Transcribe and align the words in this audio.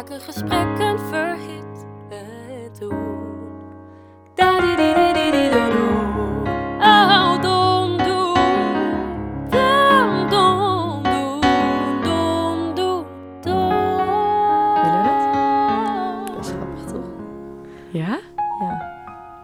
vaker 0.00 0.20
gesprekken 0.20 0.98
verhit 0.98 1.86
het 2.08 2.78
doen. 2.78 3.18
Toch? 16.86 17.10
Ja? 17.92 18.18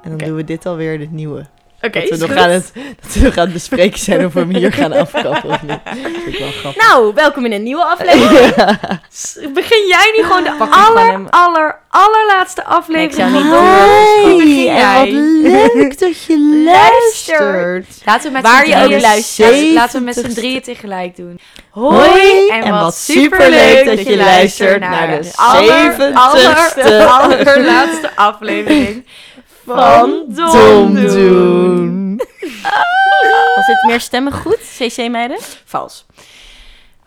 En 0.02 0.10
dan 0.10 0.18
doen 0.18 0.34
we 0.36 0.44
dit 0.44 0.66
alweer 0.66 0.98
de 0.98 1.08
nieuwe. 1.10 1.46
Oké, 1.86 2.00
dat, 2.08 2.18
we 2.18 2.26
nog 2.26 2.36
aan 2.36 2.50
het, 2.50 2.72
dat 3.02 3.12
we 3.14 3.20
nog 3.20 3.36
aan 3.36 3.44
het 3.44 3.52
bespreken 3.52 3.98
zijn 3.98 4.26
of 4.26 4.32
we 4.32 4.38
hem 4.40 4.54
hier 4.54 4.72
gaan 4.72 4.92
afkappen 4.92 5.50
of 5.50 5.62
niet. 5.62 5.68
Dat 5.70 5.80
vind 5.94 6.26
ik 6.34 6.38
wel 6.38 6.50
grappig. 6.50 6.82
Nou, 6.88 7.14
welkom 7.14 7.44
in 7.44 7.52
een 7.52 7.62
nieuwe 7.62 7.84
aflevering. 7.84 8.54
Begin 9.54 9.86
jij 9.88 10.12
nu 10.16 10.22
gewoon 10.24 10.44
de 10.44 10.54
Pak 10.58 10.74
aller, 10.74 11.20
aller, 11.30 11.78
allerlaatste 11.90 12.64
aflevering? 12.64 13.10
Ik 13.10 13.16
zou 13.18 13.32
niet 13.32 13.42
van 13.42 13.50
doen. 13.50 14.36
Begin 14.36 14.50
Hi, 14.50 14.68
en 14.68 14.74
jij. 14.74 14.98
wat 14.98 15.72
leuk 15.74 15.98
dat 16.08 16.22
je 16.24 16.62
luistert. 16.64 17.86
Laten 18.04 18.26
we 18.26 18.32
met 18.32 18.42
Waar 18.42 18.64
z'n 18.64 18.70
je 18.70 18.76
ook 18.76 18.82
drieën- 18.84 19.00
luistert. 19.00 19.72
Laten 19.72 19.98
we 19.98 20.04
met 20.04 20.14
z'n 20.14 20.26
70ste. 20.26 20.34
drieën 20.34 20.62
tegelijk 20.62 21.16
doen. 21.16 21.40
Hoi, 21.70 22.48
en 22.48 22.70
wat 22.70 22.94
superleuk 22.96 23.84
dat 23.84 24.06
je 24.06 24.16
luistert 24.16 24.80
naar 24.80 25.22
de 25.22 25.30
aller, 25.36 25.92
70ste. 25.92 26.14
aller, 26.16 27.06
allerlaatste 27.06 28.10
aflevering 28.14 29.04
van 29.66 30.24
Dom 30.28 30.94
Doen. 30.94 32.16
Was 33.56 33.66
dit 33.66 33.82
meer 33.86 34.00
stemmen 34.00 34.32
goed, 34.32 34.58
CC-meiden? 34.78 35.36
Vals. 35.64 36.06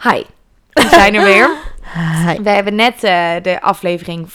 Hi, 0.04 0.24
we 0.74 0.88
zijn 1.00 1.16
er 1.16 1.24
weer. 1.24 1.50
Hi. 2.26 2.42
We 2.42 2.50
hebben 2.50 2.76
net 2.76 3.04
eh, 3.04 3.32
de 3.42 3.62
aflevering 3.62 4.28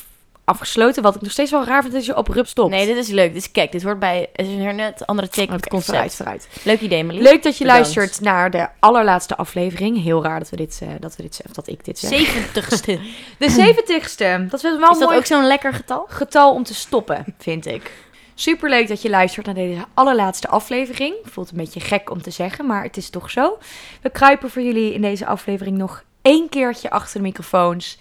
afgesloten. 0.45 1.03
Wat 1.03 1.15
ik 1.15 1.21
nog 1.21 1.31
steeds 1.31 1.51
wel 1.51 1.65
raar 1.65 1.83
vind 1.83 1.95
dat 1.95 2.07
je 2.07 2.17
op 2.17 2.29
rup 2.29 2.47
stopt. 2.47 2.71
Nee, 2.71 2.87
dit 2.87 2.97
is 2.97 3.09
leuk. 3.09 3.35
Dus 3.35 3.51
kijk, 3.51 3.73
dit 3.73 3.83
hoort 3.83 3.99
bij... 3.99 4.29
Het 4.33 4.47
is 4.47 4.53
een 4.53 4.77
net 4.77 5.07
andere 5.07 5.29
take 5.29 5.49
op 5.53 5.55
het 5.55 5.69
concept. 5.69 5.91
vooruit, 5.91 6.15
vooruit. 6.15 6.49
Leuk 6.63 6.81
idee, 6.81 7.05
Marlies. 7.05 7.23
Leuk 7.25 7.43
dat 7.43 7.59
je 7.59 7.65
Bedankt. 7.65 7.95
luistert 7.95 8.21
naar 8.21 8.51
de 8.51 8.69
allerlaatste 8.81 9.37
aflevering. 9.37 10.03
Heel 10.03 10.23
raar 10.23 10.39
dat 10.39 10.51
we 10.51 10.57
dit, 10.57 10.79
eh, 10.83 10.89
dat 11.01 11.17
we 11.17 11.23
dit 11.23 11.35
zeggen, 11.35 11.55
dat 11.55 11.69
ik 11.69 11.85
dit 11.85 11.99
zeg. 11.99 12.11
70ste. 12.11 12.99
De 13.39 13.51
zeventigste. 13.51 14.47
Dat 14.51 14.65
is 14.65 14.79
wel 14.79 14.91
Is 14.91 14.99
dat 14.99 15.13
ook 15.13 15.27
zo'n 15.27 15.47
lekker 15.47 15.73
getal? 15.75 16.07
getal 16.09 16.53
om 16.53 16.63
te 16.65 16.75
stoppen, 16.75 17.25
vind 17.39 17.67
ik. 17.67 17.91
Superleuk 18.35 18.89
dat 18.89 19.03
je 19.03 19.11
luistert 19.11 19.47
naar 19.47 19.55
deze 19.55 19.85
allerlaatste 19.95 20.49
aflevering. 20.49 21.15
Voelt 21.25 21.51
een 21.51 21.57
beetje 21.57 21.81
gek 21.81 22.11
om 22.11 22.23
te 22.23 22.31
zeggen, 22.31 22.67
maar 22.67 22.83
het 22.83 22.97
is 22.97 23.11
toch 23.11 23.31
zo. 23.31 23.59
We 24.03 24.11
kruipen 24.11 24.51
voor 24.51 24.63
jullie 24.63 24.93
in 24.95 25.01
deze 25.01 25.27
aflevering 25.27 25.77
nog 25.77 26.03
één 26.23 26.49
keertje 26.49 26.91
achter 26.91 27.17
de 27.17 27.23
microfoons. 27.23 27.99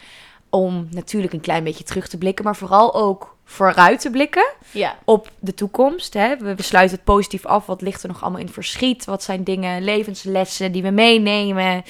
Om 0.49 0.87
natuurlijk 0.91 1.33
een 1.33 1.41
klein 1.41 1.63
beetje 1.63 1.83
terug 1.83 2.07
te 2.07 2.17
blikken, 2.17 2.45
maar 2.45 2.55
vooral 2.55 2.93
ook 2.95 3.35
vooruit 3.45 3.99
te 4.01 4.09
blikken 4.09 4.45
Ja. 4.71 4.95
op 5.03 5.29
de 5.39 5.53
toekomst. 5.53 6.13
Hè. 6.13 6.37
We 6.37 6.53
besluiten 6.55 6.95
het 6.95 7.05
positief 7.05 7.45
af. 7.45 7.65
Wat 7.65 7.81
ligt 7.81 8.01
er 8.03 8.07
nog 8.07 8.21
allemaal 8.21 8.39
in 8.41 8.49
verschiet? 8.49 9.05
Wat 9.05 9.23
zijn 9.23 9.43
dingen, 9.43 9.83
levenslessen 9.83 10.71
die 10.71 10.81
we 10.83 10.89
meenemen? 10.89 11.83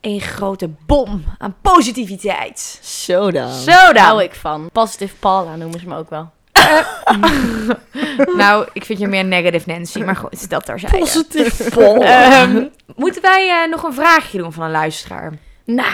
Een 0.00 0.20
grote 0.20 0.68
bom 0.86 1.24
aan 1.38 1.56
positiviteit. 1.62 2.78
Zo 2.82 3.30
dan. 3.30 3.52
Zo 3.52 3.92
dan. 3.92 4.04
hou 4.04 4.22
ik 4.22 4.34
van. 4.34 4.68
Positive 4.72 5.14
Paula 5.16 5.56
noemen 5.56 5.80
ze 5.80 5.88
me 5.88 5.96
ook 5.96 6.10
wel. 6.10 6.30
nou, 8.36 8.66
ik 8.72 8.84
vind 8.84 8.98
je 8.98 9.06
meer 9.06 9.24
negative 9.24 9.70
Nancy, 9.70 9.98
maar 10.02 10.16
goed, 10.16 10.50
dat 10.50 10.66
daar 10.66 10.78
zijn. 10.78 10.92
Positief 10.98 11.54
vol. 11.74 12.02
Ehm, 12.04 12.64
moeten 12.96 13.22
wij 13.22 13.48
eh, 13.62 13.70
nog 13.70 13.82
een 13.82 13.92
vraagje 13.94 14.38
doen 14.38 14.52
van 14.52 14.64
een 14.64 14.70
luisteraar? 14.70 15.32
Nou, 15.64 15.92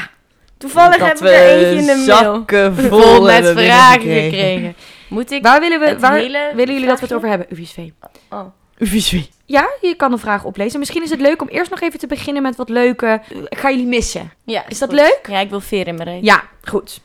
toevallig 0.59 0.97
Dat 0.97 1.09
heb 1.09 1.17
ik 1.17 1.23
er 1.23 1.47
eentje 1.47 1.75
in 1.77 1.87
de 1.87 2.05
mail. 2.07 2.19
zakken 2.19 2.77
vol, 2.77 3.01
Vol 3.01 3.23
met 3.23 3.45
hebben 3.45 3.65
vragen 3.65 4.01
gekregen. 4.23 4.75
Moet 5.09 5.31
ik... 5.31 5.43
Waar 5.43 5.61
willen 5.61 5.81
we? 5.81 5.99
Waar 5.99 6.13
willen 6.55 6.55
jullie 6.75 6.87
dat 6.87 6.99
we 7.01 7.05
het 7.07 7.15
over 7.15 7.29
hebben? 7.29 7.47
UVSV. 7.51 7.79
Oh. 8.31 8.41
UVSV. 8.79 9.21
Ja, 9.47 9.69
je 9.81 9.95
kan 9.95 10.13
een 10.13 10.19
vraag 10.19 10.45
oplezen. 10.45 10.79
Misschien 10.79 11.03
is 11.03 11.11
het 11.11 11.21
leuk 11.21 11.43
om 11.43 11.49
eerst 11.49 11.71
nog 11.71 11.81
even 11.81 11.99
te 11.99 12.07
beginnen 12.07 12.43
met 12.43 12.57
wat 12.57 12.69
leuke. 12.69 13.21
Ik 13.49 13.59
ga 13.59 13.71
jullie 13.71 13.87
missen. 13.87 14.33
Ja, 14.45 14.65
Is 14.69 14.79
dat 14.79 14.89
goed. 14.89 14.99
leuk? 14.99 15.21
Ja, 15.29 15.39
ik 15.39 15.51
wil 15.51 15.61
veer 15.61 15.87
in 15.87 15.95
mijn 15.95 16.09
reet. 16.09 16.25
Ja, 16.25 16.43
goed. 16.63 17.01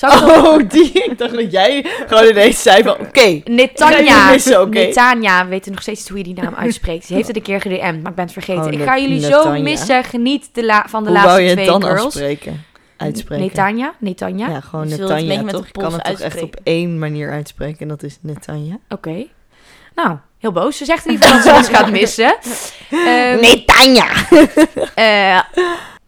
Zal 0.00 0.12
ik 0.12 0.18
dan- 0.34 0.46
Oh, 0.46 0.68
die. 0.68 0.92
Ik 0.92 1.18
dacht 1.18 1.34
dat 1.34 1.52
jij 1.52 1.86
gewoon 2.06 2.28
ineens 2.28 2.62
zei 2.62 2.82
van, 2.82 2.92
oké. 3.00 3.20
Ga 3.20 3.40
Netanya. 3.44 3.98
je 4.26 4.28
missen, 4.32 4.60
oké. 4.60 4.78
Netanya, 4.78 5.42
we 5.44 5.48
weten 5.50 5.72
nog 5.72 5.82
steeds 5.82 5.98
niet 6.00 6.08
hoe 6.08 6.18
je 6.18 6.24
die 6.24 6.34
naam 6.44 6.54
uitspreekt. 6.54 7.04
Ze 7.06 7.14
heeft 7.14 7.26
het 7.26 7.36
een 7.36 7.42
keer 7.42 7.60
gedM'd, 7.60 8.02
maar 8.02 8.10
ik 8.10 8.14
ben 8.14 8.24
het 8.24 8.32
vergeten. 8.32 8.64
Oh, 8.64 8.72
ik 8.72 8.82
ga 8.82 8.98
jullie 8.98 9.20
zo 9.20 9.50
missen. 9.60 10.04
Geniet 10.04 10.48
de 10.52 10.64
la- 10.64 10.84
van 10.88 11.02
de 11.04 11.08
Hoe 11.10 11.18
laatste 11.18 11.30
wou 11.32 11.42
je 11.42 11.48
het 11.48 11.56
twee 11.58 11.70
dan 11.70 11.82
girls. 11.84 12.04
afspreken? 12.04 12.64
Uitspreken. 12.96 13.44
Netanya, 13.44 13.94
Netanya. 13.98 14.48
Ja, 14.48 14.60
gewoon 14.60 14.90
een 14.90 15.00
Netanya, 15.00 15.42
toch? 15.50 15.66
Ik 15.66 15.72
kan 15.72 15.92
het 15.92 16.04
toch 16.04 16.18
echt 16.20 16.42
op 16.42 16.56
één 16.62 16.98
manier 16.98 17.30
uitspreken 17.30 17.80
en 17.80 17.88
dat 17.88 18.02
is 18.02 18.18
Netanya. 18.20 18.78
Oké. 18.88 19.26
Nou, 19.94 20.16
heel 20.38 20.52
boos. 20.52 20.76
Ze 20.76 20.84
zegt 20.84 21.06
in 21.06 21.12
ieder 21.12 21.26
geval 21.28 21.42
dat 21.42 21.52
ze 21.52 21.58
ons 21.72 21.78
gaat 21.78 21.90
missen. 21.90 22.36
Ehm, 22.90 23.40
Netanya! 23.40 24.06
eh, 24.94 25.40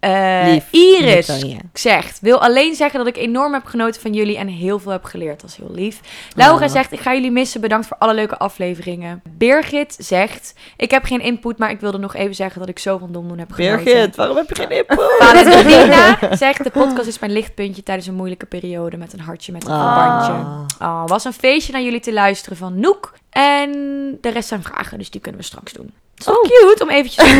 eh, 0.02 0.42
Lief, 0.44 0.64
Iris 0.70 1.30
zegt, 1.72 2.20
wil 2.20 2.42
alleen 2.42 2.74
zeggen 2.74 2.98
dat 2.98 3.08
ik 3.08 3.16
enorm 3.16 3.52
heb 3.52 3.64
genoten 3.64 4.00
van 4.00 4.12
jullie 4.12 4.36
en 4.36 4.48
heel 4.48 4.78
veel 4.78 4.92
heb 4.92 5.04
geleerd. 5.04 5.40
Dat 5.40 5.50
is 5.50 5.56
heel 5.56 5.70
lief. 5.70 6.00
Laura 6.34 6.64
Ah. 6.64 6.70
zegt, 6.70 6.92
ik 6.92 7.00
ga 7.00 7.14
jullie 7.14 7.30
missen. 7.30 7.60
Bedankt 7.60 7.86
voor 7.86 7.96
alle 7.98 8.14
leuke 8.14 8.38
afleveringen. 8.38 9.22
Birgit 9.28 9.94
zegt, 9.98 10.54
ik 10.76 10.90
heb 10.90 11.04
geen 11.04 11.20
input, 11.20 11.58
maar 11.58 11.70
ik 11.70 11.80
wilde 11.80 11.98
nog 11.98 12.14
even 12.14 12.34
zeggen 12.34 12.60
dat 12.60 12.68
ik 12.68 12.78
zo 12.78 12.98
van 12.98 13.12
Dom 13.12 13.28
Doen 13.28 13.38
heb 13.38 13.52
genoten. 13.52 13.84
Birgit, 13.84 14.16
waarom 14.16 14.36
heb 14.36 14.48
je 14.48 14.54
geen 14.54 14.70
input? 14.70 15.00
Valentina 15.18 16.18
zegt, 16.36 16.64
de 16.64 16.70
podcast 16.70 17.06
is 17.08 17.18
mijn 17.18 17.32
lichtpuntje 17.32 17.82
tijdens 17.82 18.06
een 18.06 18.14
moeilijke 18.14 18.46
periode 18.46 18.96
met 18.96 19.12
een 19.12 19.20
hartje 19.20 19.52
met 19.52 19.64
een. 19.66 19.72
Ah. 19.72 20.60
Oh, 20.80 21.06
was 21.06 21.24
een 21.24 21.32
feestje 21.32 21.72
naar 21.72 21.82
jullie 21.82 22.00
te 22.00 22.12
luisteren 22.12 22.56
van 22.58 22.80
Noek. 22.80 23.12
En 23.30 23.70
de 24.20 24.28
rest 24.28 24.48
zijn 24.48 24.62
vragen, 24.62 24.98
dus 24.98 25.10
die 25.10 25.20
kunnen 25.20 25.40
we 25.40 25.46
straks 25.46 25.72
doen. 25.72 25.92
Is 26.18 26.26
wel 26.26 26.40
cute 26.42 26.82
om 26.82 26.90
eventjes 26.90 27.24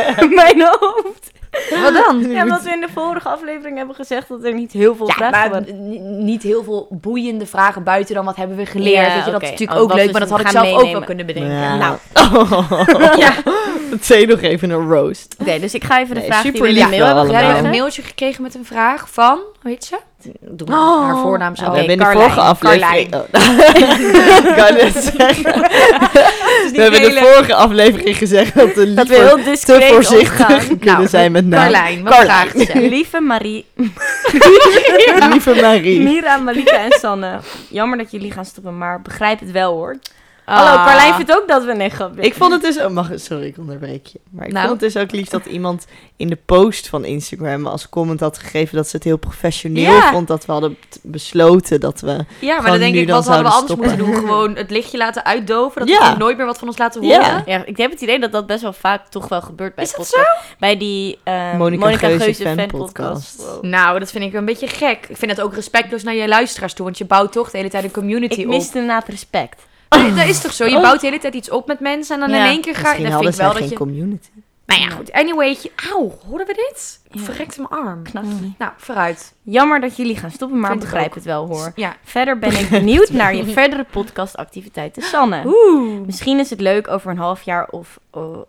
mijn 0.42 0.60
hoofd. 0.70 1.30
Wat 1.82 1.94
dan? 2.06 2.30
Ja, 2.30 2.42
omdat 2.42 2.62
we 2.62 2.70
in 2.70 2.80
de 2.80 2.88
vorige 2.94 3.28
aflevering 3.28 3.76
hebben 3.76 3.94
gezegd 3.94 4.28
dat 4.28 4.44
er 4.44 4.54
niet 4.54 4.72
heel 4.72 4.96
veel 4.96 5.06
Ja, 5.06 5.12
vragen 5.14 5.50
maar 5.50 5.50
waren. 5.50 6.24
niet 6.24 6.42
heel 6.42 6.64
veel 6.64 6.86
boeiende 6.90 7.46
vragen 7.46 7.82
buiten 7.82 8.14
dan 8.14 8.24
wat 8.24 8.36
hebben 8.36 8.56
we 8.56 8.66
geleerd. 8.66 9.06
Ja, 9.06 9.14
Weet 9.14 9.24
je, 9.24 9.30
dat 9.30 9.42
is 9.42 9.50
natuurlijk 9.50 9.78
Oh, 9.78 9.84
ook 9.84 9.94
leuk, 9.94 10.10
maar 10.12 10.20
dat 10.20 10.30
had 10.30 10.40
ik 10.40 10.48
zelf 10.48 10.72
ook 10.72 10.92
wel 10.92 11.04
kunnen 11.04 11.26
bedenken. 11.26 11.52
Ja. 11.52 11.76
Nou, 11.76 11.96
Oh. 12.14 12.82
Ja. 13.18 13.32
Dat 13.90 14.04
zei 14.04 14.20
je 14.20 14.26
nog 14.26 14.40
even 14.40 14.70
een 14.70 14.88
roast. 14.88 15.36
Oké, 15.40 15.58
dus 15.58 15.74
ik 15.74 15.84
ga 15.84 16.00
even 16.00 16.14
de 16.14 16.20
Nee, 16.20 16.28
vraag 16.28 16.42
die 16.42 16.50
super 16.50 16.66
we 16.66 16.68
in 16.68 16.74
de 16.74 16.80
lief 16.80 16.90
mail 16.90 17.06
hebben 17.06 17.26
we 17.26 17.34
hebben 17.36 17.64
een 17.64 17.70
mailtje 17.70 18.02
gekregen 18.02 18.42
met 18.42 18.54
een 18.54 18.64
vraag 18.64 19.08
van, 19.10 19.38
hoe 19.62 19.70
heet 19.70 19.84
ze? 19.84 19.96
Doe 20.40 20.68
maar 20.68 20.78
Oh. 20.78 21.02
haar 21.04 21.16
voornaam 21.16 21.56
zo. 21.56 21.64
Oké, 21.64 21.72
we 21.74 21.78
hebben 21.78 21.92
in 21.92 21.98
de 21.98 22.12
vorige 22.12 22.40
aflevering... 22.40 23.14
Oh. 23.14 24.56
kan 24.56 24.76
zeggen. 25.02 25.42
We 26.72 26.80
hebben 26.82 27.02
in 27.02 27.14
de 27.14 27.30
vorige 27.32 27.54
aflevering 27.54 28.16
gezegd 28.16 28.54
dat 28.54 28.74
we 28.74 28.94
Dat 28.94 29.08
we 29.08 29.14
heel 29.14 29.38
te 29.60 29.86
voorzichtig 29.92 30.40
omgaan. 30.40 30.66
kunnen 30.66 30.94
Nou, 30.94 31.08
zijn 31.08 31.32
met 31.32 31.46
naam. 31.46 31.60
Carlijn, 31.60 32.02
wat 32.02 32.12
ze? 32.66 32.78
Lieve 32.94 33.20
Marie, 33.20 33.64
Lieve 35.30 35.54
Marie. 35.60 36.00
Mira, 36.00 36.36
Malika 36.36 36.78
en 36.78 36.98
Sanne. 37.00 37.38
Jammer 37.68 37.98
dat 37.98 38.10
jullie 38.10 38.32
gaan 38.32 38.44
stoppen, 38.44 38.78
maar 38.78 39.02
begrijp 39.02 39.40
het 39.40 39.50
wel 39.50 39.72
hoor. 39.72 39.96
Ah. 40.46 40.56
Hallo, 40.56 40.84
Carlijn 40.84 41.14
vindt 41.14 41.32
ook 41.36 41.48
dat 41.48 41.64
we 41.64 41.70
een 41.82 41.90
grap 41.90 42.18
Ik 42.20 42.34
vond 42.34 42.52
het 42.52 42.62
dus... 42.62 42.78
Oh, 42.80 42.88
mag, 42.90 43.10
sorry, 43.14 43.46
ik 43.46 43.58
onderbreek 43.58 44.06
je. 44.06 44.20
Maar 44.30 44.46
ik 44.46 44.52
Nou. 44.52 44.68
vond 44.68 44.80
het 44.80 44.92
dus 44.92 45.02
ook 45.02 45.10
lief 45.12 45.28
dat 45.28 45.46
iemand 45.46 45.86
in 46.16 46.28
de 46.28 46.38
post 46.46 46.88
van 46.88 47.04
Instagram 47.04 47.66
als 47.66 47.88
comment 47.88 48.20
had 48.20 48.38
gegeven 48.38 48.76
dat 48.76 48.88
ze 48.88 48.96
het 48.96 49.04
heel 49.04 49.16
professioneel 49.16 49.92
Ja. 49.92 50.10
vond. 50.10 50.28
Dat 50.28 50.46
we 50.46 50.52
hadden 50.52 50.76
besloten 51.02 51.80
dat 51.80 52.00
we... 52.00 52.24
Ja, 52.40 52.60
maar 52.60 52.70
dan 52.70 52.78
denk 52.78 52.94
ik, 52.94 53.06
dan 53.06 53.16
wat 53.16 53.26
hadden 53.26 53.44
we 53.46 53.52
anders 53.52 53.74
moeten 53.80 53.98
doen? 53.98 54.14
Gewoon 54.14 54.56
het 54.64 54.70
lichtje 54.70 54.96
laten 54.98 55.24
uitdoven, 55.24 55.80
dat 55.80 55.88
Ja. 55.88 56.12
we 56.12 56.18
nooit 56.18 56.36
meer 56.36 56.46
wat 56.46 56.58
van 56.58 56.68
ons 56.68 56.78
laten 56.78 57.02
horen? 57.02 57.42
Ja, 57.46 57.64
ik 57.64 57.76
heb 57.76 57.90
het 57.90 58.00
idee 58.00 58.18
dat 58.18 58.32
dat 58.32 58.46
best 58.46 58.62
wel 58.62 58.72
vaak 58.72 59.08
toch 59.08 59.28
wel 59.28 59.40
gebeurt 59.42 59.74
bij 59.74 59.84
Is 59.84 59.90
dat 59.90 59.98
podcasts. 59.98 60.54
Bij 60.58 60.76
die 60.76 61.18
eh 61.24 61.54
Monica 61.56 61.84
Monica, 61.84 62.06
Geuze 62.06 62.24
Geuze, 62.24 62.42
fanpodcast. 62.42 62.70
fanpodcast. 62.70 63.36
Wow. 63.54 63.62
Nou, 63.64 63.98
dat 63.98 64.10
vind 64.10 64.24
ik 64.24 64.32
een 64.34 64.44
beetje 64.44 64.66
gek. 64.68 65.06
Ik 65.08 65.16
vind 65.16 65.30
het 65.30 65.40
ook 65.40 65.54
respectloos 65.54 66.02
naar 66.02 66.14
je 66.14 66.28
luisteraars 66.28 66.72
toe, 66.74 66.84
want 66.84 66.98
je 66.98 67.04
bouwt 67.04 67.32
toch 67.32 67.50
de 67.50 67.56
hele 67.56 67.70
tijd 67.70 67.84
een 67.84 67.90
community 67.90 68.40
Ik 68.40 68.46
op. 68.46 68.52
miste 68.52 68.78
inderdaad 68.78 69.08
respect. 69.08 69.62
Dat 69.88 70.26
is 70.26 70.40
toch 70.40 70.52
zo? 70.52 70.64
Je 70.66 70.80
bouwt 70.80 71.00
de 71.00 71.06
hele 71.06 71.18
tijd 71.18 71.34
iets 71.34 71.50
op 71.50 71.66
met 71.66 71.80
mensen 71.80 72.14
en 72.14 72.20
dan 72.20 72.38
Ja. 72.38 72.44
in 72.44 72.50
één 72.50 72.60
keer 72.60 72.74
ga 72.74 72.80
je... 72.80 72.86
Misschien 73.02 73.04
Dat 73.04 73.12
hadden 73.12 73.32
vind 73.32 73.34
ik 73.34 73.40
wel 73.40 73.52
zij 73.52 73.60
dat 73.60 73.68
geen 73.68 73.78
je... 73.78 73.84
community. 73.84 74.28
Nou 74.66 74.80
ja, 74.80 74.88
goed. 74.88 75.12
Anyway, 75.12 75.56
auw, 75.90 76.12
hoorden 76.26 76.46
we 76.46 76.54
dit? 76.54 77.00
Ja. 77.10 77.20
Verrekte 77.20 77.60
mijn 77.68 77.82
arm. 77.82 78.02
Knapje. 78.02 78.52
Nou, 78.58 78.72
vooruit. 78.76 79.34
Jammer 79.42 79.80
dat 79.80 79.96
jullie 79.96 80.16
gaan 80.16 80.30
stoppen, 80.30 80.58
maar 80.60 80.70
Vind 80.70 80.82
ik 80.82 80.88
begrijp 80.88 81.08
ook. 81.08 81.14
het 81.14 81.24
wel 81.24 81.46
hoor. 81.46 81.72
Ja. 81.74 81.96
Verder 82.04 82.38
ben 82.38 82.58
ik 82.60 82.68
benieuwd 82.80 83.10
naar 83.10 83.34
je 83.34 83.44
verdere 83.44 83.84
podcastactiviteiten, 83.90 85.02
Sanne. 85.02 85.42
Oeh. 85.46 86.00
Misschien 86.06 86.38
is 86.38 86.50
het 86.50 86.60
leuk 86.60 86.88
over 86.88 87.10
een 87.10 87.18
half 87.18 87.42
jaar 87.42 87.68
of, 87.68 87.98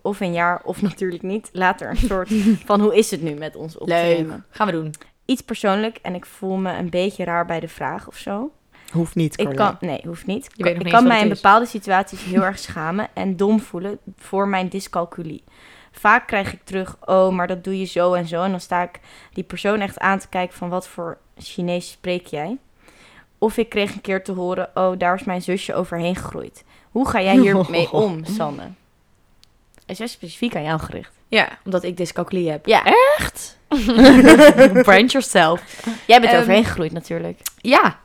of 0.02 0.20
een 0.20 0.34
jaar, 0.34 0.62
of 0.64 0.82
natuurlijk 0.82 1.22
niet. 1.24 1.50
Later 1.54 1.90
een 1.90 1.98
soort 1.98 2.30
van 2.66 2.82
hoe 2.82 2.96
is 2.96 3.12
het 3.12 3.22
nu 3.22 3.34
met 3.34 3.56
ons 3.56 3.78
op 3.78 3.88
te 3.88 3.94
Leuk. 3.94 4.18
nemen. 4.18 4.46
Gaan 4.50 4.66
we 4.68 4.74
doen. 4.74 4.94
Iets 5.26 5.42
persoonlijk 5.42 6.00
en 6.02 6.16
ik 6.16 6.26
voel 6.26 6.56
me 6.56 6.78
een 6.78 6.90
beetje 6.90 7.24
raar 7.24 7.46
bij 7.46 7.60
de 7.60 7.68
vraag 7.68 8.08
of 8.08 8.16
zo. 8.18 8.52
Hoeft 8.96 9.16
niet, 9.16 9.40
Ik 9.40 9.56
kan, 9.56 9.78
nee, 9.80 10.02
hoeft 10.06 10.26
niet. 10.26 10.50
Je 10.54 10.64
weet 10.64 10.72
nog 10.74 10.82
ik 10.82 10.88
niet 10.88 10.94
kan 10.94 11.08
mij 11.08 11.22
in 11.22 11.30
bepaalde 11.30 11.66
situaties 11.66 12.24
heel 12.24 12.42
erg 12.52 12.60
schamen 12.60 13.08
en 13.14 13.38
dom 13.38 13.60
voelen 13.60 14.00
voor 14.18 14.48
mijn 14.48 14.68
dyscalculie. 14.68 15.44
Vaak 15.92 16.28
krijg 16.28 16.54
ik 16.54 16.60
terug, 16.64 16.96
oh, 17.06 17.30
maar 17.34 17.48
dat 17.48 17.64
doe 17.64 17.80
je 17.80 17.86
zo 17.86 18.14
en 18.14 18.28
zo. 18.28 18.44
En 18.44 18.52
dan 18.52 18.60
sta 18.60 18.82
ik 18.84 19.00
die 19.34 19.44
persoon 19.44 19.80
echt 19.80 20.00
aan 20.00 20.20
te 20.20 20.28
kijken 20.28 20.58
van 20.58 20.70
wat 20.70 20.88
voor 20.88 21.18
Chinees 21.38 21.92
spreek 21.92 22.28
jij? 22.28 22.58
Of 23.38 23.58
ik 23.58 23.70
kreeg 23.70 23.94
een 23.94 24.02
keer 24.02 24.24
te 24.24 24.32
horen, 24.32 24.70
oh, 24.74 24.98
daar 24.98 25.16
is 25.16 25.24
mijn 25.24 25.42
zusje 25.42 25.74
overheen 25.74 26.16
gegroeid. 26.16 26.64
Hoe 26.92 27.08
ga 27.08 27.22
jij 27.22 27.38
hiermee 27.38 27.92
om, 28.06 28.26
Sanne? 28.26 28.64
Is 29.86 29.98
wel 30.00 30.08
specifiek 30.08 30.56
aan 30.56 30.64
jou 30.64 30.80
gericht. 30.80 31.12
Ja, 31.28 31.50
omdat 31.66 31.84
ik 31.84 31.98
dyscalculie 31.98 32.50
heb. 32.50 32.66
Ja, 32.66 32.84
Echt? 33.18 33.58
Brand 34.84 35.12
yourself. 35.12 35.84
jij 36.08 36.20
bent 36.20 36.32
Ehm, 36.32 36.42
overheen 36.42 36.66
gegroeid 36.66 36.92
natuurlijk. 36.92 37.40
Ja. 37.62 38.00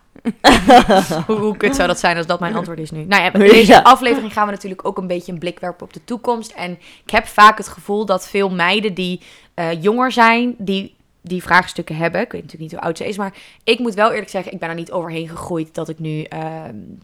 Hoe, 1.27 1.37
hoe 1.37 1.57
kut 1.57 1.75
zou 1.77 1.89
dat 1.89 1.99
zijn 1.99 2.17
als 2.17 2.27
dat 2.27 2.41
mijn 2.41 2.55
antwoord 2.55 2.79
is 2.79 2.91
nu? 2.91 3.05
Nou 3.05 3.23
ja, 3.23 3.33
in 3.35 3.41
deze 3.41 3.73
Ja. 3.73 3.81
aflevering 3.81 4.33
gaan 4.33 4.47
we 4.47 4.53
natuurlijk 4.53 4.85
ook 4.87 4.99
een 4.99 5.07
beetje 5.07 5.33
een 5.33 5.39
blik 5.39 5.61
werpen 5.61 5.87
op 5.87 5.93
de 5.93 6.05
toekomst. 6.05 6.51
En 6.51 6.71
ik 7.05 7.11
heb 7.11 7.27
vaak 7.27 7.59
het 7.59 7.69
gevoel 7.69 8.07
dat 8.07 8.29
veel 8.29 8.51
meiden 8.51 8.95
die 8.95 9.21
eh, 9.55 9.83
jonger 9.83 10.13
zijn, 10.13 10.55
die 10.59 10.99
die 11.23 11.43
vraagstukken 11.43 11.97
hebben. 11.97 12.21
Ik 12.21 12.33
weet 12.33 12.43
natuurlijk 12.43 12.71
niet 12.71 12.81
hoe 12.81 12.89
oud 12.89 12.99
ze 12.99 13.09
is, 13.09 13.17
maar 13.17 13.33
ik 13.65 13.79
moet 13.79 13.95
wel 13.95 14.11
eerlijk 14.11 14.31
zeggen, 14.31 14.53
ik 14.53 14.59
ben 14.59 14.69
er 14.69 14.75
niet 14.75 14.93
overheen 14.93 15.29
gegroeid 15.29 15.75
dat 15.75 15.89
ik 15.89 15.99
nu 15.99 16.23
eh, 16.23 16.41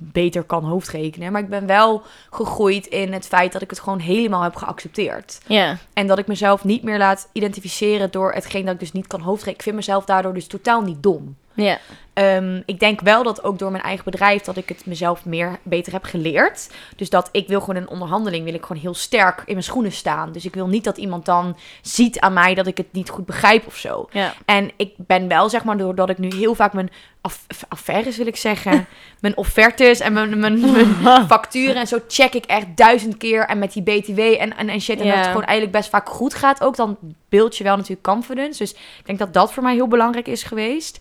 beter 0.00 0.42
kan 0.42 0.64
hoofdrekenen. 0.64 1.32
Maar 1.32 1.42
ik 1.42 1.48
ben 1.48 1.66
wel 1.66 2.02
gegroeid 2.30 2.86
in 2.86 3.12
het 3.12 3.26
feit 3.26 3.52
dat 3.52 3.62
ik 3.62 3.70
het 3.70 3.80
gewoon 3.80 3.98
helemaal 3.98 4.42
heb 4.42 4.56
geaccepteerd. 4.56 5.38
Ja. 5.46 5.76
En 5.92 6.06
dat 6.06 6.18
ik 6.18 6.26
mezelf 6.26 6.64
niet 6.64 6.82
meer 6.82 6.98
laat 6.98 7.28
identificeren 7.32 8.10
door 8.10 8.32
hetgeen 8.32 8.64
dat 8.64 8.74
ik 8.74 8.80
dus 8.80 8.92
niet 8.92 9.06
kan 9.06 9.20
hoofdrekenen. 9.20 9.56
Ik 9.56 9.62
vind 9.62 9.76
mezelf 9.76 10.04
daardoor 10.04 10.34
dus 10.34 10.46
totaal 10.46 10.82
niet 10.82 11.02
dom. 11.02 11.36
Ja. 11.56 11.78
Ehm, 12.12 12.62
ik 12.66 12.78
denk 12.80 13.00
wel 13.00 13.22
dat 13.22 13.44
ook 13.44 13.58
door 13.58 13.70
mijn 13.70 13.82
eigen 13.82 14.04
bedrijf 14.04 14.42
dat 14.42 14.56
ik 14.56 14.68
het 14.68 14.86
mezelf 14.86 15.24
meer 15.24 15.58
beter 15.62 15.92
heb 15.92 16.04
geleerd. 16.04 16.70
Dus 16.96 17.10
dat 17.10 17.28
ik 17.32 17.48
wil 17.48 17.60
gewoon 17.60 17.76
in 17.76 17.82
een 17.82 17.88
onderhandeling 17.88 18.44
wil 18.44 18.54
ik 18.54 18.62
gewoon 18.64 18.82
heel 18.82 18.94
sterk 18.94 19.38
in 19.46 19.52
mijn 19.52 19.62
schoenen 19.64 19.92
staan. 19.92 20.32
Dus 20.32 20.44
ik 20.44 20.54
wil 20.54 20.66
niet 20.66 20.84
dat 20.84 20.96
iemand 20.96 21.24
dan 21.24 21.56
ziet 21.82 22.20
aan 22.20 22.32
mij 22.32 22.54
dat 22.54 22.66
ik 22.66 22.76
het 22.76 22.92
niet 22.92 23.10
goed 23.10 23.26
begrijp 23.26 23.66
of 23.66 23.76
zo. 23.76 24.08
Ja. 24.10 24.34
En 24.44 24.70
ik 24.76 24.92
ben 24.96 25.28
wel, 25.28 25.48
zeg 25.48 25.64
maar, 25.64 25.76
doordat 25.76 26.08
ik 26.08 26.18
nu 26.18 26.28
heel 26.34 26.54
vaak 26.54 26.72
mijn 26.72 26.90
aff- 27.20 27.46
affaires, 27.68 28.16
wil 28.16 28.26
ik 28.26 28.36
zeggen, 28.36 28.86
mijn 29.20 29.36
offertes 29.36 30.00
en 30.00 30.12
mijn, 30.12 30.38
mijn, 30.38 30.60
mijn 31.02 31.26
facturen 31.28 31.76
en 31.76 31.86
zo 31.86 31.98
check 32.08 32.34
ik 32.34 32.44
echt 32.44 32.66
duizend 32.74 33.16
keer. 33.16 33.46
En 33.46 33.58
met 33.58 33.72
die 33.72 33.82
BTW 33.82 34.18
en, 34.18 34.56
en, 34.56 34.68
en 34.68 34.80
shit. 34.80 34.98
En 35.00 35.04
Ja. 35.04 35.10
dat 35.10 35.18
het 35.20 35.28
gewoon 35.30 35.46
eigenlijk 35.46 35.76
best 35.78 35.90
vaak 35.90 36.08
goed 36.08 36.34
gaat 36.34 36.62
ook. 36.62 36.76
Dan 36.76 36.96
beeld 37.28 37.56
je 37.56 37.64
wel 37.64 37.76
natuurlijk 37.76 38.02
confidence. 38.06 38.58
Dus 38.58 38.72
ik 38.72 39.02
denk 39.06 39.18
dat 39.18 39.32
dat 39.32 39.52
voor 39.52 39.62
mij 39.62 39.74
heel 39.74 39.88
belangrijk 39.88 40.28
is 40.28 40.42
geweest. 40.42 40.98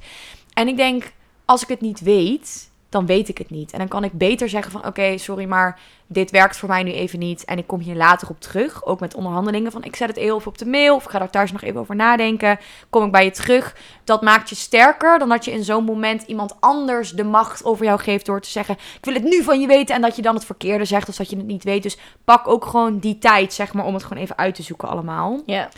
En 0.56 0.68
ik 0.68 0.78
denk, 0.78 1.12
als 1.46 1.62
ik 1.62 1.68
het 1.68 1.82
niet 1.82 2.00
weet, 2.00 2.70
dan 2.96 3.06
weet 3.06 3.30
ik 3.30 3.38
het 3.38 3.50
niet. 3.50 3.72
En 3.72 3.80
dan 3.80 3.88
kan 3.88 4.04
ik 4.04 4.12
beter 4.12 4.50
zeggen 4.50 4.72
van, 4.72 4.86
oké, 4.86 5.18
sorry, 5.18 5.46
maar 5.46 5.80
dit 6.08 6.32
werkt 6.32 6.58
voor 6.58 6.70
mij 6.70 6.84
nu 6.84 6.92
even 6.92 7.20
niet. 7.20 7.46
En 7.46 7.58
ik 7.58 7.68
kom 7.68 7.80
hier 7.80 7.96
later 7.96 8.30
op 8.30 8.40
terug, 8.42 8.86
ook 8.86 9.00
met 9.00 9.16
onderhandelingen. 9.16 9.72
Van, 9.72 9.84
ik 9.84 9.96
zet 9.96 10.08
het 10.08 10.18
heel 10.18 10.38
even 10.38 10.48
op 10.48 10.58
de 10.58 10.66
mail 10.66 10.96
of 10.96 11.04
ik 11.04 11.10
ga 11.10 11.20
daar 11.20 11.30
thuis 11.30 11.52
nog 11.52 11.62
even 11.62 11.80
over 11.80 11.96
nadenken. 11.96 12.60
Kom 12.90 13.06
ik 13.06 13.12
bij 13.12 13.24
je 13.24 13.32
terug. 13.32 13.76
Dat 14.04 14.22
maakt 14.22 14.50
je 14.50 14.56
sterker 14.56 15.20
dan 15.20 15.30
dat 15.30 15.46
je 15.46 15.52
in 15.52 15.64
zo'n 15.64 15.84
moment 15.84 16.22
iemand 16.22 16.56
anders 16.60 17.12
de 17.12 17.24
macht 17.24 17.66
over 17.66 17.86
jou 17.86 18.00
geeft 18.00 18.26
door 18.26 18.42
te 18.42 18.50
zeggen, 18.50 18.76
ik 18.76 19.06
wil 19.06 19.14
het 19.14 19.24
nu 19.24 19.44
van 19.44 19.62
je 19.62 19.68
weten. 19.68 19.96
En 19.96 20.02
dat 20.02 20.16
je 20.16 20.22
dan 20.22 20.36
het 20.36 20.46
verkeerde 20.46 20.86
zegt 20.86 21.10
of 21.10 21.16
dat 21.16 21.30
je 21.30 21.38
het 21.38 21.46
niet 21.46 21.64
weet. 21.64 21.84
Dus 21.84 21.98
pak 22.24 22.48
ook 22.48 22.66
gewoon 22.66 23.00
die 23.00 23.18
tijd, 23.18 23.54
zeg 23.54 23.74
maar, 23.74 23.86
om 23.86 23.94
het 23.94 24.04
gewoon 24.04 24.24
even 24.24 24.38
uit 24.38 24.56
te 24.56 24.64
zoeken 24.64 24.90
allemaal. 24.90 25.42
Ja. 25.46 25.70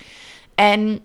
En 0.55 0.99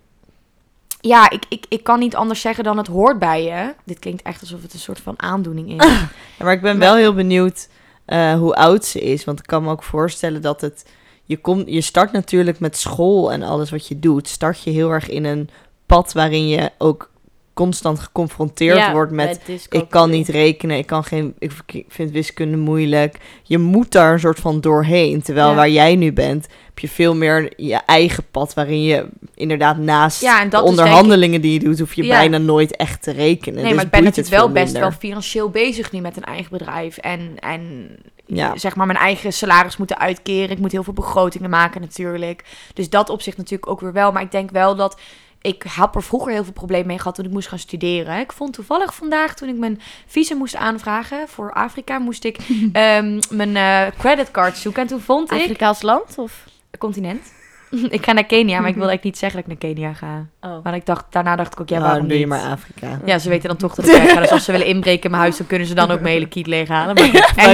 ja, 1.02 1.31
ik, 1.31 1.44
ik, 1.49 1.66
ik 1.69 1.84
kan 1.84 1.99
niet 1.99 2.16
anders 2.16 2.40
zeggen 2.40 2.64
dan 2.64 2.76
het 2.76 2.87
hoort 2.87 3.19
bij 3.19 3.44
je. 3.44 3.75
Dit 3.84 3.99
klinkt 3.99 4.22
echt 4.22 4.40
alsof 4.40 4.62
het 4.62 4.72
een 4.72 4.78
soort 4.78 5.00
van 5.00 5.22
aandoening 5.22 5.81
is. 5.82 5.87
Ja, 6.38 6.44
maar 6.44 6.52
ik 6.52 6.60
ben 6.60 6.78
wel 6.78 6.94
heel 6.94 7.14
benieuwd 7.14 7.69
eh, 8.04 8.34
hoe 8.34 8.54
oud 8.54 8.84
ze 8.84 9.00
is. 9.00 9.25
Want 9.25 9.38
ik 9.38 9.46
kan 9.46 9.62
me 9.62 9.70
ook 9.70 9.82
voorstellen 9.82 10.43
dat 10.43 10.60
het... 10.60 10.90
Je, 11.25 11.37
komt, 11.37 11.69
je 11.69 11.81
start 11.81 12.12
natuurlijk 12.12 12.60
met 12.60 12.76
school 12.76 13.32
en 13.32 13.43
alles 13.43 13.70
wat 13.70 13.88
je 13.88 13.99
doet. 13.99 14.28
Start 14.28 14.62
je 14.62 14.70
heel 14.70 14.90
erg 14.90 15.08
in 15.08 15.25
een 15.25 15.49
pad 15.87 16.12
waarin 16.12 16.49
je 16.49 16.70
ook 16.78 17.10
constant 17.54 17.99
geconfronteerd 17.99 18.76
Ja, 18.76 18.93
wordt 18.93 19.12
met... 19.12 19.40
Ik 19.70 19.84
kan 19.88 20.10
niet 20.10 20.28
rekenen, 20.28 20.76
ik, 20.78 20.87
kan 20.87 21.04
geen, 21.04 21.34
ik 21.38 21.52
vind 21.88 22.10
wiskunde 22.10 22.56
moeilijk. 22.56 23.16
Je 23.43 23.58
moet 23.58 23.93
daar 23.93 24.12
een 24.12 24.20
soort 24.20 24.40
van 24.40 24.60
doorheen. 24.60 25.22
Terwijl 25.22 25.49
Ja. 25.49 25.54
waar 25.54 25.69
jij 25.70 25.96
nu 25.96 26.12
bent, 26.12 26.46
heb 26.66 26.78
je 26.78 26.88
veel 26.88 27.14
meer 27.14 27.52
je 27.56 27.81
eigen 27.87 28.25
pad... 28.31 28.54
waarin 28.54 28.82
je 28.82 29.06
inderdaad 29.34 29.76
naast 29.78 30.20
Ja, 30.20 30.40
en 30.43 30.49
dat 30.49 30.64
de 30.64 30.70
is 30.70 30.76
denk 30.76 30.78
ik- 30.78 30.94
onderhandelingen 30.94 31.40
die 31.40 31.52
je 31.52 31.58
doet... 31.58 31.78
hoef 31.78 31.94
je 31.94 32.06
bijna 32.06 32.38
nooit 32.38 32.76
echt 32.76 33.02
te 33.02 33.10
rekenen. 33.10 33.54
Nee, 33.54 33.64
Dus 33.64 33.75
maar 33.75 33.84
ik 33.84 33.90
ben 33.90 34.02
natuurlijk 34.04 34.37
wel 34.37 34.50
best 34.52 34.78
wel 34.78 34.90
financieel 34.93 35.50
bezig 35.50 35.93
nu 35.93 36.00
met 36.00 36.16
een 36.16 36.25
eigen 36.25 36.50
bedrijf. 36.58 36.96
En, 36.96 37.32
en 37.38 37.88
Ja. 38.26 38.56
zeg 38.56 38.76
maar 38.76 38.87
mijn 38.87 38.99
eigen 38.99 39.32
salaris 39.32 39.76
moeten 39.76 39.99
uitkeren. 39.99 40.50
Ik 40.50 40.58
moet 40.58 40.72
heel 40.72 40.82
veel 40.84 40.93
begrotingen 40.93 41.50
maken 41.50 41.81
natuurlijk. 41.81 42.44
Dus 42.75 42.90
dat 42.90 43.08
op 43.10 43.22
zich 43.22 43.37
natuurlijk 43.37 43.70
ook 43.70 43.81
weer 43.81 43.93
wel. 43.93 44.12
Maar 44.12 44.22
ik 44.22 44.31
denk 44.31 44.50
wel 44.50 44.76
dat... 44.76 45.00
Ik 45.42 45.64
heb 45.68 45.94
er 45.94 46.02
vroeger 46.02 46.32
heel 46.32 46.44
veel 46.44 46.52
problemen 46.52 46.86
mee 46.86 46.98
gehad 46.98 47.14
toen 47.14 47.24
ik 47.24 47.30
moest 47.30 47.48
gaan 47.48 47.58
studeren. 47.58 48.18
Ik 48.20 48.32
vond 48.32 48.52
toevallig 48.52 48.94
vandaag, 48.94 49.34
toen 49.34 49.48
ik 49.48 49.56
mijn 49.56 49.80
visum 50.06 50.38
moest 50.38 50.56
aanvragen 50.56 51.28
voor 51.28 51.52
Afrika, 51.52 51.98
moest 51.98 52.24
ik 52.24 52.38
ehm, 52.72 53.20
mijn 53.30 53.56
eh, 53.56 53.98
creditcard 53.98 54.56
zoeken. 54.56 54.82
En 54.82 54.88
toen 54.88 55.00
vond 55.00 55.32
ik... 55.32 55.40
Afrikaans 55.40 55.82
land? 55.82 56.18
Of? 56.18 56.44
continent. 56.78 57.32
ik 57.96 58.04
ga 58.04 58.12
naar 58.12 58.24
Kenia, 58.24 58.60
maar 58.60 58.68
ik 58.68 58.74
wil 58.76 58.88
eigenlijk 58.88 59.02
niet 59.02 59.18
zeggen 59.18 59.42
dat 59.42 59.52
ik 59.52 59.60
naar 59.62 59.72
Kenia 59.72 59.92
ga. 59.92 60.26
Oh. 60.40 60.64
Maar 60.64 60.74
ik 60.74 60.86
dacht, 60.86 61.04
daarna 61.10 61.36
dacht 61.36 61.52
ik 61.52 61.60
ook, 61.60 61.68
ja, 61.68 61.76
Ja, 61.76 61.82
waarom 61.82 62.08
doe 62.08 62.12
je 62.12 62.18
niet? 62.18 62.28
maar 62.28 62.50
Afrika. 62.50 63.00
Ja, 63.04 63.18
ze 63.18 63.28
weten 63.28 63.48
dan 63.48 63.56
toch 63.56 63.74
dat 63.74 63.86
ik 63.86 63.92
weg 64.02 64.12
ga. 64.12 64.20
Dus 64.20 64.30
als 64.30 64.44
ze 64.44 64.52
willen 64.52 64.66
inbreken 64.66 65.04
in 65.04 65.10
mijn 65.10 65.22
huis, 65.22 65.36
dan 65.36 65.46
kunnen 65.46 65.66
ze 65.66 65.74
dan 65.74 65.90
ook 65.90 66.00
mijn 66.00 66.14
hele 66.14 66.28
kiet 66.28 66.46
leeghalen. 66.46 66.94
Maar 66.94 67.04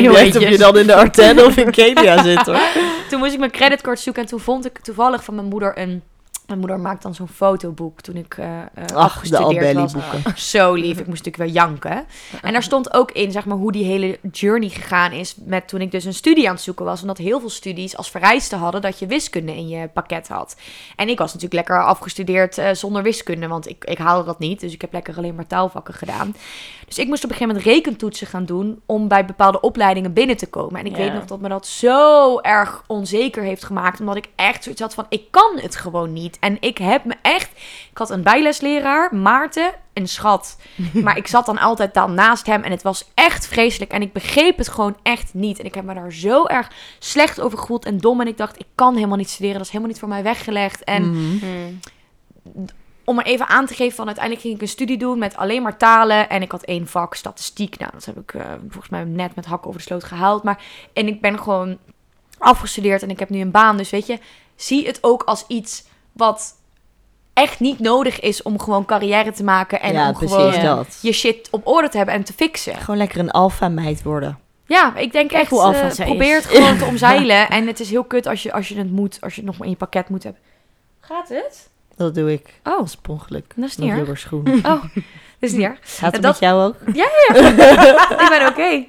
niet 0.01 0.17
uit 0.17 0.37
of 0.37 0.49
je 0.49 0.59
dan 0.59 0.79
in 0.79 0.87
de 0.87 0.95
Ardennen 0.95 1.47
of 1.47 1.57
in 1.57 1.71
Kenia 1.71 2.23
zit, 2.23 2.47
hoor. 2.47 2.61
toen 3.09 3.19
moest 3.19 3.33
ik 3.33 3.39
mijn 3.39 3.51
creditcard 3.51 4.01
zoeken. 4.01 4.23
En 4.23 4.29
toen 4.29 4.41
vond 4.41 4.67
ik 4.67 4.79
toevallig 4.79 5.25
van 5.25 5.35
mijn 5.35 5.47
moeder 5.47 5.79
een... 5.79 6.03
Mijn 6.49 6.61
moeder 6.61 6.81
maakt 6.81 7.03
dan 7.03 7.15
zo'n 7.15 7.29
fotoboek 7.29 8.01
toen 8.01 8.17
ik 8.17 8.35
eh 8.39 8.59
eh, 8.59 8.65
Ach, 8.75 8.87
de 8.87 8.95
afgestudeerd 8.95 9.75
was. 9.75 9.95
Albelly-boeken. 9.95 10.39
Zo 10.53 10.75
lief, 10.75 10.99
ik 10.99 11.07
moest 11.07 11.25
natuurlijk 11.25 11.37
wel 11.55 11.65
janken. 11.65 12.07
En 12.43 12.53
daar 12.53 12.63
stond 12.63 12.95
ook 12.95 13.11
in, 13.13 13.33
zeg 13.33 13.45
maar, 13.45 13.57
hoe 13.57 13.73
die 13.73 13.85
hele 13.85 14.19
journey 14.33 14.69
gegaan 14.69 15.13
is 15.13 15.35
met 15.45 15.69
toen 15.69 15.81
ik 15.81 15.91
dus 15.91 16.05
een 16.05 16.15
studie 16.15 16.49
aan 16.49 16.55
het 16.55 16.63
zoeken 16.63 16.85
was. 16.85 17.01
Omdat 17.01 17.19
heel 17.19 17.41
veel 17.41 17.51
studies 17.51 17.97
als 17.97 18.11
vereiste 18.11 18.57
hadden 18.57 18.81
dat 18.81 18.99
je 18.99 19.07
wiskunde 19.07 19.57
in 19.57 19.69
je 19.69 19.89
pakket 19.89 20.29
had. 20.29 20.57
En 20.97 21.09
ik 21.09 21.19
was 21.19 21.27
natuurlijk 21.35 21.69
lekker 21.69 21.85
afgestudeerd 21.85 22.59
eh, 22.59 22.71
zonder 22.73 23.03
wiskunde, 23.03 23.49
want 23.49 23.69
ik, 23.69 23.85
ik 23.85 23.99
haalde 23.99 24.25
dat 24.25 24.39
niet. 24.39 24.61
Dus 24.61 24.73
ik 24.73 24.81
heb 24.81 24.93
lekker 24.93 25.17
alleen 25.17 25.35
maar 25.35 25.47
taalvakken 25.47 25.95
gedaan. 25.95 26.35
Dus 26.87 26.99
ik 26.99 27.07
moest 27.09 27.25
op 27.25 27.31
een 27.31 27.37
gegeven 27.37 27.57
moment 27.57 27.75
rekentoetsen 27.75 28.27
gaan 28.27 28.45
doen 28.45 28.81
om 28.87 29.09
bij 29.09 29.25
bepaalde 29.25 29.61
opleidingen 29.61 30.13
binnen 30.13 30.37
te 30.37 30.47
komen. 30.47 30.81
En 30.81 30.87
ik 30.87 30.93
Ja. 30.97 30.99
weet 30.99 31.15
nog 31.15 31.25
dat 31.25 31.41
me 31.41 31.49
dat 31.49 31.67
zo 31.67 32.39
erg 32.41 32.83
onzeker 32.87 33.43
heeft 33.43 33.65
gemaakt, 33.65 34.01
omdat 34.01 34.17
ik 34.17 34.29
echt 34.37 34.63
zoiets 34.63 34.81
had 34.83 34.95
van, 34.95 35.07
ik 35.09 35.31
kan 35.31 35.59
het 35.61 35.77
gewoon 35.77 36.13
niet. 36.13 36.37
En 36.41 36.57
ik 36.61 36.79
heb 36.79 37.05
me 37.05 37.15
echt... 37.23 37.51
Ik 37.91 37.99
had 37.99 38.11
een 38.11 38.23
bijlesleraar, 38.23 39.15
Maarten, 39.15 39.71
een 39.93 40.09
schat. 40.09 40.57
Maar 41.05 41.17
ik 41.17 41.27
zat 41.27 41.47
dan 41.47 41.59
altijd 41.59 41.95
dan 41.95 42.15
naast 42.15 42.47
hem 42.47 42.63
en 42.63 42.71
het 42.71 42.83
was 42.83 43.11
echt 43.15 43.47
vreselijk. 43.47 43.91
En 43.93 44.03
ik 44.03 44.13
begreep 44.13 44.59
het 44.59 44.69
gewoon 44.69 44.97
echt 45.03 45.35
niet. 45.35 45.59
En 45.59 45.65
ik 45.65 45.75
heb 45.75 45.85
me 45.85 45.95
daar 45.95 46.13
zo 46.13 46.47
erg 46.47 46.71
slecht 46.99 47.41
over 47.41 47.59
gevoeld 47.59 47.85
en 47.85 47.99
dom. 47.99 48.21
En 48.21 48.27
ik 48.27 48.37
dacht, 48.37 48.59
ik 48.59 48.67
kan 48.75 48.95
helemaal 48.95 49.17
niet 49.17 49.29
studeren. 49.31 49.57
Dat 49.57 49.67
is 49.67 49.73
helemaal 49.73 49.91
niet 49.91 50.01
voor 50.01 50.09
mij 50.09 50.23
weggelegd. 50.23 50.85
En 50.85 51.11
Mhm. 51.11 51.39
Hmm. 51.39 51.79
om 53.05 53.15
maar 53.15 53.25
even 53.25 53.49
aan 53.49 53.67
te 53.67 53.75
geven 53.75 53.97
van 53.97 54.07
uiteindelijk 54.07 54.45
ging 54.45 54.57
ik 54.57 54.63
een 54.63 54.69
studie 54.69 54.99
doen 54.99 55.19
met 55.19 55.37
alleen 55.37 55.63
maar 55.63 55.77
talen. 55.77 56.29
En 56.29 56.43
ik 56.43 56.51
had 56.53 56.63
één 56.63 56.87
vak, 56.87 57.15
statistiek. 57.15 57.79
Nou, 57.79 57.91
dat 57.93 58.05
heb 58.05 58.19
ik 58.19 58.35
eh, 58.35 58.43
volgens 58.61 58.89
mij 58.89 59.05
net 59.05 59.35
met 59.35 59.47
hakken 59.47 59.69
over 59.69 59.81
de 59.81 59.87
sloot 59.87 60.05
gehaald. 60.05 60.43
Maar, 60.43 60.63
en 60.93 61.07
ik 61.07 61.21
ben 61.21 61.39
gewoon 61.39 61.79
afgestudeerd 62.39 63.03
en 63.03 63.11
ik 63.11 63.19
heb 63.19 63.29
nu 63.31 63.41
een 63.41 63.51
baan. 63.51 63.77
Dus 63.77 63.91
weet 63.91 64.07
je, 64.07 64.19
zie 64.57 64.87
het 64.87 64.99
ook 65.01 65.23
als 65.23 65.45
iets 65.47 65.85
wat 66.13 66.57
echt 67.33 67.61
niet 67.61 67.79
nodig 67.79 68.21
is 68.21 68.43
om 68.43 68.61
gewoon 68.61 68.85
carrière 68.85 69.33
te 69.33 69.45
maken. 69.45 69.81
En 69.81 69.93
ja, 69.93 70.09
om 70.09 70.15
gewoon 70.15 70.53
Ja. 70.53 70.75
dat. 70.75 70.99
je 71.03 71.13
shit 71.13 71.49
op 71.51 71.67
orde 71.67 71.89
te 71.89 71.97
hebben 71.97 72.15
en 72.15 72.25
te 72.25 72.33
fixen. 72.33 72.75
Gewoon 72.75 72.97
lekker 72.97 73.19
een 73.19 73.31
alfa-meid 73.31 74.03
worden. 74.03 74.39
Ja, 74.67 74.97
ik 74.97 75.13
denk 75.13 75.33
echt, 75.33 75.51
hoe 75.51 75.61
alfa 75.61 75.83
eh, 75.83 75.91
zij 75.91 76.07
probeer 76.07 76.37
is. 76.37 76.45
het 76.45 76.53
gewoon 76.57 76.79
te 76.79 76.85
omzeilen. 76.93 77.49
En 77.49 77.67
het 77.67 77.81
is 77.81 77.91
heel 77.91 78.05
kut 78.05 78.27
als 78.27 78.43
je, 78.43 78.53
als 78.53 78.69
je 78.69 78.79
het 78.79 78.91
moet, 78.91 79.19
als 79.21 79.35
je 79.35 79.41
het 79.41 79.49
nog 79.51 79.59
maar 79.59 79.67
in 79.67 79.73
je 79.73 79.79
pakket 79.79 80.09
moet 80.09 80.23
hebben. 80.23 80.43
Gaat 81.01 81.29
het? 81.29 81.69
Dat 81.97 82.15
doe 82.15 82.33
ik. 82.33 82.61
Oh, 82.65 82.87
ongeluk. 83.09 83.53
dat 83.57 83.69
is 83.69 83.77
niet 83.77 83.91
erg. 83.91 84.33
Oh, 84.33 84.83
dat 85.41 85.51
is 85.51 85.53
niet 85.53 85.63
erg. 85.67 85.79
Gaat 85.83 86.13
het 86.13 86.23
dat- 86.23 86.41
met 86.41 86.51
jou 86.51 86.63
ook? 86.69 86.77
ik 88.23 88.27
ben 88.29 88.47
oké. 88.49 88.85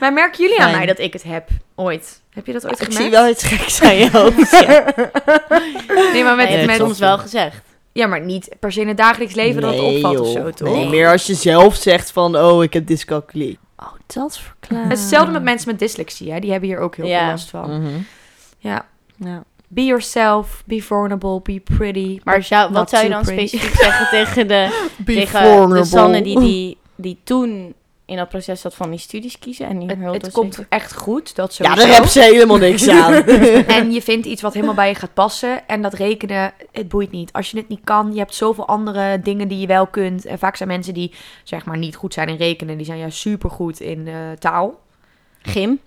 Maar 0.00 0.12
merken 0.12 0.42
jullie 0.42 0.60
aan 0.62 0.70
mij 0.70 0.86
dat 0.86 0.98
ik 0.98 1.12
het 1.12 1.22
heb? 1.22 1.48
Ooit. 1.74 2.19
Heb 2.30 2.46
je 2.46 2.52
dat 2.52 2.64
ooit 2.66 2.72
Ik 2.80 2.84
gemerkt? 2.86 3.02
zie 3.02 3.10
wel 3.10 3.28
iets 3.28 3.42
geks 3.44 3.82
aan 3.82 3.96
je 3.96 4.10
hoofd. 4.10 4.50
Ja. 4.50 4.84
Nee, 6.12 6.24
maar 6.24 6.36
met, 6.36 6.48
Nee, 6.48 6.56
het 6.56 6.66
met, 6.66 6.76
soms 6.76 6.98
wel 6.98 7.18
gezegd. 7.18 7.62
Ja, 7.92 8.06
maar 8.06 8.20
niet 8.20 8.48
per 8.60 8.72
se 8.72 8.80
in 8.80 8.88
het 8.88 8.96
dagelijks 8.96 9.34
leven 9.34 9.60
dat 9.62 9.72
het 9.74 9.82
opvalt 9.82 10.20
of 10.20 10.28
zo, 10.32 10.50
toch? 10.50 10.74
Nee, 10.74 10.88
meer 10.88 11.10
als 11.10 11.26
je 11.26 11.34
zelf 11.34 11.74
zegt 11.74 12.10
van, 12.10 12.36
oh, 12.36 12.62
ik 12.62 12.72
heb 12.72 12.86
dyscalculie. 12.86 13.58
Oh, 13.78 13.92
dat 14.06 14.38
verklaart. 14.38 14.84
Het 14.84 14.92
is 14.92 15.00
hetzelfde 15.00 15.32
met 15.32 15.42
mensen 15.42 15.70
met 15.70 15.78
dyslexie, 15.78 16.32
hè? 16.32 16.40
Die 16.40 16.50
hebben 16.50 16.68
hier 16.68 16.78
ook 16.78 16.96
heel 16.96 17.06
Ja. 17.06 17.18
veel 17.20 17.28
last 17.28 17.50
van. 17.50 17.80
Mhm. 17.82 17.92
Ja. 18.58 18.86
Ja. 19.16 19.42
Be 19.68 19.84
yourself, 19.84 20.62
be 20.66 20.82
vulnerable, 20.82 21.40
be 21.42 21.60
pretty. 21.76 22.20
Maar 22.24 22.68
wat 22.72 22.90
zou 22.90 23.04
je 23.04 23.10
dan 23.10 23.22
pretty. 23.22 23.46
specifiek 23.46 23.74
zeggen 23.80 24.08
tegen 24.10 24.48
de, 24.48 24.68
Be 24.96 25.14
tegen 25.14 25.42
de 25.42 25.48
vulnerable. 25.48 25.84
Sanne 25.84 26.22
die, 26.22 26.40
die, 26.40 26.78
die 26.94 27.18
toen 27.24 27.74
in 28.10 28.16
dat 28.16 28.28
proces 28.28 28.60
zat 28.60 28.74
van 28.74 28.90
die 28.90 28.98
studies 28.98 29.38
kiezen 29.38 29.66
en 29.66 29.78
die 29.78 29.88
Het, 29.88 30.12
het 30.12 30.22
dat 30.22 30.32
komt 30.32 30.54
zeker- 30.54 30.70
echt 30.70 30.94
goed. 30.96 31.34
Dat 31.34 31.56
Ja, 31.56 31.64
sowieso. 31.64 31.80
daar 31.86 31.92
hebben 31.94 32.10
ze 32.12 32.20
helemaal 32.20 32.56
niks 32.56 32.88
aan. 33.02 33.12
En 33.66 33.92
je 33.92 34.02
vindt 34.02 34.26
iets 34.26 34.42
wat 34.42 34.54
helemaal 34.54 34.74
bij 34.74 34.88
je 34.88 34.94
gaat 34.94 35.14
passen. 35.14 35.68
En 35.68 35.82
dat 35.82 35.94
rekenen, 35.94 36.52
het 36.72 36.88
boeit 36.88 37.10
niet. 37.10 37.32
Als 37.32 37.50
je 37.50 37.56
het 37.56 37.68
niet 37.68 37.80
kan, 37.84 38.12
je 38.12 38.18
hebt 38.18 38.34
zoveel 38.34 38.66
andere 38.66 39.20
dingen 39.20 39.48
die 39.48 39.58
je 39.58 39.66
wel 39.66 39.86
kunt. 39.86 40.24
En 40.26 40.38
vaak 40.38 40.56
zijn 40.56 40.68
mensen 40.68 40.94
die 40.94 41.12
zeg 41.44 41.64
maar 41.64 41.78
niet 41.78 41.96
goed 41.96 42.14
zijn 42.14 42.28
in 42.28 42.36
rekenen, 42.36 42.76
die 42.76 42.86
zijn 42.86 42.98
juist 42.98 43.18
supergoed 43.18 43.80
in 43.80 44.06
eh, 44.08 44.14
taal. 44.38 44.80
Gym, 45.42 45.80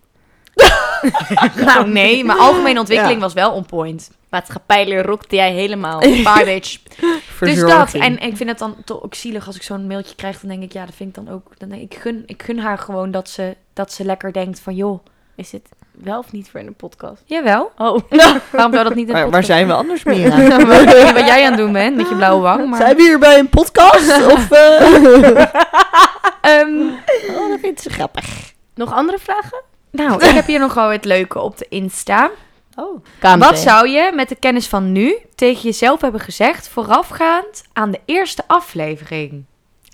Nou 1.66 1.88
nee, 1.90 2.24
maar 2.24 2.38
algemene 2.38 2.80
ontwikkeling 2.80 3.16
Ja. 3.16 3.24
was 3.24 3.34
wel 3.34 3.52
on 3.52 3.66
point. 3.66 4.12
maatschappijleer 4.30 5.06
rockte 5.06 5.36
jij 5.36 5.52
helemaal. 5.52 6.00
Bye 6.30 6.42
bitch. 6.46 6.78
Dus 7.40 7.60
dat. 7.60 7.94
En 7.94 8.20
ik 8.20 8.38
vind 8.38 8.50
het 8.50 8.60
dan 8.60 8.76
toch 8.86 9.04
ook 9.04 9.16
zielig 9.16 9.48
als 9.48 9.56
ik 9.56 9.64
zo'n 9.64 9.88
mailtje 9.88 10.16
krijg. 10.16 10.40
Dan 10.40 10.50
denk 10.50 10.64
ik, 10.64 10.74
ja, 10.74 10.86
dat 10.86 10.96
vind 10.96 11.18
ik 11.18 11.26
dan 11.26 11.34
ook. 11.34 11.48
Dan 11.58 11.70
denk 11.70 11.82
ik, 11.82 11.94
ik 11.94 12.00
gun, 12.02 12.24
ik 12.26 12.44
gun 12.44 12.60
haar 12.60 12.78
gewoon 12.78 13.12
dat 13.12 13.30
ze, 13.30 13.56
dat 13.74 13.92
ze 13.94 14.06
lekker 14.06 14.34
denkt 14.34 14.60
van, 14.60 14.76
joh, 14.76 15.06
Is 15.36 15.52
het 15.52 15.70
wel 15.92 16.20
of 16.20 16.32
niet 16.32 16.50
voor 16.50 16.60
in 16.60 16.68
een 16.68 16.76
podcast? 16.76 17.22
jawel. 17.26 17.72
Oh, 17.78 18.00
Waarom 18.52 18.74
zou 18.74 18.84
dat 18.84 18.96
niet 18.96 19.08
in 19.08 19.14
Waar, 19.14 19.24
een 19.24 19.32
waar 19.32 19.44
zijn 19.44 19.68
we 19.68 19.74
anders, 19.74 20.04
Mira? 20.04 20.30
podcast? 20.36 20.62
Ik 20.62 20.68
weet 20.88 21.04
niet 21.06 21.14
wat 21.14 21.26
jij 21.26 21.44
aan 21.44 21.52
het 21.52 21.58
doen 21.60 21.72
bent 21.72 21.96
met 21.96 22.10
je 22.10 22.16
blauwe 22.16 22.42
wang. 22.42 22.70
Maar, 22.70 22.80
Zijn 22.82 22.96
we 22.96 23.02
hier 23.02 23.20
bij 23.20 23.40
een 23.40 23.50
podcast? 23.50 24.26
Of, 24.32 24.52
eh? 24.52 25.46
Ehm, 26.42 26.88
Oh, 27.38 27.50
dat 27.50 27.60
vindt 27.62 27.82
ze 27.82 27.90
grappig. 27.90 28.54
nog 28.76 28.94
andere 28.94 29.18
vragen? 29.20 29.62
Nou, 29.94 30.26
ik 30.26 30.34
heb 30.34 30.46
hier 30.46 30.60
nog 30.60 30.74
wel 30.74 30.90
het 30.90 31.06
leuke 31.06 31.40
op 31.40 31.58
de 31.58 31.66
Insta. 31.70 32.32
Oh. 32.76 33.04
Wat 33.40 33.60
zou 33.60 33.90
je 33.90 34.12
met 34.16 34.30
de 34.30 34.36
kennis 34.36 34.68
van 34.68 34.92
nu 34.92 35.18
tegen 35.36 35.62
jezelf 35.62 36.02
hebben 36.02 36.22
gezegd 36.22 36.68
voorafgaand 36.68 37.64
aan 37.74 37.92
de 37.92 38.00
eerste 38.06 38.44
aflevering? 38.48 39.44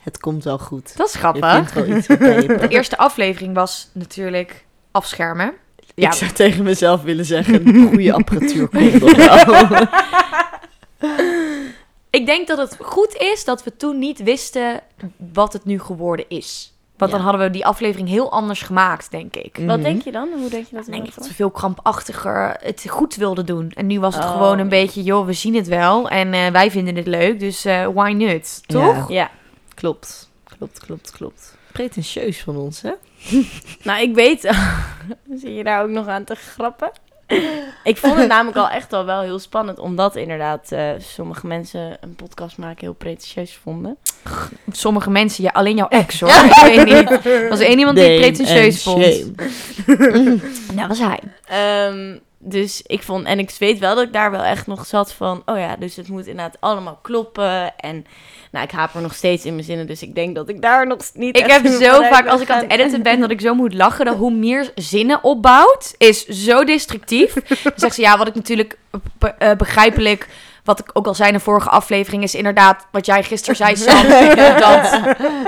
Het 0.03 0.20
komt 0.20 0.44
wel 0.44 0.58
goed. 0.58 0.98
Dat 0.98 1.08
is 1.08 1.13
Je 1.13 1.20
grappig. 1.20 1.72
De 2.62 2.68
eerste 2.68 2.98
aflevering 2.98 3.53
was 3.53 3.89
natuurlijk 3.94 4.65
afschermen. 4.91 5.53
Ja. 5.96 6.08
Ik 6.08 6.13
zou 6.13 6.32
tegen 6.32 6.63
mezelf 6.63 7.01
willen 7.01 7.25
zeggen, 7.25 7.74
goede 7.89 8.13
apparatuur 8.13 8.68
komt 8.68 9.15
wel. 9.15 9.88
Ik 12.10 12.25
denk 12.25 12.48
dat 12.48 12.58
het 12.58 12.77
goed 12.82 13.15
is 13.15 13.46
dat 13.46 13.63
we 13.63 13.75
toen 13.75 14.00
niet 14.00 14.24
wisten 14.24 14.82
wat 15.34 15.53
het 15.53 15.65
nu 15.65 15.79
geworden 15.79 16.25
is. 16.27 16.74
Want 17.00 17.12
Ja. 17.12 17.18
dan 17.18 17.25
hadden 17.27 17.41
we 17.48 17.51
die 17.51 17.65
aflevering 17.65 18.10
heel 18.10 18.32
anders 18.32 18.62
gemaakt, 18.62 19.12
denk 19.12 19.36
ik. 19.36 19.58
Mhm. 19.58 19.68
Wat 19.68 19.82
denk 19.82 20.01
je 20.01 20.12
dan? 20.12 20.29
Hoe 20.38 20.50
denk 20.50 20.68
je 20.68 20.75
dat? 20.75 20.86
Ik 20.88 20.94
denk 20.94 21.06
het 21.06 21.15
dat 21.15 21.27
we 21.27 21.34
veel 21.34 21.50
krampachtiger 21.51 22.56
het 22.62 22.86
goed 22.89 23.15
wilden 23.15 23.46
doen. 23.46 23.72
En 23.75 23.88
nu 23.88 24.00
was 24.00 24.15
het 24.15 24.24
Oh, 24.24 24.32
gewoon 24.32 24.53
een 24.58 24.63
ja. 24.63 24.70
beetje, 24.70 25.03
joh, 25.03 25.25
we 25.25 25.34
zien 25.34 25.56
het 25.56 25.68
wel. 25.68 26.10
En 26.10 26.34
eh, 26.34 26.48
wij 26.48 26.72
vinden 26.72 26.96
het 26.96 27.08
leuk, 27.08 27.39
dus 27.39 27.65
eh, 27.65 27.88
why 27.94 28.12
not? 28.12 28.68
Toch? 28.68 29.10
Ja. 29.10 29.29
Klopt, 29.74 30.29
klopt, 30.58 30.79
klopt, 30.79 31.12
klopt. 31.12 31.58
Pretentieus 31.72 32.41
van 32.44 32.56
ons, 32.58 32.82
hè? 32.82 32.91
Nou, 33.84 34.01
ik 34.01 34.15
weet... 34.15 34.41
Zie 35.41 35.53
je 35.53 35.63
daar 35.63 35.84
ook 35.84 35.89
nog 35.89 36.08
aan 36.08 36.24
te 36.24 36.36
grappen? 36.36 36.91
Ik 37.83 37.98
vond 37.98 38.15
het 38.17 38.27
namelijk 38.27 38.57
al 38.57 38.69
echt 38.69 38.93
al 38.93 39.05
wel 39.05 39.21
heel 39.21 39.39
spannend, 39.39 39.79
omdat 39.79 40.15
inderdaad 40.15 40.71
eh, 40.71 40.89
sommige 40.98 41.48
mensen 41.48 41.98
een 42.01 42.15
podcast 42.15 42.57
maken 42.57 42.79
heel 42.79 42.93
pretentieus 42.93 43.59
vonden. 43.63 43.98
Sommige 44.71 45.09
mensen, 45.09 45.43
ja, 45.43 45.50
alleen 45.50 45.75
jouw 45.75 45.88
ex 45.88 46.19
hoor. 46.19 46.29
Ik 46.50 46.62
weet 46.62 46.86
niet. 46.86 47.25
Er 47.25 47.50
was 47.50 47.59
één 47.59 47.79
iemand 47.79 47.98
die 47.98 48.19
pretentieus 48.19 48.83
vond. 48.83 49.03
shame. 49.03 50.39
Dat 50.74 50.88
was 50.98 51.00
hij. 51.00 51.19
Ehm, 51.48 52.17
dus 52.41 52.81
ik 52.81 53.03
vond, 53.03 53.25
en 53.25 53.39
ik 53.39 53.55
weet 53.60 53.79
wel 53.79 53.96
dat 53.96 54.03
ik 54.03 54.13
daar 54.13 54.31
wel 54.31 54.43
echt 54.43 54.67
nog 54.67 54.86
zat 54.86 55.13
van, 55.13 55.41
oh 55.46 55.58
ja, 55.58 55.75
dus 55.75 55.96
het 55.96 56.08
moet 56.08 56.27
inderdaad 56.27 56.58
allemaal 56.60 57.00
kloppen. 57.01 57.77
En 57.77 58.05
nou, 58.51 58.65
ik 58.65 58.72
haper 58.72 59.01
nog 59.01 59.15
steeds 59.15 59.46
in 59.46 59.53
mijn 59.53 59.65
zinnen, 59.65 59.88
dus 59.88 60.01
ik 60.01 60.15
denk 60.15 60.36
dat 60.36 60.50
ik 60.50 60.62
daar 60.62 60.88
nog 60.88 61.00
niet. 61.13 61.38
Ik 61.38 61.51
heb 61.51 61.65
zo 61.67 62.01
vaak, 62.01 62.27
als 62.27 62.41
ik 62.41 62.50
aan 62.50 62.62
het 62.62 62.72
editen 62.72 63.03
ben, 63.03 63.19
dat 63.29 63.31
ik 63.31 63.41
zo 63.41 63.53
moet 63.53 63.74
lachen. 63.74 64.05
Dat 64.05 64.15
hoe 64.15 64.31
meer 64.31 64.72
zinnen 64.75 65.24
opbouwt, 65.24 65.96
is 65.98 66.25
zo 66.25 66.63
destructief. 66.63 67.34
Dan 67.34 67.74
zegt 67.75 67.96
ze, 67.96 68.01
ja, 68.01 68.17
wat 68.17 68.27
ik 68.27 68.36
natuurlijk 68.36 68.77
eh, 69.38 69.51
begrijpelijk... 69.58 70.27
Wat 70.69 70.79
ik 70.79 70.89
ook 70.93 71.07
al 71.07 71.13
zei 71.13 71.27
in 71.29 71.33
de 71.35 71.39
vorige 71.39 71.69
aflevering, 71.69 72.23
is 72.23 72.35
inderdaad 72.35 72.85
wat 72.91 73.05
jij 73.05 73.23
gisteren 73.23 73.55
zei, 73.55 73.75
Sam. 73.88 74.07
Dat, 74.59 74.99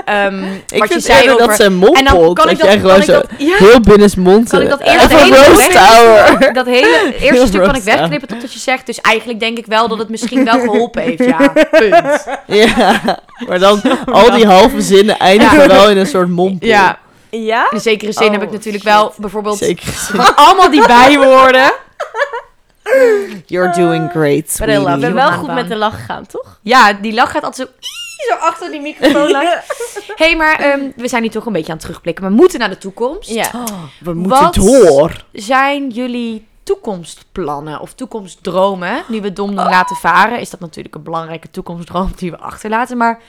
ehm, 0.04 0.44
Ik 0.68 0.78
wat 0.78 0.92
je 0.92 1.00
zei 1.00 1.30
over... 1.30 1.46
dat 1.46 1.56
ze 1.56 1.64
en 1.64 2.04
dan 2.04 2.34
kan 2.34 2.48
ik 2.48 2.58
dat, 2.58 2.66
jij 2.66 2.70
kan 2.70 2.80
gewoon 2.80 2.96
ik 2.96 3.04
zo 3.04 3.12
dat, 3.12 3.26
ja, 3.38 3.56
heel 3.56 3.80
binnensmond... 3.80 4.48
kan 4.48 4.60
ik 4.60 4.68
dat 4.68 4.80
eerste 4.80 5.16
hele. 5.16 6.50
Dat 6.62 6.66
hele 6.66 7.14
eerste 7.20 7.46
stuk 7.46 7.62
kan 7.62 7.74
ik 7.74 7.82
wegknippen 7.82 8.28
totdat 8.28 8.52
je 8.52 8.58
zegt. 8.58 8.86
Dus 8.86 9.00
eigenlijk 9.00 9.40
denk 9.40 9.58
ik 9.58 9.66
wel 9.66 9.88
dat 9.88 9.98
het 9.98 10.08
misschien 10.08 10.44
wel 10.44 10.60
geholpen 10.60 11.02
heeft, 11.02 11.24
ja. 11.24 11.52
Punt. 11.70 12.26
Ja, 12.46 13.00
maar 13.48 13.58
dan 13.58 13.80
al 14.12 14.30
die 14.30 14.46
halve 14.46 14.80
zinnen 14.80 15.18
eindigen 15.18 15.58
Ja. 15.60 15.66
wel 15.66 15.90
in 15.90 15.96
een 15.96 16.06
soort 16.06 16.28
mompel. 16.28 16.68
Ja, 16.68 16.98
Ja? 17.30 17.66
in 17.70 17.80
zekere 17.80 18.12
zin 18.12 18.26
Oh, 18.26 18.32
heb 18.32 18.42
ik 18.42 18.50
natuurlijk 18.50 18.84
shit. 18.84 18.92
wel 18.92 19.12
bijvoorbeeld... 19.16 19.74
Allemaal 20.34 20.70
die 20.70 20.86
bijwoorden. 20.86 21.72
You're 23.46 23.72
doing 23.72 24.10
great, 24.10 24.56
But 24.58 24.68
I 24.68 24.72
love 24.72 24.82
sweetie. 24.82 24.94
Ik 24.94 25.00
ben 25.00 25.00
you. 25.00 25.14
wel 25.14 25.32
goed 25.32 25.54
met 25.54 25.68
de 25.68 25.76
lach 25.76 25.94
gegaan, 25.94 26.26
toch? 26.26 26.58
Ja, 26.62 26.92
die 26.92 27.14
lach 27.14 27.30
gaat 27.30 27.42
altijd 27.44 27.68
zo, 27.68 27.86
zo 28.28 28.34
achter 28.34 28.70
die 28.70 28.80
microfoon 28.80 29.30
langs. 29.30 29.54
hey, 30.16 30.36
maar 30.36 30.58
ehm, 30.58 30.90
we 30.96 31.08
zijn 31.08 31.22
nu 31.22 31.28
toch 31.28 31.46
een 31.46 31.52
beetje 31.52 31.68
aan 31.68 31.76
het 31.76 31.84
terugblikken. 31.84 32.24
We 32.24 32.30
moeten 32.30 32.58
naar 32.58 32.68
de 32.70 32.78
toekomst. 32.78 33.30
Ja. 33.30 33.50
We 34.00 34.14
moeten 34.14 34.42
Wat? 34.42 34.54
door. 34.54 35.24
Zijn 35.32 35.88
jullie 35.88 36.46
toekomstplannen 36.62 37.80
of 37.80 37.92
toekomstdromen, 37.94 39.02
nu 39.08 39.20
we 39.20 39.32
Dom 39.32 39.56
doen 39.56 39.64
laten 39.64 39.96
varen, 39.96 40.40
is 40.40 40.50
dat 40.50 40.60
natuurlijk 40.60 40.94
een 40.94 41.02
belangrijke 41.02 41.50
toekomstdroom 41.50 42.12
die 42.16 42.30
we 42.30 42.38
achterlaten. 42.38 42.96
Maar 42.96 43.20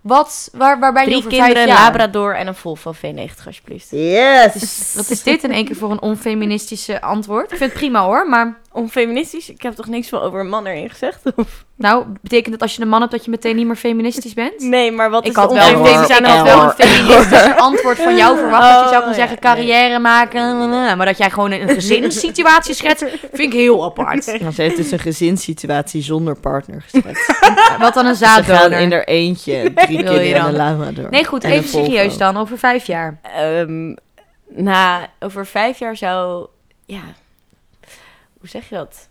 wat, 0.00 0.48
waar, 0.52 0.78
waar 0.78 0.92
ben 0.92 1.02
je 1.02 1.08
Drie 1.08 1.18
over 1.18 1.30
kinderen, 1.30 1.62
een? 1.62 1.68
Labrador 1.74 2.36
en 2.36 2.46
een 2.46 2.54
Volvo 2.54 2.92
V90, 2.94 3.46
alsjeblieft. 3.46 3.90
Yes. 3.90 4.92
Wat 4.96 5.10
is 5.10 5.22
dit 5.22 5.44
in 5.44 5.52
één 5.52 5.64
keer 5.64 5.76
voor 5.76 5.90
een 5.90 6.02
onfeministische 6.02 7.00
antwoord? 7.00 7.52
Ik 7.52 7.56
vind 7.58 7.70
het 7.70 7.78
prima 7.78 8.04
hoor, 8.04 8.28
maar 8.28 8.58
Onfeministisch? 8.74 9.48
Ik 9.50 9.62
heb 9.62 9.74
toch 9.74 9.86
niks 9.86 10.08
van 10.08 10.20
over 10.20 10.40
een 10.40 10.48
man 10.48 10.66
erin 10.66 10.90
gezegd? 10.90 11.20
Of? 11.36 11.64
nou, 11.76 12.04
betekent 12.22 12.52
het 12.54 12.62
als 12.62 12.76
je 12.76 12.82
een 12.82 12.88
man 12.88 13.00
hebt 13.00 13.12
dat 13.12 13.24
je 13.24 13.30
meteen 13.30 13.56
niet 13.56 13.66
meer 13.66 13.76
feministisch 13.76 14.34
bent? 14.34 14.60
Nee, 14.60 14.92
maar 14.92 15.10
wat 15.10 15.24
Ik 15.24 15.30
is 15.30 15.36
had 15.36 15.52
wel, 15.52 15.60
aan 15.62 16.24
had 16.24 16.42
wel 16.42 16.62
een 16.62 16.70
feministische 16.70 17.56
antwoord 17.68 17.96
van 17.98 18.16
jou 18.16 18.38
verwacht. 18.38 18.62
dat 18.62 18.82
je 18.82 18.88
zou 18.88 18.90
kunnen 18.90 19.08
Oh, 19.08 19.14
zeggen 19.14 19.38
nee. 19.42 19.52
carrière 19.54 19.98
maken. 19.98 20.68
Maar 20.96 21.06
dat 21.06 21.18
jij 21.18 21.30
gewoon 21.30 21.52
een 21.52 21.68
gezinssituatie 21.68 22.74
schetst, 22.74 23.04
vind 23.32 23.38
ik 23.38 23.52
heel 23.52 23.84
apart. 23.84 24.40
Nou, 24.40 24.52
ze 24.52 24.62
heeft 24.62 24.76
dus 24.76 24.90
een 24.90 24.98
gezinssituatie 24.98 26.02
zonder 26.02 26.36
partner 26.40 26.82
geschetst. 26.88 27.34
Wat 27.78 27.94
dan 27.94 28.06
een 28.06 28.14
zaaddonor. 28.14 28.78
in 28.80 28.92
haar 28.92 29.04
eentje 29.04 29.72
drie 29.74 29.96
je 29.96 30.02
kinderen 30.04 30.34
en 30.34 30.44
een 30.46 30.56
Labrador. 30.56 31.10
Nee, 31.10 31.24
goed, 31.24 31.44
En 31.44 31.50
even 31.50 31.68
serieus 31.68 32.16
dan. 32.18 32.36
Over 32.36 32.58
vijf 32.58 32.86
jaar. 32.86 33.20
Ehm, 33.22 33.94
na, 34.48 35.06
over 35.20 35.46
vijf 35.46 35.78
jaar 35.78 35.96
zou... 35.96 36.46
Ja, 36.86 37.00
hoe 38.44 38.52
zeg 38.52 38.68
je 38.68 38.74
dat? 38.74 39.08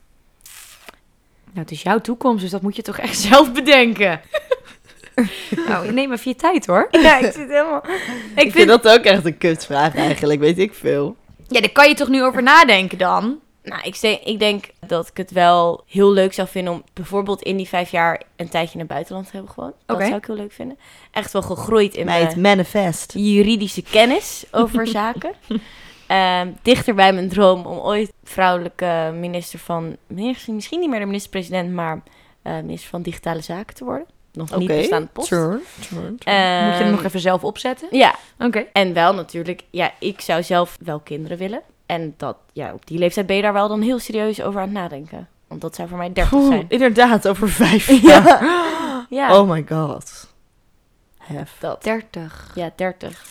Nou, 1.46 1.60
het 1.60 1.72
is 1.72 1.82
jouw 1.82 2.00
toekomst, 2.00 2.42
dus 2.42 2.52
dat 2.52 2.62
moet 2.62 2.76
je 2.76 2.82
toch 2.82 2.98
echt 2.98 3.20
zelf 3.30 3.52
bedenken. 3.52 4.22
nou, 5.68 5.92
neem 5.92 6.12
even 6.12 6.32
je 6.32 6.36
tijd 6.36 6.66
hoor. 6.66 6.88
Ja, 6.92 7.18
ik 7.18 7.32
zit 7.32 7.50
helemaal... 7.50 7.84
Ik 8.36 8.52
vind 8.52 8.68
dat 8.68 8.88
ook 8.88 9.04
echt 9.04 9.26
een 9.26 9.38
kutvraag 9.38 9.96
eigenlijk, 9.96 10.40
weet 10.40 10.60
ik 10.60 10.74
veel. 10.74 11.16
Ja, 11.48 11.60
daar 11.60 11.72
kan 11.72 11.88
je 11.88 11.96
toch 11.96 12.08
nu 12.08 12.24
over 12.24 12.44
nadenken 12.44 12.98
dan? 12.98 13.40
Nou, 13.64 13.82
ik 13.84 14.02
denk, 14.02 14.22
ik 14.22 14.40
denk 14.40 14.66
dat 14.88 15.08
ik 15.08 15.18
het 15.18 15.32
wel 15.32 15.84
heel 15.88 16.12
leuk 16.12 16.34
zou 16.34 16.48
vinden 16.48 16.74
om 16.74 16.84
bijvoorbeeld 16.94 17.42
in 17.42 17.58
die 17.58 17.68
vijf 17.68 17.92
jaar 17.92 18.22
een 18.36 18.50
tijdje 18.50 18.74
in 18.74 18.80
het 18.80 18.88
buitenland 18.88 19.26
te 19.26 19.32
hebben 19.34 19.52
gewoon. 19.52 19.74
Dat 19.86 20.02
zou 20.02 20.16
ik 20.16 20.26
heel 20.26 20.36
leuk 20.36 20.52
vinden. 20.52 20.78
Echt 21.12 21.32
wel 21.34 21.42
gegroeid 21.42 21.96
in 21.96 22.06
mijn 22.06 22.42
manifest. 22.42 23.14
juridische 23.16 23.82
kennis 23.82 24.46
over 24.52 24.88
zaken. 24.88 25.34
Ehm, 26.08 26.52
dichter 26.62 26.96
bij 26.96 27.14
mijn 27.14 27.30
droom 27.30 27.66
om 27.66 27.78
ooit 27.78 28.14
vrouwelijke 28.24 29.12
minister 29.20 29.60
van, 29.60 29.96
misschien 30.08 30.56
misschien 30.56 30.80
niet 30.80 30.90
meer 30.90 31.00
de 31.00 31.06
minister-president, 31.06 31.72
maar 31.74 32.02
eh, 32.42 32.54
minister 32.56 32.90
van 32.90 33.02
Digitale 33.02 33.42
Zaken 33.42 33.76
te 33.76 33.84
worden. 33.84 34.06
Nog 34.32 34.58
niet 34.58 34.68
bestaande 34.68 35.08
post. 35.14 35.28
Sure, 35.28 35.60
sure, 35.82 35.86
sure. 35.90 36.10
Moet 36.12 36.24
je 36.24 36.30
hem 36.30 36.82
Ehm, 36.82 36.92
nog 36.92 37.04
even 37.04 37.20
zelf 37.20 37.44
opzetten? 37.44 37.88
Ja, 37.92 38.16
Oké. 38.40 38.66
en 38.74 38.94
wel 38.94 39.14
natuurlijk, 39.14 39.62
ja, 39.70 39.92
ik 40.00 40.22
zou 40.22 40.44
zelf 40.44 40.78
wel 40.80 41.00
kinderen 41.00 41.38
willen. 41.38 41.62
En 41.86 42.14
dat, 42.18 42.38
ja, 42.54 42.74
op 42.74 42.86
die 42.88 42.98
leeftijd 42.98 43.26
ben 43.26 43.36
je 43.36 43.42
daar 43.42 43.54
wel 43.54 43.68
dan 43.68 43.82
heel 43.82 44.00
serieus 44.00 44.42
over 44.42 44.60
aan 44.62 44.68
het 44.68 44.78
nadenken. 44.78 45.28
Want 45.48 45.62
dat 45.62 45.76
zou 45.76 45.88
voor 45.88 45.98
mij 45.98 46.14
30 46.14 46.34
Oeh, 46.34 46.48
zijn. 46.48 46.66
inderdaad, 46.68 47.28
over 47.28 47.50
vijf 47.50 47.88
jaar. 48.08 48.46
Ja, 49.10 49.40
Oh 49.40 49.50
my 49.50 49.66
god. 49.70 50.28
Hef. 51.18 51.56
dat. 51.60 51.84
30. 51.84 52.52
Ja, 52.56 52.72
30. 52.76 53.26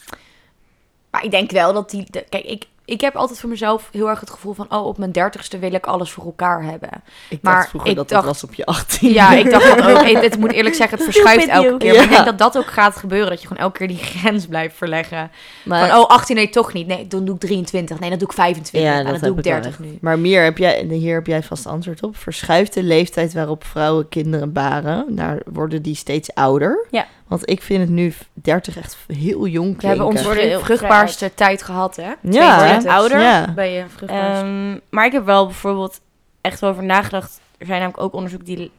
Maar 1.12 1.24
ik 1.24 1.30
denk 1.30 1.50
wel 1.50 1.72
dat 1.72 1.90
die... 1.90 2.06
de- 2.10 2.24
kijk, 2.28 2.44
ik, 2.44 2.64
ik 2.84 3.00
heb 3.00 3.16
altijd 3.16 3.40
voor 3.40 3.48
mezelf 3.48 3.88
heel 3.92 4.08
erg 4.08 4.20
het 4.20 4.30
gevoel 4.30 4.52
van... 4.52 4.66
Oh, 4.70 4.86
op 4.86 4.98
mijn 4.98 5.12
dertigste 5.12 5.58
wil 5.58 5.72
ik 5.72 5.86
alles 5.86 6.10
voor 6.10 6.24
elkaar 6.24 6.62
hebben. 6.62 6.90
Ik 7.28 7.38
Maar 7.42 7.54
dacht 7.54 7.68
vroeger 7.68 7.90
ik 7.90 7.96
dat 7.96 8.08
dacht- 8.08 8.24
het 8.24 8.32
was 8.40 8.44
op 8.50 8.54
je 8.54 8.66
18. 8.66 9.12
Ja, 9.12 9.32
ik 9.32 9.50
dacht 9.50 9.76
dat 9.76 9.82
ook. 9.90 10.02
Ik, 10.12 10.16
het 10.22 10.38
moet 10.38 10.52
eerlijk 10.52 10.74
zeggen, 10.74 10.96
het 10.98 11.06
verschuift 11.06 11.46
elke 11.48 11.66
you. 11.66 11.78
keer. 11.78 11.94
Maar 11.94 12.04
ik 12.04 12.10
denk 12.10 12.24
dat 12.24 12.38
dat 12.38 12.56
ook 12.58 12.66
gaat 12.70 12.96
gebeuren. 12.96 13.30
Dat 13.30 13.40
je 13.40 13.46
gewoon 13.46 13.62
elke 13.62 13.78
keer 13.78 13.88
die 13.88 13.96
grens 14.18 14.46
blijft 14.46 14.76
verleggen. 14.76 15.30
maar, 15.64 15.88
Van, 15.88 15.98
oh, 15.98 16.06
18, 16.06 16.36
nee, 16.36 16.48
toch 16.48 16.72
niet. 16.72 16.86
Nee, 16.86 17.06
dan 17.06 17.24
doe 17.24 17.34
ik 17.34 17.40
23. 17.40 17.98
Nee, 18.00 18.10
dan 18.10 18.18
doe 18.18 18.28
ik 18.28 18.34
25. 18.34 18.90
Ja, 18.90 18.96
Ja, 18.96 19.02
dat 19.02 19.20
dan 19.20 19.20
doe 19.30 19.38
ik 19.38 19.44
ik 19.46 19.52
wel 19.52 19.60
30 19.62 19.78
nu. 19.78 19.98
maar 20.00 20.18
meer 20.18 20.42
heb 20.42 20.58
jij, 20.58 20.84
hier 20.88 21.14
heb 21.14 21.26
jij 21.26 21.42
vast 21.42 21.66
antwoord 21.66 22.02
op. 22.02 22.16
Verschuift 22.16 22.74
de 22.74 22.82
leeftijd 22.82 23.32
waarop 23.32 23.64
vrouwen 23.64 24.08
kinderen 24.08 24.52
baren, 24.52 25.04
naar, 25.08 25.42
worden 25.52 25.82
die 25.82 25.94
steeds 25.96 26.34
ouder? 26.34 26.86
Ja. 26.90 27.06
Want 27.32 27.50
ik 27.50 27.62
vind 27.62 27.80
het 27.80 27.90
nu 27.90 28.12
30 28.32 28.76
echt 28.76 28.96
heel 29.06 29.46
jong 29.46 29.80
We 29.80 29.86
hebben 29.86 30.06
klinken. 30.06 30.06
onze 30.06 30.24
Worden 30.24 30.42
heel 30.42 30.60
vruchtbaarste 30.60 31.34
tijd 31.34 31.62
gehad, 31.62 31.96
hè? 31.96 32.12
Ja. 32.20 32.56
22. 32.58 32.92
ouder. 32.92 33.20
Ja. 33.20 33.52
Ben 33.54 33.70
je 33.70 33.84
vruchtbaarst? 33.88 34.42
Ehm, 34.42 34.78
maar 34.90 35.06
ik 35.06 35.12
heb 35.12 35.24
wel 35.24 35.46
bijvoorbeeld 35.46 36.00
echt 36.40 36.60
wel 36.60 36.70
over 36.70 36.82
nagedacht. 36.82 37.40
Er 37.58 37.66
zijn 37.66 37.80
namelijk 37.80 38.04
ook 38.04 38.12
onderzoek 38.12 38.46
die 38.46 38.70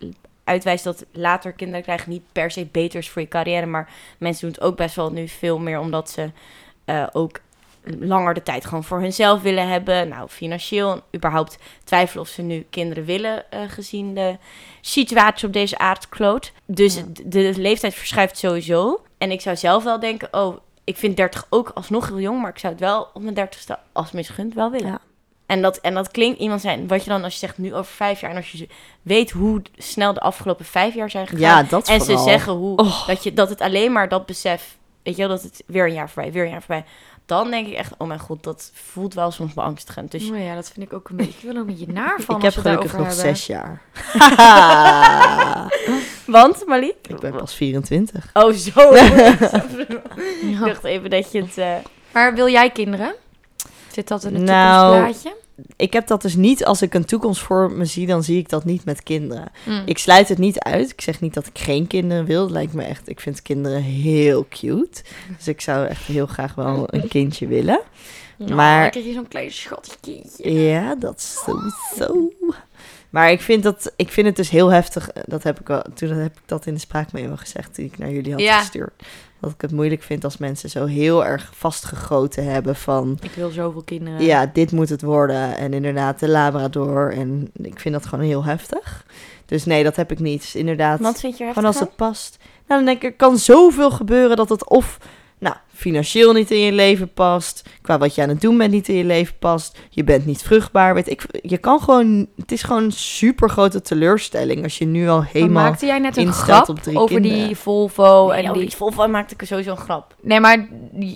uitwijst 0.43 0.83
dat 0.83 1.05
later 1.12 1.51
kinderen 1.51 1.83
krijgen 1.83 2.10
niet 2.10 2.24
per 2.31 2.51
se 2.51 2.67
beter 2.72 3.00
is 3.00 3.10
voor 3.10 3.22
je 3.22 3.27
carrière. 3.27 3.65
Maar 3.65 3.89
mensen 4.17 4.41
doen 4.41 4.55
het 4.55 4.63
ook 4.63 4.77
best 4.77 4.95
wel 4.95 5.12
nu 5.12 5.27
veel 5.27 5.60
meer 5.60 5.79
omdat 5.79 6.10
ze 6.10 6.31
eh, 6.86 7.07
ook 7.12 7.39
langer 8.00 8.34
de 8.34 8.44
tijd 8.44 8.66
gewoon 8.66 8.84
voor 8.84 9.00
hunzelf 9.02 9.42
willen 9.42 9.68
hebben. 9.68 10.08
Nou, 10.08 10.28
financieel 10.30 11.02
überhaupt 11.16 11.58
twijfelen 11.84 12.24
of 12.24 12.30
ze 12.30 12.42
nu 12.42 12.66
kinderen 12.70 13.06
willen 13.06 13.52
eh, 13.52 13.60
gezien 13.68 14.13
de 14.13 14.38
situatie 14.82 15.48
op 15.48 15.54
deze 15.54 15.78
aardkloot. 15.78 16.52
Dus 16.66 16.96
Ja. 16.96 17.04
de 17.25 17.54
leeftijd 17.58 17.94
verschuift 17.94 18.38
sowieso. 18.38 19.02
En 19.18 19.32
ik 19.32 19.42
zou 19.42 19.56
zelf 19.56 19.84
wel 19.84 20.00
denken, 20.00 20.28
oh, 20.32 20.58
ik 20.84 20.98
vind 20.98 21.18
30 21.18 21.46
ook 21.50 21.72
alsnog 21.74 22.08
heel 22.08 22.20
jong, 22.20 22.42
maar 22.42 22.50
ik 22.52 22.60
zou 22.60 22.74
het 22.74 22.82
wel 22.82 23.10
op 23.13 23.22
mijn 23.22 23.36
30ste 23.36 23.75
als 23.92 24.12
misgunt 24.12 24.54
wel 24.54 24.72
willen. 24.72 24.88
Ja. 24.88 25.00
En 25.46 25.62
dat, 25.62 25.78
en 25.78 25.94
dat 25.94 26.12
klinkt 26.12 26.40
iemand 26.40 26.62
zijn, 26.62 26.88
wat 26.88 27.04
je 27.04 27.10
dan 27.10 27.24
als 27.24 27.34
je 27.34 27.40
zegt 27.40 27.58
nu 27.58 27.74
over 27.74 27.94
vijf 27.94 28.22
jaar, 28.22 28.30
en 28.32 28.36
als 28.38 28.52
je 28.52 28.68
weet 29.02 29.32
hoe 29.32 29.62
snel 29.78 30.13
de 30.13 30.20
afgelopen 30.20 30.66
vijf 30.66 30.94
jaar 30.94 31.10
zijn 31.10 31.28
gegaan. 31.28 31.63
Ja, 31.63 31.63
dat 31.70 31.88
en 31.90 32.02
ze 32.02 32.18
zeggen 32.18 32.54
hoe, 32.54 32.78
Oh. 32.78 33.08
dat, 33.08 33.24
je, 33.24 33.34
dat 33.34 33.50
het 33.50 33.62
alleen 33.62 33.92
maar 33.92 34.10
dat 34.10 34.25
besef, 34.25 34.78
weet 35.04 35.16
je 35.16 35.22
wel, 35.28 35.32
dat 35.36 35.42
het 35.44 35.63
weer 35.66 35.86
een 35.86 35.94
jaar 35.94 36.10
voorbij, 36.10 36.32
weer 36.32 36.44
een 36.44 36.50
jaar 36.50 36.62
voorbij. 36.62 36.86
Dan 37.25 37.50
denk 37.51 37.68
ik 37.68 37.74
echt, 37.74 37.92
oh 37.98 38.08
mijn 38.08 38.20
god, 38.20 38.44
dat 38.44 38.72
voelt 38.74 39.13
wel 39.13 39.32
soms 39.32 39.53
beangstigend. 39.53 40.12
Dus 40.12 40.30
Oh 40.30 40.39
ja, 40.44 40.56
dat 40.56 40.72
vind 40.74 40.86
ik 40.86 40.94
ook 40.94 41.10
een 41.10 41.15
beetje... 41.15 41.48
Ik 41.48 41.53
wil 41.53 41.56
een 41.56 41.65
beetje 41.65 41.88
naar 41.88 42.22
van 42.25 42.36
Ik 42.36 42.42
heb 42.42 42.53
gelukkig 42.53 42.92
nog 42.92 43.08
hebben. 43.08 43.15
zes 43.15 43.46
jaar. 43.46 43.82
Want, 46.25 46.65
Malik? 46.65 46.96
ik 47.08 47.20
ben 47.20 47.36
pas 47.36 47.53
24. 47.53 48.30
Oh, 48.34 48.51
zo. 48.53 48.94
Ik 50.42 50.60
dacht 50.60 50.84
even 50.84 51.10
dat 51.10 51.32
je 51.32 51.42
het... 51.42 51.58
eh, 51.58 51.75
Maar 52.13 52.34
wil 52.36 52.48
jij 52.50 52.70
kinderen? 52.70 53.15
Zit 53.92 54.08
dat 54.08 54.24
in 54.24 54.34
het 54.34 54.44
Nou, 54.44 54.94
toekomstplaatje? 54.96 55.42
Ik 55.75 55.93
heb 55.93 56.08
dat 56.08 56.22
dus 56.22 56.36
niet, 56.36 56.65
als 56.65 56.82
ik 56.82 56.93
een 56.93 57.05
toekomst 57.05 57.41
voor 57.41 57.72
me 57.72 57.86
zie, 57.86 58.08
dan 58.08 58.24
zie 58.24 58.38
ik 58.38 58.50
dat 58.50 58.65
niet 58.65 58.86
met 58.86 59.03
kinderen. 59.03 59.51
Mm. 59.65 59.82
Ik 59.86 59.98
sluit 59.98 60.29
het 60.29 60.38
niet 60.38 60.60
uit. 60.60 60.91
Ik 60.91 61.01
zeg 61.01 61.22
niet 61.22 61.34
dat 61.34 61.46
ik 61.48 61.60
geen 61.60 61.88
kinderen 61.88 62.25
wil. 62.25 62.41
Het 62.41 62.51
lijkt 62.51 62.74
me 62.74 62.84
echt, 62.84 63.10
ik 63.10 63.20
vind 63.20 63.41
kinderen 63.41 63.82
heel 63.82 64.46
cute. 64.50 65.03
Dus 65.38 65.48
ik 65.48 65.62
zou 65.62 65.88
echt 65.88 66.03
heel 66.05 66.25
graag 66.27 66.55
wel 66.55 66.84
een 66.93 67.08
kindje 67.08 67.48
willen. 67.48 67.82
Nou, 68.38 68.53
maar- 68.53 68.89
krijg 68.89 69.05
je 69.05 69.13
zo'n 69.13 69.27
klein 69.27 69.51
schattig 69.51 69.98
kindje. 70.00 70.51
Ja, 70.53 70.96
dat 70.96 71.17
is 71.17 71.43
sowieso. 71.46 72.32
Maar 73.10 73.32
ik 73.32 73.41
vind, 73.41 73.63
dat, 73.63 73.93
ik 73.96 74.10
vind 74.12 74.27
het 74.27 74.36
dus 74.36 74.50
heel 74.50 74.70
heftig. 74.72 75.10
Dat 75.25 75.43
heb 75.43 75.60
ik 75.60 75.70
al, 75.70 75.84
toen 75.93 76.10
heb 76.10 76.32
ik 76.36 76.41
dat 76.46 76.65
in 76.65 76.74
de 76.74 76.79
spraakmemo 76.79 77.36
gezegd 77.36 77.75
die 77.75 77.86
ik 77.86 77.98
naar 77.98 78.12
jullie 78.12 78.32
had 78.32 78.41
Ja. 78.41 78.60
gestuurd. 78.60 79.03
Dat 79.44 79.52
ik 79.52 79.62
het 79.62 79.72
moeilijk 79.72 80.04
vind 80.04 80.24
als 80.24 80.38
mensen 80.38 80.70
zo 80.70 80.86
heel 80.86 81.26
erg 81.26 81.52
vastgegoten 81.56 82.46
hebben 82.46 82.76
van... 82.76 83.18
Ik 83.22 83.32
wil 83.32 83.50
zoveel 83.50 83.82
kinderen. 83.84 84.24
Ja, 84.24 84.46
dit 84.54 84.72
moet 84.72 84.90
het 84.90 85.02
worden. 85.02 85.58
En 85.58 85.74
inderdaad, 85.74 86.20
de 86.20 86.30
Labrador. 86.30 87.14
En 87.14 87.52
ik 87.54 87.80
vind 87.80 87.94
dat 87.94 88.06
gewoon 88.06 88.26
heel 88.26 88.44
heftig. 88.44 89.06
Dus 89.46 89.66
nee, 89.66 89.84
dat 89.84 89.96
heb 89.96 90.12
ik 90.12 90.20
niet. 90.20 90.52
Inderdaad, 90.56 91.00
wat 91.00 91.20
vind 91.20 91.38
je 91.38 91.44
er 91.44 91.54
gewoon 91.54 91.68
als 91.68 91.80
het 91.80 91.96
past. 91.96 92.38
Nou, 92.68 92.84
dan 92.84 92.86
denk 92.86 92.98
ik, 92.98 93.04
er 93.04 93.16
kan 93.16 93.38
zoveel 93.38 93.92
gebeuren 93.92 94.38
dat 94.38 94.50
het 94.50 94.70
of... 94.70 94.98
Financieel 95.75 96.34
niet 96.34 96.51
in 96.51 96.60
je 96.60 96.72
leven 96.72 97.13
past. 97.13 97.63
Qua 97.82 97.98
wat 97.98 98.15
je 98.15 98.22
aan 98.22 98.30
het 98.30 98.42
doen 98.42 98.58
bent 98.58 98.72
niet 98.72 98.88
in 98.88 98.96
je 98.96 99.03
leven 99.03 99.36
past. 99.39 99.77
Je 99.89 100.03
bent 100.03 100.25
niet 100.25 100.42
vruchtbaar. 100.42 100.94
Weet 100.94 101.10
ik, 101.10 101.25
je 101.42 101.58
kan 101.58 101.80
gewoon... 101.82 102.27
Het 102.38 102.51
is 102.51 102.63
gewoon 102.63 102.84
een 102.84 102.92
super 102.92 103.50
grote 103.50 103.82
teleurstelling 103.82 104.63
als 104.63 104.77
je 104.77 104.86
nu 104.86 105.08
al 105.10 105.18
Maar 105.18 105.30
helemaal... 105.32 105.63
maakte 105.63 105.86
jij 105.86 106.00
net 106.00 106.18
een 106.18 106.34
grap 106.34 106.70
op 106.70 106.80
drie 106.80 106.98
over 106.98 107.15
kinderen. 107.22 107.48
die 107.48 107.56
Volvo 107.56 108.27
Nee, 108.27 108.38
en 108.38 108.44
over 108.44 108.53
die... 108.53 108.68
die 108.68 108.77
Volvo 108.77 109.08
maakte 109.08 109.34
ik 109.38 109.48
sowieso 109.48 109.72
een 109.72 109.77
grap. 109.77 110.15
Nee, 110.22 110.39
maar, 110.39 110.68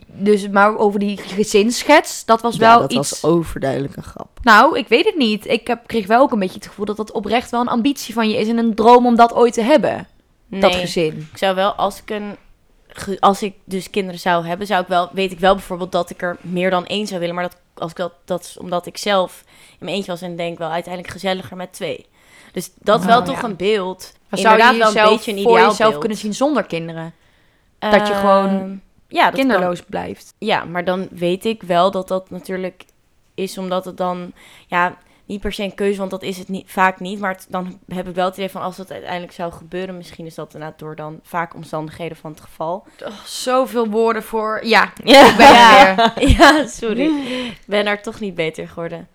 dus, 0.08 0.50
maar 0.50 0.78
over 0.78 1.00
die 1.00 1.18
gezinsschets, 1.18 2.26
dat 2.26 2.42
was 2.42 2.56
Ja, 2.56 2.60
wel 2.60 2.80
dat 2.80 2.92
iets... 2.94 3.10
was 3.10 3.24
overduidelijk 3.32 3.96
een 3.96 4.04
grap. 4.04 4.40
Nou, 4.42 4.78
ik 4.78 4.88
weet 4.88 5.06
het 5.06 5.18
niet. 5.18 5.48
Ik 5.48 5.68
heb, 5.68 5.88
kreeg 5.88 6.08
wel 6.08 6.22
ook 6.22 6.32
een 6.32 6.40
beetje 6.40 6.56
het 6.60 6.68
gevoel 6.68 6.86
dat 6.86 6.98
dat 6.98 7.12
oprecht 7.12 7.52
wel 7.52 7.62
een 7.62 7.68
ambitie 7.68 8.14
van 8.14 8.30
je 8.30 8.38
is 8.38 8.48
en 8.48 8.58
een 8.58 8.76
droom 8.76 9.06
om 9.06 9.16
dat 9.16 9.34
ooit 9.34 9.54
te 9.54 9.62
hebben. 9.62 10.08
Nee, 10.50 10.62
Dat 10.62 10.76
gezin. 10.76 11.28
ik 11.32 11.38
zou 11.38 11.56
wel, 11.56 11.72
als 11.72 12.02
ik 12.02 12.10
een... 12.10 12.36
Als 13.20 13.44
ik 13.44 13.56
dus 13.64 13.90
kinderen 13.90 14.20
zou 14.20 14.46
hebben, 14.46 14.68
zou 14.68 14.82
ik 14.82 14.88
wel, 14.88 15.10
weet 15.12 15.32
ik 15.32 15.40
wel 15.40 15.54
bijvoorbeeld 15.54 15.92
dat 15.92 16.10
ik 16.10 16.22
er 16.22 16.38
meer 16.42 16.70
dan 16.70 16.86
één 16.86 17.08
zou 17.08 17.20
willen. 17.20 17.36
Maar 17.36 17.44
dat, 17.44 17.58
als 17.74 17.92
ik 17.92 17.98
dat, 17.98 18.14
dat 18.26 18.44
is 18.44 18.58
omdat 18.58 18.86
ik 18.86 18.98
zelf 18.98 19.44
in 19.70 19.78
mijn 19.80 19.96
eentje 19.96 20.12
was 20.12 20.22
en 20.22 20.36
denk 20.36 20.58
wel 20.58 20.70
uiteindelijk 20.70 21.14
gezelliger 21.14 21.58
met 21.58 21.74
twee. 21.74 22.06
Dus 22.52 22.72
dat 22.80 23.06
wel 23.06 23.20
Oh, 23.20 23.26
toch 23.26 23.42
ja. 23.42 23.44
een 23.44 23.56
beeld. 23.56 24.14
Maar 24.30 24.40
zou 24.40 24.58
je 24.58 24.78
wel 24.78 24.88
een 24.88 25.10
beetje 25.10 25.32
een 25.36 25.44
voor 25.44 25.60
jezelf 25.60 25.78
beeld. 25.78 25.98
kunnen 26.00 26.18
zien 26.18 26.34
zonder 26.34 26.64
kinderen? 26.64 27.14
dat 27.80 28.08
je 28.08 28.14
Ehm, 28.14 28.20
gewoon 28.20 28.82
ja, 29.08 29.24
dat 29.24 29.40
kan. 29.40 29.40
Kinderloos 29.40 29.82
blijft. 29.82 30.34
Ja, 30.38 30.64
maar 30.64 30.86
dan 30.86 31.08
weet 31.12 31.46
ik 31.46 31.64
wel 31.64 31.92
dat 31.92 32.08
dat 32.08 32.30
natuurlijk 32.30 32.86
is 33.34 33.58
omdat 33.58 33.86
het 33.86 33.98
dan, 33.98 34.32
ja, 34.68 34.98
niet 35.28 35.42
per 35.42 35.54
se 35.54 35.64
een 35.64 35.76
keuze, 35.76 35.98
want 36.00 36.12
dat 36.12 36.24
is 36.24 36.38
het 36.38 36.48
niet, 36.48 36.72
vaak 36.72 37.00
niet. 37.00 37.20
Maar 37.20 37.32
het- 37.32 37.46
dan 37.50 37.80
heb 37.88 38.08
ik 38.08 38.16
wel 38.16 38.26
het 38.26 38.34
idee 38.38 38.50
van 38.50 38.62
als 38.62 38.76
dat 38.76 38.92
uiteindelijk 38.92 39.32
zou 39.34 39.52
gebeuren, 39.52 39.98
misschien 39.98 40.26
is 40.26 40.36
dat 40.36 40.54
inderdaad 40.54 40.80
door 40.80 40.96
dan 40.96 41.20
vaak 41.24 41.56
omstandigheden 41.56 42.18
van 42.18 42.32
het 42.32 42.42
geval. 42.42 42.86
Zoveel 43.26 43.88
woorden 43.90 44.24
voor... 44.24 44.66
Ja, 44.66 44.92
Ja, 45.04 45.26
ik 45.30 45.36
ben 45.38 45.48
er 45.48 45.96
weer. 46.16 46.30
ja 46.38 46.68
sorry. 46.68 47.06
Ik 47.48 47.60
ben 47.66 47.86
daar 47.86 48.02
toch 48.02 48.20
niet 48.20 48.36
beter 48.36 48.68
geworden. 48.68 49.08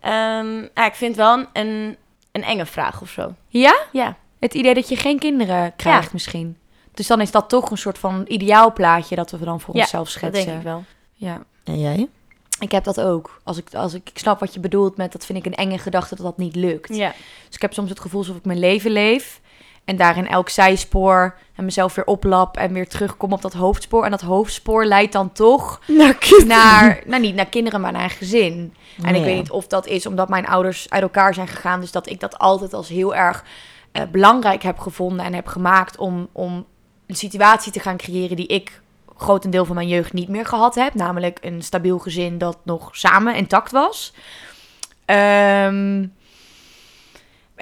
Ehm, 0.00 0.56
ja, 0.74 0.86
ik 0.86 0.94
vind 0.94 1.16
wel 1.16 1.44
een, 1.52 1.96
een 2.32 2.42
enge 2.42 2.66
vraag 2.66 3.00
of 3.02 3.08
zo. 3.10 3.34
Ja? 3.48 3.74
Ja. 3.92 4.16
Het 4.40 4.54
idee 4.54 4.74
dat 4.74 4.88
je 4.88 4.96
geen 4.96 5.18
kinderen 5.18 5.72
krijgt 5.76 6.12
misschien. 6.12 6.56
Dus 6.94 7.06
dan 7.06 7.20
is 7.20 7.30
dat 7.30 7.48
toch 7.48 7.70
een 7.70 7.78
soort 7.78 7.98
van 7.98 8.24
ideaalplaatje 8.28 9.16
dat 9.16 9.30
we 9.30 9.44
dan 9.44 9.60
voor 9.60 9.74
Ja, 9.74 9.80
onszelf 9.80 10.04
Dat 10.04 10.12
schetsen. 10.12 10.44
denk 10.46 10.58
ik 10.58 10.64
wel. 10.64 10.84
Ja. 11.14 11.42
En 11.64 11.80
jij? 11.80 12.08
Ik 12.60 12.72
heb 12.72 12.84
dat 12.84 13.00
ook. 13.00 13.40
Als 13.44 13.58
ik, 13.58 13.74
als 13.74 13.94
ik, 13.94 14.08
ik 14.08 14.18
snap 14.18 14.40
wat 14.40 14.54
je 14.54 14.60
bedoelt 14.60 14.96
met 14.96 15.12
dat 15.12 15.26
vind 15.26 15.38
ik 15.38 15.46
een 15.46 15.54
enge 15.54 15.78
gedachte 15.78 16.14
dat 16.14 16.24
dat 16.24 16.38
niet 16.38 16.56
lukt. 16.56 16.96
Ja. 16.96 17.14
Dus 17.46 17.54
ik 17.54 17.62
heb 17.62 17.72
soms 17.72 17.90
het 17.90 18.00
gevoel 18.00 18.20
alsof 18.20 18.36
ik 18.36 18.44
mijn 18.44 18.58
leven 18.58 18.90
leef. 18.90 19.40
En 19.84 19.96
daarin 19.96 20.28
elk 20.28 20.48
zijspoor 20.48 21.34
en 21.56 21.64
mezelf 21.64 21.94
weer 21.94 22.04
oplap 22.04 22.56
en 22.56 22.72
weer 22.72 22.88
terugkom 22.88 23.32
op 23.32 23.42
dat 23.42 23.52
hoofdspoor. 23.52 24.04
En 24.04 24.10
dat 24.10 24.20
hoofdspoor 24.20 24.84
leidt 24.84 25.12
dan 25.12 25.32
toch 25.32 25.80
Naar 25.86 26.18
naar, 26.46 27.02
nou 27.06 27.20
niet 27.20 27.34
naar 27.34 27.46
kinderen, 27.46 27.80
maar 27.80 27.92
naar 27.92 28.02
een 28.02 28.10
gezin. 28.10 28.74
En 29.02 29.14
ik 29.14 29.24
weet 29.24 29.36
niet 29.36 29.50
of 29.50 29.66
dat 29.66 29.86
is 29.86 30.06
omdat 30.06 30.28
mijn 30.28 30.46
ouders 30.46 30.90
uit 30.90 31.02
elkaar 31.02 31.34
zijn 31.34 31.48
gegaan. 31.48 31.80
Dus 31.80 31.92
dat 31.92 32.08
ik 32.08 32.20
dat 32.20 32.38
altijd 32.38 32.74
als 32.74 32.88
heel 32.88 33.14
erg 33.14 33.44
eh, 33.92 34.02
belangrijk 34.12 34.62
heb 34.62 34.78
gevonden 34.78 35.24
en 35.24 35.34
heb 35.34 35.46
gemaakt 35.46 35.96
om, 35.96 36.28
om 36.32 36.66
een 37.06 37.16
situatie 37.16 37.72
te 37.72 37.80
gaan 37.80 37.96
creëren 37.96 38.36
die 38.36 38.46
ik 38.46 38.81
grotendeel 39.22 39.64
van 39.64 39.74
mijn 39.74 39.88
jeugd 39.88 40.12
niet 40.12 40.28
meer 40.28 40.46
gehad 40.46 40.74
heb. 40.74 40.94
Namelijk 40.94 41.38
een 41.40 41.62
stabiel 41.62 41.98
gezin 41.98 42.38
dat 42.38 42.58
nog 42.62 42.96
samen 42.96 43.34
intact 43.34 43.70
was. 43.70 44.12
Ehm, 45.04 46.04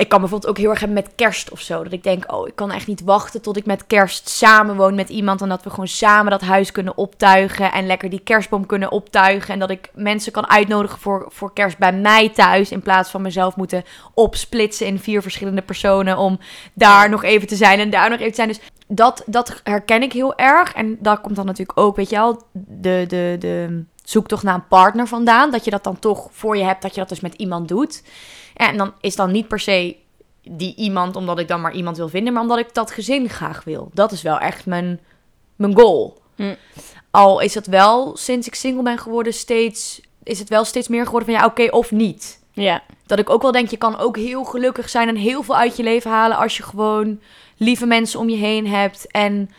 ik 0.00 0.08
kan 0.08 0.20
bijvoorbeeld 0.20 0.50
ook 0.50 0.58
heel 0.58 0.70
erg 0.70 0.78
hebben 0.80 1.02
met 1.02 1.14
kerst 1.14 1.50
of 1.50 1.60
zo. 1.60 1.82
Dat 1.82 1.92
ik 1.92 2.02
denk, 2.02 2.32
oh, 2.32 2.48
ik 2.48 2.56
kan 2.56 2.70
echt 2.70 2.86
niet 2.86 3.00
wachten 3.00 3.42
tot 3.42 3.56
ik 3.56 3.66
met 3.66 3.86
kerst 3.86 4.28
samen 4.28 4.76
woon 4.76 4.94
met 4.94 5.08
iemand. 5.08 5.42
En 5.42 5.48
dat 5.48 5.62
we 5.62 5.70
gewoon 5.70 5.88
samen 5.88 6.30
dat 6.30 6.40
huis 6.40 6.72
kunnen 6.72 6.96
optuigen. 6.96 7.72
En 7.72 7.86
lekker 7.86 8.10
die 8.10 8.20
kerstboom 8.20 8.66
kunnen 8.66 8.90
optuigen. 8.90 9.54
En 9.54 9.60
dat 9.60 9.70
ik 9.70 9.90
mensen 9.94 10.32
kan 10.32 10.48
uitnodigen 10.48 10.98
voor, 10.98 11.26
voor 11.28 11.52
kerst 11.52 11.78
bij 11.78 11.92
mij 11.92 12.28
thuis. 12.28 12.70
In 12.70 12.82
plaats 12.82 13.10
van 13.10 13.22
mezelf 13.22 13.56
moeten 13.56 13.84
opsplitsen 14.14 14.86
in 14.86 14.98
vier 14.98 15.22
verschillende 15.22 15.62
personen. 15.62 16.18
Om 16.18 16.38
daar 16.72 17.10
nog 17.10 17.24
even 17.24 17.48
te 17.48 17.56
zijn 17.56 17.78
en 17.78 17.90
daar 17.90 18.10
nog 18.10 18.18
even 18.18 18.30
te 18.30 18.36
zijn. 18.36 18.48
Dus 18.48 18.60
dat, 18.92 19.22
dat 19.26 19.60
herken 19.64 20.02
ik 20.02 20.12
heel 20.12 20.36
erg. 20.36 20.72
En 20.72 20.96
daar 21.00 21.20
komt 21.20 21.36
dan 21.36 21.46
natuurlijk 21.46 21.78
ook, 21.78 21.96
weet 21.96 22.10
je 22.10 22.16
wel, 22.16 22.42
de, 22.52 23.04
de, 23.08 23.36
de 23.38 23.84
zoektocht 24.04 24.42
naar 24.42 24.54
een 24.54 24.68
partner 24.68 25.06
vandaan. 25.06 25.50
Dat 25.50 25.64
je 25.64 25.70
dat 25.70 25.84
dan 25.84 25.98
toch 25.98 26.28
voor 26.30 26.56
je 26.56 26.64
hebt, 26.64 26.82
dat 26.82 26.94
je 26.94 27.00
dat 27.00 27.08
dus 27.08 27.20
met 27.20 27.34
iemand 27.34 27.68
doet. 27.68 28.02
En 28.56 28.76
dan 28.76 28.92
is 29.00 29.16
dan 29.16 29.30
niet 29.30 29.48
per 29.48 29.60
se 29.60 29.96
die 30.42 30.74
iemand 30.74 31.16
omdat 31.16 31.38
ik 31.38 31.48
dan 31.48 31.60
maar 31.60 31.74
iemand 31.74 31.96
wil 31.96 32.08
vinden, 32.08 32.32
maar 32.32 32.42
omdat 32.42 32.58
ik 32.58 32.74
dat 32.74 32.90
gezin 32.90 33.28
graag 33.28 33.64
wil. 33.64 33.90
Dat 33.92 34.12
is 34.12 34.22
wel 34.22 34.38
echt 34.38 34.66
mijn, 34.66 35.00
mijn 35.56 35.76
goal. 35.76 36.18
Hm. 36.36 36.54
Al 37.10 37.40
is 37.40 37.54
het 37.54 37.66
wel, 37.66 38.16
sinds 38.16 38.46
ik 38.46 38.54
single 38.54 38.82
ben 38.82 38.98
geworden, 38.98 39.34
steeds, 39.34 40.00
is 40.22 40.38
het 40.38 40.48
wel 40.48 40.64
steeds 40.64 40.88
meer 40.88 41.04
geworden 41.04 41.28
van 41.28 41.40
ja, 41.40 41.46
oké, 41.46 41.76
of 41.76 41.90
niet. 41.90 42.40
Ja. 42.52 42.82
Dat 43.06 43.18
ik 43.18 43.30
ook 43.30 43.42
wel 43.42 43.52
denk, 43.52 43.70
je 43.70 43.76
kan 43.76 43.98
ook 43.98 44.16
heel 44.16 44.44
gelukkig 44.44 44.88
zijn 44.88 45.08
en 45.08 45.16
heel 45.16 45.42
veel 45.42 45.56
uit 45.56 45.76
je 45.76 45.82
leven 45.82 46.10
halen 46.10 46.36
als 46.36 46.56
je 46.56 46.62
gewoon 46.62 47.20
lieve 47.60 47.86
mensen 47.86 48.20
om 48.20 48.28
je 48.28 48.36
heen 48.36 48.66
hebt. 48.66 49.06
En 49.06 49.50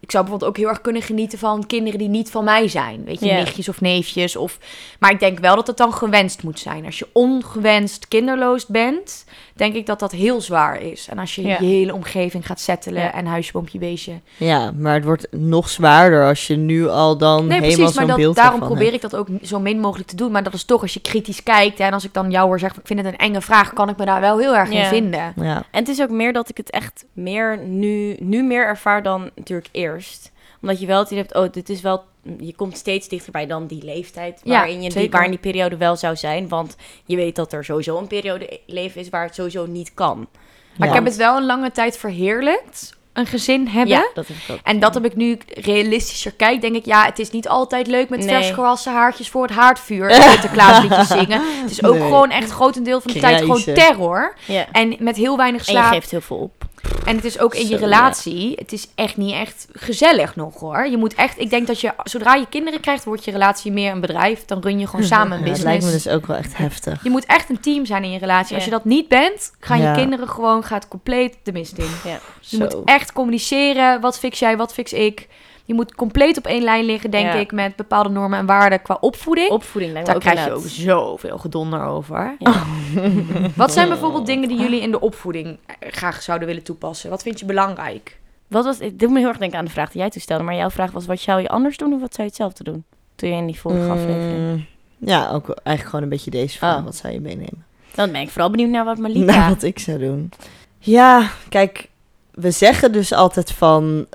ik 0.00 0.10
zou 0.10 0.24
bijvoorbeeld 0.24 0.50
ook 0.50 0.56
heel 0.56 0.68
erg 0.68 0.80
kunnen 0.80 1.02
genieten 1.02 1.38
van 1.38 1.66
kinderen 1.66 1.98
die 1.98 2.08
niet 2.08 2.30
van 2.30 2.44
mij 2.44 2.68
zijn. 2.68 3.04
Weet 3.04 3.20
je, 3.20 3.32
nichtjes 3.32 3.68
of 3.68 3.80
neefjes. 3.80 4.36
Of... 4.36 4.58
Maar 4.98 5.10
ik 5.10 5.20
denk 5.20 5.38
wel 5.38 5.56
dat 5.56 5.66
het 5.66 5.76
dan 5.76 5.92
gewenst 5.92 6.42
moet 6.42 6.58
zijn. 6.58 6.84
Als 6.84 6.98
je 6.98 7.08
ongewenst 7.12 8.08
kinderloos 8.08 8.66
bent, 8.66 9.24
denk 9.54 9.74
ik 9.74 9.86
dat 9.86 9.98
dat 9.98 10.12
heel 10.12 10.40
zwaar 10.40 10.80
is. 10.80 11.08
En 11.08 11.18
als 11.18 11.34
je 11.34 11.42
je 11.42 11.54
hele 11.54 11.94
omgeving 11.94 12.46
gaat 12.46 12.60
settelen 12.60 13.12
en 13.12 13.26
huisje, 13.26 13.52
boompje, 13.52 13.78
beestje. 13.78 14.20
Ja, 14.36 14.72
maar 14.76 14.94
het 14.94 15.04
wordt 15.04 15.26
nog 15.30 15.68
zwaarder 15.68 16.26
als 16.26 16.46
je 16.46 16.56
nu 16.56 16.88
al 16.88 17.16
dan 17.16 17.46
Nee, 17.46 17.60
helemaal 17.60 17.76
precies, 17.76 17.84
maar 17.84 17.92
zo'n 17.92 18.06
dat, 18.06 18.16
beeld 18.16 18.36
daarom 18.36 18.60
probeer 18.60 18.92
ik 18.92 19.00
dat 19.00 19.16
ook 19.16 19.28
zo 19.42 19.60
min 19.60 19.80
mogelijk 19.80 20.08
te 20.08 20.16
doen. 20.16 20.32
Maar 20.32 20.42
dat 20.42 20.54
is 20.54 20.64
toch, 20.64 20.82
als 20.82 20.94
je 20.94 21.00
kritisch 21.00 21.42
kijkt... 21.42 21.78
Hè, 21.78 21.84
en 21.84 21.92
als 21.92 22.04
ik 22.04 22.14
dan 22.14 22.30
jou 22.30 22.46
hoor 22.46 22.58
zeggen, 22.58 22.80
ik 22.80 22.86
vind 22.86 22.98
het 22.98 23.08
een 23.08 23.18
enge 23.18 23.40
vraag... 23.40 23.72
kan 23.72 23.88
ik 23.88 23.96
me 23.96 24.04
daar 24.04 24.20
wel 24.20 24.38
heel 24.38 24.56
erg 24.56 24.70
in 24.70 24.84
vinden. 24.84 25.32
Ja. 25.36 25.62
En 25.70 25.80
het 25.80 25.88
is 25.88 26.02
ook 26.02 26.10
meer 26.10 26.32
dat 26.32 26.48
ik 26.48 26.56
het 26.56 26.70
echt 26.70 27.04
meer 27.12 27.58
nu, 27.58 28.16
nu 28.20 28.42
meer 28.42 28.66
ervaar 28.66 29.02
dan 29.02 29.30
natuurlijk 29.34 29.68
eerder. 29.72 29.87
Eerst. 29.92 30.32
Omdat 30.62 30.80
je 30.80 30.86
wel 30.86 30.98
het 30.98 31.10
idee 31.10 31.22
hebt, 31.22 31.34
oh, 31.34 31.52
dit 31.52 31.68
is 31.68 31.80
wel... 31.80 32.04
Je 32.38 32.54
komt 32.54 32.76
steeds 32.76 33.08
dichterbij 33.08 33.46
dan 33.46 33.66
die 33.66 33.84
leeftijd 33.84 34.40
Ja, 34.44 34.50
waarin 34.52 34.74
je 34.74 34.80
die, 34.80 34.90
zeker. 34.90 35.10
waar 35.10 35.24
in 35.24 35.30
die 35.30 35.38
periode 35.40 35.76
wel 35.76 35.96
zou 35.96 36.16
zijn. 36.16 36.48
Want 36.48 36.76
je 37.04 37.16
weet 37.16 37.36
dat 37.36 37.52
er 37.52 37.64
sowieso 37.64 37.98
een 37.98 38.06
periode 38.06 38.60
leven 38.66 39.00
is 39.00 39.08
waar 39.08 39.24
het 39.24 39.34
sowieso 39.34 39.66
niet 39.66 39.94
kan. 39.94 40.28
Maar 40.76 40.88
ik 40.88 40.94
heb 40.94 41.04
het 41.04 41.16
wel 41.16 41.36
een 41.36 41.46
lange 41.46 41.70
tijd 41.70 41.96
verheerlijkt, 41.98 42.96
een 43.12 43.26
gezin 43.26 43.66
hebben. 43.68 43.94
Ja, 43.96 44.08
dat 44.14 44.26
heb 44.26 44.36
ik 44.36 44.50
ook. 44.54 44.58
En 44.62 44.78
dat 44.80 44.94
heb 44.94 45.04
ik 45.04 45.16
nu 45.16 45.38
realistischer 45.48 46.32
kijk, 46.32 46.60
denk 46.60 46.74
ik, 46.76 46.84
ja, 46.84 47.04
het 47.04 47.18
is 47.18 47.30
niet 47.30 47.48
altijd 47.48 47.86
leuk 47.86 48.08
met 48.08 48.18
Nee. 48.18 48.28
vers 48.28 48.50
gewassen 48.50 48.92
haartjes 48.92 49.28
voor 49.28 49.42
het 49.42 49.52
haardvuur 49.54 50.10
en 50.10 50.22
Sinterklaasliedjes 50.22 51.08
zingen. 51.18 51.42
Het 51.62 51.70
is 51.70 51.84
ook 51.84 51.94
Nee. 51.94 52.02
gewoon 52.02 52.30
echt 52.30 52.50
grotendeel 52.50 53.00
van 53.00 53.12
de 53.12 53.18
tijd 53.18 53.40
gewoon 53.40 53.62
terror. 53.64 54.34
Ja. 54.46 54.66
En 54.72 54.96
met 54.98 55.16
heel 55.16 55.36
weinig 55.36 55.66
En 55.66 55.72
je 55.72 55.78
slaap. 55.78 55.92
geeft 55.92 56.10
heel 56.10 56.20
veel 56.20 56.36
op. 56.36 56.64
En 57.04 57.16
het 57.16 57.24
is 57.24 57.38
ook 57.38 57.54
in 57.54 57.68
je 57.68 57.76
Zo, 57.78 57.84
relatie, 57.84 58.52
het 58.56 58.72
is 58.72 58.88
echt 58.94 59.16
niet 59.16 59.32
echt 59.32 59.66
gezellig 59.72 60.36
nog 60.36 60.60
hoor. 60.60 60.86
Je 60.86 60.96
moet 60.96 61.14
echt, 61.14 61.38
ik 61.38 61.50
denk 61.50 61.66
dat 61.66 61.80
je, 61.80 61.92
zodra 62.04 62.34
je 62.34 62.46
kinderen 62.48 62.80
krijgt, 62.80 63.04
wordt 63.04 63.24
je 63.24 63.30
relatie 63.30 63.72
meer 63.72 63.92
een 63.92 64.00
bedrijf. 64.00 64.44
Dan 64.44 64.60
run 64.62 64.78
je 64.78 64.86
gewoon 64.86 65.04
samen 65.04 65.32
een 65.32 65.38
Ja, 65.38 65.50
business. 65.50 65.62
lijkt 65.64 65.84
me 65.84 65.90
dus 65.90 66.08
ook 66.08 66.26
wel 66.26 66.36
echt 66.36 66.56
heftig. 66.56 67.02
Je 67.02 67.10
moet 67.10 67.26
echt 67.26 67.50
een 67.50 67.60
team 67.60 67.86
zijn 67.86 68.04
in 68.04 68.10
je 68.10 68.18
relatie. 68.18 68.54
Als 68.54 68.64
je 68.64 68.70
dat 68.70 68.84
niet 68.84 69.08
bent, 69.08 69.52
gaan 69.60 69.80
Ja. 69.80 69.90
je 69.90 69.96
kinderen 70.00 70.28
gewoon, 70.28 70.64
gaat 70.64 70.88
compleet 70.88 71.36
de 71.42 71.52
mist 71.52 71.78
in. 71.78 71.90
Ja. 72.04 72.18
Je 72.40 72.56
Zo. 72.56 72.58
moet 72.58 72.76
echt 72.84 73.12
communiceren. 73.12 74.00
Wat 74.00 74.18
fix 74.18 74.38
jij, 74.38 74.56
wat 74.56 74.72
fix 74.72 74.92
ik? 74.92 75.28
Je 75.68 75.74
moet 75.74 75.94
compleet 75.94 76.38
op 76.38 76.46
één 76.46 76.62
lijn 76.62 76.84
liggen, 76.84 77.10
denk 77.10 77.26
Ja. 77.26 77.34
ik, 77.34 77.52
met 77.52 77.76
bepaalde 77.76 78.08
normen 78.08 78.38
en 78.38 78.46
waarden 78.46 78.82
qua 78.82 78.96
opvoeding. 79.00 79.50
Opvoeding 79.50 79.92
lijkt 79.92 80.08
me 80.08 80.14
Daar 80.14 80.24
ook 80.24 80.32
krijg 80.32 80.48
je 80.48 80.54
ook 80.54 80.66
zoveel 80.66 81.38
gedonder 81.38 81.82
over. 81.82 82.36
Ja. 82.38 82.62
Wat 83.56 83.72
zijn 83.72 83.88
bijvoorbeeld 83.88 84.26
dingen 84.26 84.48
die 84.48 84.60
jullie 84.60 84.80
in 84.80 84.90
de 84.90 85.00
opvoeding 85.00 85.58
eh, 85.66 85.74
graag 85.90 86.22
zouden 86.22 86.48
willen 86.48 86.62
toepassen? 86.62 87.10
Wat 87.10 87.22
vind 87.22 87.40
je 87.40 87.46
belangrijk? 87.46 88.18
Wat 88.46 88.64
was, 88.64 88.78
dit 88.78 88.98
doet 88.98 89.10
me 89.10 89.18
heel 89.18 89.28
erg 89.28 89.38
denken 89.38 89.58
aan 89.58 89.64
de 89.64 89.70
vraag 89.70 89.90
die 89.90 90.00
jij 90.00 90.10
toen 90.10 90.20
stelde. 90.20 90.42
Maar 90.44 90.54
jouw 90.54 90.70
vraag 90.70 90.90
was, 90.90 91.06
wat 91.06 91.20
zou 91.20 91.40
je 91.40 91.48
anders 91.48 91.76
doen 91.76 91.92
of 91.92 92.00
wat 92.00 92.14
zou 92.14 92.22
je 92.22 92.28
hetzelfde 92.28 92.64
doen? 92.64 92.84
Toen 93.14 93.28
je 93.28 93.34
in 93.36 93.46
die 93.46 93.60
vorige 93.60 93.90
aflevering. 93.90 94.38
Mm, 94.38 94.66
ja, 94.98 95.30
ook 95.30 95.48
eigenlijk 95.48 95.84
gewoon 95.84 96.02
een 96.02 96.08
beetje 96.08 96.30
deze 96.30 96.58
vraag. 96.58 96.78
Oh. 96.78 96.84
Wat 96.84 96.96
zou 96.96 97.12
je 97.12 97.20
meenemen? 97.20 97.64
Dan 97.94 98.12
ben 98.12 98.20
ik 98.20 98.30
vooral 98.30 98.50
benieuwd 98.50 98.70
naar 98.70 98.84
wat 98.84 98.98
Malika... 98.98 99.32
Nou, 99.36 99.48
wat 99.54 99.62
ik 99.62 99.78
zou 99.78 99.98
doen. 99.98 100.30
Ja, 100.78 101.30
kijk, 101.48 101.88
we 102.30 102.50
zeggen 102.50 102.92
dus 102.92 103.12
altijd 103.12 103.52
van, 103.52 104.06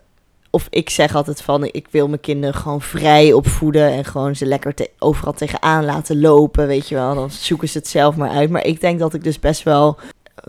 of 0.55 0.67
ik 0.69 0.89
zeg 0.89 1.15
altijd 1.15 1.41
van, 1.41 1.63
ik 1.71 1.87
wil 1.89 2.07
mijn 2.07 2.21
kinderen 2.21 2.55
gewoon 2.55 2.81
vrij 2.81 3.33
opvoeden 3.33 3.89
en 3.91 4.05
gewoon 4.05 4.35
ze 4.35 4.45
lekker 4.45 4.73
te- 4.73 4.89
overal 4.99 5.33
tegenaan 5.33 5.85
laten 5.85 6.19
lopen, 6.19 6.67
weet 6.67 6.89
je 6.89 6.95
wel. 6.95 7.15
Dan 7.15 7.31
zoeken 7.31 7.69
ze 7.69 7.77
het 7.77 7.87
zelf 7.87 8.15
maar 8.15 8.29
uit. 8.29 8.49
Maar 8.49 8.65
ik 8.65 8.81
denk 8.81 8.99
dat 8.99 9.13
ik 9.13 9.23
dus 9.23 9.39
best 9.39 9.63
wel, 9.63 9.97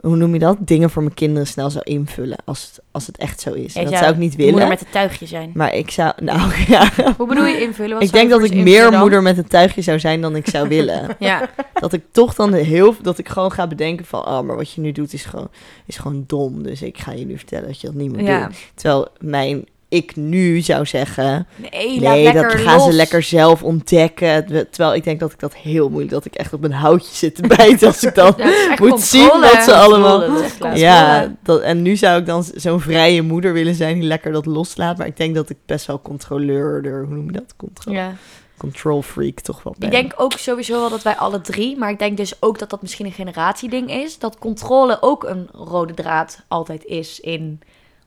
hoe 0.01 0.17
noem 0.17 0.33
je 0.33 0.38
dat, 0.38 0.57
dingen 0.61 0.90
voor 0.90 1.03
mijn 1.03 1.14
kinderen 1.14 1.47
snel 1.47 1.71
zou 1.71 1.85
invullen 1.85 2.38
als 2.45 2.62
het, 2.62 2.85
als 2.90 3.07
het 3.07 3.17
echt 3.17 3.40
zo 3.40 3.53
is. 3.53 3.75
En 3.75 3.85
dat 3.85 3.99
zou 3.99 4.11
ik 4.12 4.17
niet 4.17 4.37
Moeder 4.37 4.55
willen. 4.55 4.69
met 4.69 4.81
het 4.81 4.93
tuigje 4.93 5.27
zijn. 5.27 5.51
Maar 5.55 5.75
ik 5.75 5.90
zou, 5.90 6.12
nou 6.23 6.51
ja, 6.69 6.90
Hoe 7.17 7.27
bedoel 7.27 7.45
je 7.47 7.61
invullen? 7.61 7.95
Wat 7.95 8.03
ik 8.03 8.12
denk 8.12 8.31
dat 8.31 8.43
ik 8.45 8.55
meer 8.55 8.90
dan? 8.90 9.01
moeder 9.01 9.23
met 9.23 9.38
een 9.38 9.49
tuigje 9.49 9.83
zou 9.83 9.99
zijn 9.99 10.21
dan 10.21 10.37
ik 10.37 10.49
zou 10.49 10.69
willen. 10.69 11.17
Ja, 11.19 11.51
dat 11.75 11.93
ik 11.93 12.03
toch 12.11 12.35
dan 12.35 12.53
heel 12.53 12.95
dat 13.03 13.19
ik 13.19 13.29
gewoon 13.29 13.53
ga 13.53 13.67
bedenken 13.67 14.05
van 14.07 14.21
oh 14.27 14.40
maar 14.40 14.57
wat 14.57 14.73
je 14.73 14.81
nu 14.81 14.93
doet 14.93 15.12
is 15.12 15.25
gewoon 15.25 15.49
is 15.87 15.97
gewoon 15.97 16.25
dom 16.27 16.62
dus 16.62 16.83
ik 16.83 16.99
ga 16.99 17.12
je 17.12 17.27
nu 17.27 17.37
vertellen 17.37 17.67
dat 17.67 17.81
je 17.81 17.87
dat 17.87 17.97
niet 17.97 18.12
moet 18.12 18.27
ja. 18.27 18.40
doen 18.47 18.55
terwijl 18.75 19.09
mijn 19.19 19.64
ik 19.94 20.16
nu 20.16 20.61
zou 20.61 20.87
zeggen 20.87 21.46
Nee, 21.57 22.00
laat 22.00 22.14
nee 22.14 22.33
dat 22.33 22.52
gaan 22.54 22.76
los. 22.76 22.85
ze 22.85 22.92
lekker 22.92 23.22
zelf 23.22 23.62
ontdekken 23.62 24.46
terwijl 24.70 24.94
ik 24.94 25.04
denk 25.04 25.20
dat 25.20 25.33
ik 25.33 25.38
dat 25.40 25.54
heel 25.54 25.88
moeilijk 25.88 26.12
dat 26.12 26.24
ik 26.24 26.35
echt 26.35 26.52
op 26.52 26.64
een 26.64 26.72
houtje 26.72 27.14
zit 27.14 27.35
te 27.35 27.46
bijten 27.57 27.87
als 27.87 28.02
ik 28.04 28.14
dan 28.14 28.35
Ja, 28.37 28.74
moet 28.78 29.00
zien 29.00 29.28
controle. 29.28 29.52
dat 29.54 29.64
ze 29.64 29.74
allemaal 29.74 30.20
Controle 30.24 30.78
ja 30.78 31.35
dat, 31.42 31.61
en 31.61 31.83
nu 31.83 31.96
zou 31.96 32.20
ik 32.20 32.26
dan 32.26 32.44
zo'n 32.54 32.80
vrije 32.80 33.22
moeder 33.22 33.52
willen 33.52 33.74
zijn 33.74 33.94
die 33.94 34.09
lekker 34.09 34.33
dat 34.33 34.46
loslaat 34.46 34.98
maar 34.98 35.07
ik 35.07 35.16
denk 35.16 35.35
dat 35.35 35.50
ik 35.50 35.57
best 35.66 35.87
wel 35.87 36.00
controleurder 36.02 37.04
hoe 37.04 37.14
noem 37.14 37.26
je 37.26 37.33
dat 37.33 37.54
control 37.57 37.94
Ja. 37.94 38.12
control 38.57 39.02
freak 39.02 39.40
toch 39.40 39.62
wel 39.62 39.74
ben 39.78 39.88
Ik 39.88 39.94
denk 39.94 40.12
ook 40.16 40.33
sowieso 40.33 40.80
wel 40.80 40.90
dat 40.90 41.02
wij 41.02 41.16
alle 41.16 41.40
drie, 41.40 41.78
maar 41.78 41.90
ik 41.90 41.98
denk 41.98 42.16
dus 42.16 42.35
ook 42.42 42.59
dat 42.59 42.70
dat 42.70 42.83
misschien 42.83 43.07
een 43.07 43.12
generatieding 43.12 43.90
is, 43.90 44.18
dat 44.18 44.38
controle 44.38 44.98
ook 45.00 45.24
een 45.24 45.48
rode 45.52 45.94
draad 45.94 46.40
altijd 46.48 46.85
is 46.85 47.20
in 47.20 47.61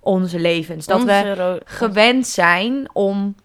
onze 0.08 0.40
levens. 0.40 0.86
Dat 0.86 1.04
we 1.04 1.12
Onze 1.30 1.62
gewend 1.66 2.28
zijn 2.28 2.90
om. 2.94 3.36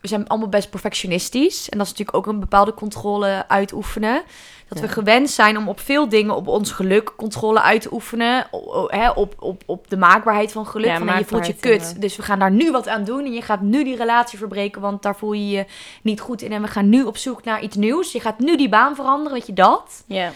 We 0.00 0.08
zijn 0.08 0.28
allemaal 0.28 0.48
best 0.48 0.70
perfectionistisch. 0.70 1.68
En 1.68 1.78
dat 1.78 1.86
is 1.86 1.92
natuurlijk 1.92 2.16
ook 2.16 2.26
een 2.26 2.40
bepaalde 2.40 2.74
controle 2.74 3.44
uitoefenen. 3.48 4.22
Dat 4.68 4.80
we 4.80 4.88
gewend 4.88 5.30
zijn 5.30 5.56
om 5.56 5.68
op 5.68 5.80
veel 5.80 6.08
dingen 6.08 6.34
op 6.36 6.46
ons 6.48 6.70
geluk 6.72 7.12
controle 7.16 7.60
uit 7.62 7.80
te 7.82 7.92
oefenen. 7.92 8.46
O- 8.50 8.72
o- 8.72 8.86
hè, 8.88 9.10
op, 9.10 9.34
op, 9.38 9.62
op 9.66 9.90
de 9.90 9.96
maakbaarheid 9.96 10.52
van 10.52 10.66
geluk. 10.66 10.86
Ja, 10.86 10.98
van, 10.98 11.18
je 11.18 11.24
voelt 11.24 11.46
je 11.46 11.54
kut. 11.54 12.00
Dus 12.00 12.16
we 12.16 12.22
gaan 12.22 12.38
daar 12.38 12.50
nu 12.50 12.70
wat 12.70 12.88
aan 12.88 13.04
doen. 13.04 13.24
En 13.24 13.32
je 13.32 13.42
gaat 13.42 13.60
nu 13.60 13.84
die 13.84 13.96
relatie 13.96 14.38
verbreken. 14.38 14.80
Want 14.80 15.02
daar 15.02 15.16
voel 15.16 15.32
je 15.32 15.48
je 15.48 15.64
niet 16.02 16.20
goed 16.20 16.42
in. 16.42 16.52
En 16.52 16.62
we 16.62 16.68
gaan 16.68 16.88
nu 16.88 17.02
op 17.02 17.16
zoek 17.16 17.44
naar 17.44 17.62
iets 17.62 17.76
nieuws. 17.76 18.12
Je 18.12 18.20
gaat 18.20 18.38
nu 18.38 18.56
die 18.56 18.68
baan 18.68 18.94
veranderen. 18.94 19.32
Weet 19.32 19.46
je 19.46 19.52
dat? 19.52 20.02
Ja. 20.06 20.30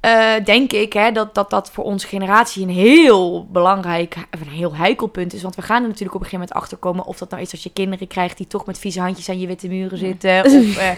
Eh, 0.00 0.34
denk 0.44 0.72
ik 0.72 0.92
hè, 0.92 1.12
dat, 1.12 1.34
dat 1.34 1.50
dat 1.50 1.70
voor 1.70 1.84
onze 1.84 2.06
generatie 2.06 2.62
een 2.62 2.72
heel 2.72 3.46
belangrijk, 3.50 4.16
een 4.30 4.48
heel 4.48 4.74
heikel 4.74 5.06
punt 5.06 5.32
is. 5.32 5.42
Want 5.42 5.54
we 5.54 5.62
gaan 5.62 5.82
er 5.82 5.88
natuurlijk 5.88 6.14
op 6.14 6.20
een 6.20 6.26
gegeven 6.26 6.38
moment 6.38 6.62
achter 6.62 6.78
komen 6.78 7.04
of 7.04 7.18
dat 7.18 7.30
nou 7.30 7.42
is 7.42 7.52
als 7.52 7.62
je 7.62 7.72
kinderen 7.72 8.06
krijgt 8.06 8.36
die 8.36 8.46
toch 8.46 8.66
met 8.66 8.78
vieze 8.78 9.00
handjes 9.00 9.28
aan 9.28 9.40
je 9.40 9.46
witte 9.46 9.68
muren 9.68 9.98
zitten. 9.98 10.44
Of 10.44 10.76
eh, 10.76 10.90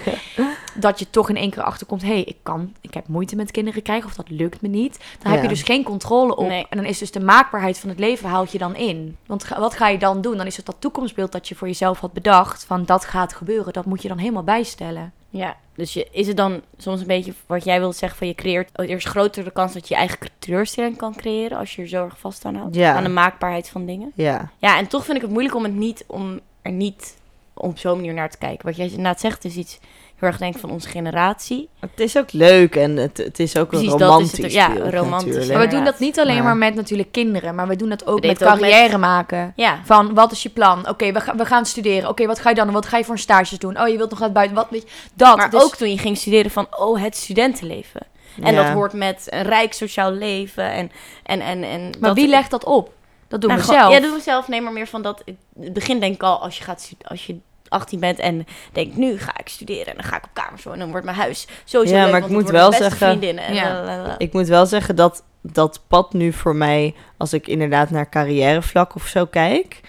dat 0.74 0.98
je 0.98 1.10
toch 1.10 1.28
in 1.28 1.36
één 1.36 1.50
keer 1.50 1.62
achterkomt, 1.62 2.02
hé, 2.02 2.08
hey, 2.08 2.22
ik 2.22 2.36
kan, 2.42 2.74
ik 2.80 2.94
heb 2.94 3.08
moeite 3.08 3.36
met 3.36 3.50
kinderen 3.50 3.82
krijgen 3.82 4.08
of 4.08 4.14
dat 4.14 4.30
lukt 4.30 4.60
me 4.60 4.68
niet. 4.68 5.00
Dan 5.22 5.32
heb 5.32 5.42
je 5.42 5.48
dus 5.48 5.62
geen 5.62 5.82
controle 5.82 6.36
op. 6.36 6.48
Nee. 6.48 6.66
En 6.68 6.76
dan 6.76 6.86
is 6.86 6.98
dus 6.98 7.10
de 7.10 7.20
maakbaarheid 7.20 7.78
van 7.78 7.88
het 7.88 7.98
leven 7.98 8.28
houd 8.28 8.52
je 8.52 8.58
dan 8.58 8.76
in. 8.76 9.16
Want 9.26 9.48
wat 9.48 9.74
ga 9.74 9.88
je 9.88 9.98
dan 9.98 10.20
doen? 10.20 10.36
Dan 10.36 10.46
is 10.46 10.56
het 10.56 10.66
dat 10.66 10.76
toekomstbeeld 10.78 11.32
dat 11.32 11.48
je 11.48 11.54
voor 11.54 11.68
jezelf 11.68 12.00
had 12.00 12.12
bedacht 12.12 12.64
van 12.64 12.84
dat 12.84 13.04
gaat 13.04 13.34
gebeuren. 13.34 13.72
Dat 13.72 13.84
moet 13.84 14.02
je 14.02 14.08
dan 14.08 14.18
helemaal 14.18 14.42
bijstellen. 14.42 15.12
Ja, 15.30 15.56
dus 15.74 15.92
je, 15.92 16.08
is 16.10 16.26
het 16.26 16.36
dan 16.36 16.62
soms 16.78 17.00
een 17.00 17.06
beetje 17.06 17.32
wat 17.46 17.64
jij 17.64 17.78
wilt 17.78 17.96
zeggen 17.96 18.18
van 18.18 18.26
je 18.26 18.34
creëert... 18.34 18.70
oh, 18.74 18.84
Er 18.84 18.96
is 18.96 19.04
groter 19.04 19.44
de 19.44 19.50
kans 19.50 19.72
dat 19.72 19.88
je 19.88 19.94
je 19.94 20.00
eigen 20.00 20.18
teleurstelling 20.38 20.96
kan 20.96 21.14
creëren 21.14 21.58
als 21.58 21.74
je 21.76 21.82
er 21.82 21.88
zo 21.88 22.04
erg 22.04 22.18
vast 22.18 22.44
aan 22.44 22.54
houdt. 22.54 22.74
Ja. 22.74 22.94
Aan 22.94 23.02
de 23.02 23.08
maakbaarheid 23.08 23.68
van 23.68 23.86
dingen. 23.86 24.12
ja 24.14 24.50
Ja, 24.58 24.78
en 24.78 24.86
toch 24.86 25.04
vind 25.04 25.16
ik 25.16 25.22
het 25.22 25.30
moeilijk 25.30 25.54
om, 25.56 25.62
het 25.62 25.74
niet, 25.74 26.04
om 26.06 26.40
er 26.62 26.72
niet 26.72 27.16
op 27.54 27.78
zo'n 27.78 27.96
manier 27.96 28.14
naar 28.14 28.30
te 28.30 28.38
kijken. 28.38 28.66
Wat 28.66 28.76
jij 28.76 28.86
inderdaad 28.86 29.20
zegt 29.20 29.44
is 29.44 29.56
iets 29.56 29.78
heel 30.20 30.28
erg 30.28 30.38
denk 30.38 30.54
ik 30.54 30.60
van 30.60 30.70
onze 30.70 30.88
generatie. 30.88 31.68
Het 31.80 32.00
is 32.00 32.16
ook 32.18 32.32
leuk 32.32 32.76
en 32.76 32.96
het, 32.96 33.16
het 33.16 33.38
is 33.38 33.56
ook 33.56 33.68
Precies, 33.68 33.92
een 33.92 33.98
dat 33.98 34.08
is 34.08 34.14
romantisch 34.14 34.32
het 34.38 34.46
ook. 34.46 34.50
Ja, 34.50 34.90
romantisch. 34.90 35.24
natuurlijk. 35.26 35.52
Maar 35.58 35.68
we 35.68 35.74
doen 35.74 35.84
dat 35.84 35.98
niet 35.98 36.18
alleen 36.18 36.42
maar 36.44 36.56
met 36.56 36.74
natuurlijk 36.74 37.12
kinderen, 37.12 37.54
maar 37.54 37.68
we 37.68 37.76
doen 37.76 37.88
dat 37.88 38.06
ook 38.06 38.20
met 38.26 38.44
ook 38.44 38.48
carrière 38.48 38.98
maken. 38.98 39.52
Ja, 39.56 39.80
Van, 39.84 40.14
wat 40.14 40.32
is 40.32 40.42
je 40.42 40.48
plan? 40.48 40.88
Oké, 40.88 41.12
we, 41.12 41.20
gaan 41.20 41.36
we 41.36 41.44
gaan 41.44 41.66
studeren. 41.66 42.08
Oké, 42.08 42.26
wat 42.26 42.38
ga 42.38 42.48
je 42.48 42.54
dan 42.54 42.64
doen? 42.64 42.74
Wat 42.74 42.86
ga 42.86 42.96
je 42.96 43.04
voor 43.04 43.14
een 43.14 43.20
stages 43.20 43.58
doen? 43.58 43.80
Oh, 43.80 43.88
je 43.88 43.96
wilt 43.96 44.10
nog 44.10 44.22
uit 44.22 44.32
buiten. 44.32 44.56
Wat 44.56 44.66
weet 44.70 44.82
je? 44.82 44.88
Dat. 45.14 45.36
maar 45.36 45.50
Dus- 45.50 45.62
ook 45.62 45.76
toen 45.76 45.90
je 45.90 45.98
ging 45.98 46.16
studeren 46.16 46.50
van, 46.50 46.66
oh, 46.78 47.02
het 47.02 47.16
studentenleven. 47.16 48.00
En 48.42 48.54
Ja. 48.54 48.62
dat 48.62 48.72
hoort 48.72 48.92
met 48.92 49.26
een 49.30 49.42
rijk 49.42 49.72
sociaal 49.72 50.10
leven. 50.12 50.70
En, 50.72 50.90
en, 51.22 51.40
en, 51.40 51.62
en 51.64 51.80
Maar 51.82 52.08
dat- 52.08 52.14
wie 52.16 52.28
legt 52.28 52.50
dat 52.50 52.64
op? 52.64 52.92
Dat 53.28 53.40
doen 53.40 53.50
Nou, 53.50 53.60
we 53.62 53.66
gewoon- 53.68 53.80
zelf. 53.82 53.94
Ja, 53.94 54.00
doen 54.00 54.12
we 54.16 54.20
zelf. 54.22 54.48
Nee, 54.48 54.60
maar 54.60 54.72
meer 54.72 54.86
van 54.86 55.02
dat... 55.02 55.22
Het 55.60 55.72
begin 55.72 56.00
denk 56.00 56.14
ik 56.14 56.22
al, 56.22 56.42
als 56.42 56.58
je, 56.58 56.64
gaat, 56.64 56.90
als 57.04 57.26
je 57.26 57.36
18 57.70 58.00
bent 58.00 58.18
en 58.18 58.46
denkt, 58.72 58.96
nu 58.96 59.18
ga 59.18 59.38
ik 59.38 59.48
studeren. 59.48 59.86
En 59.86 59.94
dan 59.94 60.04
ga 60.04 60.16
ik 60.16 60.24
op 60.24 60.30
kamers 60.32 60.62
wonen 60.62 60.72
en 60.72 60.84
dan 60.84 60.90
wordt 60.90 61.04
mijn 61.06 61.18
huis 61.18 61.46
sowieso 61.64 61.94
Ja, 61.94 62.02
leuk, 62.02 62.12
maar 62.12 62.22
ik 62.22 62.28
moet 62.28 62.50
wel 62.50 62.68
beste 62.68 62.82
zeggen- 62.84 63.20
Ja. 63.54 64.18
Ik 64.18 64.32
moet 64.32 64.48
wel 64.48 64.66
zeggen 64.66 64.96
dat 64.96 65.24
dat 65.42 65.80
pad 65.88 66.12
nu 66.12 66.32
voor 66.32 66.56
mij, 66.56 66.94
als 67.16 67.32
ik 67.32 67.46
inderdaad 67.46 67.90
naar 67.90 68.08
carrièrevlak 68.08 68.94
of 68.94 69.06
zo 69.06 69.26
kijk, 69.26 69.80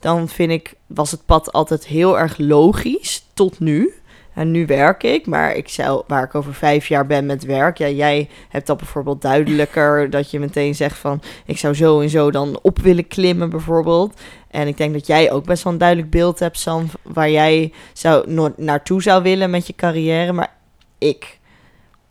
dan 0.00 0.28
vind 0.28 0.50
ik, 0.50 0.74
was 0.86 1.10
het 1.10 1.26
pad 1.26 1.52
altijd 1.52 1.86
heel 1.86 2.18
erg 2.18 2.38
logisch 2.38 3.24
tot 3.34 3.60
nu. 3.60 3.94
En 4.40 4.50
nu 4.50 4.66
werk 4.66 5.02
ik, 5.02 5.26
maar 5.26 5.54
ik 5.54 5.68
zou, 5.68 6.02
waar 6.06 6.24
ik 6.24 6.34
over 6.34 6.54
vijf 6.54 6.86
jaar 6.86 7.06
ben 7.06 7.26
met 7.26 7.44
werk, 7.44 7.78
ja, 7.78 7.88
jij 7.88 8.28
hebt 8.48 8.66
dat 8.66 8.76
bijvoorbeeld 8.76 9.22
duidelijker, 9.22 10.10
dat 10.10 10.30
je 10.30 10.40
meteen 10.40 10.74
zegt 10.74 10.98
van, 10.98 11.22
ik 11.44 11.58
zou 11.58 11.74
zo 11.74 12.00
en 12.00 12.08
zo 12.08 12.30
dan 12.30 12.58
op 12.62 12.78
willen 12.78 13.08
klimmen 13.08 13.50
bijvoorbeeld. 13.50 14.20
En 14.50 14.66
ik 14.66 14.76
denk 14.76 14.92
dat 14.92 15.06
jij 15.06 15.32
ook 15.32 15.44
best 15.44 15.62
wel 15.62 15.72
een 15.72 15.78
duidelijk 15.78 16.10
beeld 16.10 16.38
hebt, 16.38 16.58
Sam, 16.58 16.86
waar 17.02 17.30
jij 17.30 17.72
zou, 17.92 18.52
naartoe 18.56 19.02
zou 19.02 19.22
willen 19.22 19.50
met 19.50 19.66
je 19.66 19.74
carrière. 19.74 20.32
Maar 20.32 20.52
ik, 20.98 21.38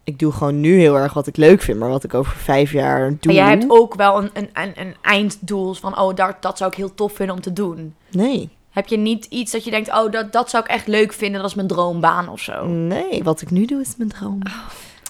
ik 0.03 0.19
doe 0.19 0.31
gewoon 0.31 0.59
nu 0.59 0.79
heel 0.79 0.97
erg 0.97 1.13
wat 1.13 1.27
ik 1.27 1.37
leuk 1.37 1.61
vind, 1.61 1.79
maar 1.79 1.89
wat 1.89 2.03
ik 2.03 2.13
over 2.13 2.35
vijf 2.35 2.71
jaar 2.71 3.09
doe. 3.09 3.17
Maar 3.21 3.33
jij 3.33 3.49
hebt 3.49 3.65
ook 3.67 3.95
wel 3.95 4.17
een, 4.17 4.29
een, 4.33 4.49
een, 4.53 4.73
een 4.75 4.95
einddoel 5.01 5.73
van, 5.73 5.99
oh, 5.99 6.15
dat, 6.15 6.35
dat 6.39 6.57
zou 6.57 6.71
ik 6.71 6.77
heel 6.77 6.93
tof 6.93 7.13
vinden 7.13 7.35
om 7.35 7.41
te 7.41 7.53
doen. 7.53 7.95
Nee, 8.11 8.49
Heb 8.79 8.87
je 8.87 8.97
niet 8.97 9.25
iets 9.25 9.51
dat 9.51 9.63
je 9.63 9.71
denkt, 9.71 9.89
oh, 9.89 10.11
dat, 10.11 10.31
dat 10.31 10.49
zou 10.49 10.63
ik 10.63 10.69
echt 10.69 10.87
leuk 10.87 11.13
vinden, 11.13 11.41
dat 11.41 11.49
is 11.49 11.55
mijn 11.55 11.67
droombaan 11.67 12.29
of 12.29 12.39
zo? 12.39 12.65
nee, 12.65 13.23
wat 13.23 13.41
ik 13.41 13.51
nu 13.51 13.65
doe 13.65 13.81
is 13.81 13.93
mijn 13.97 14.09
droom. 14.09 14.39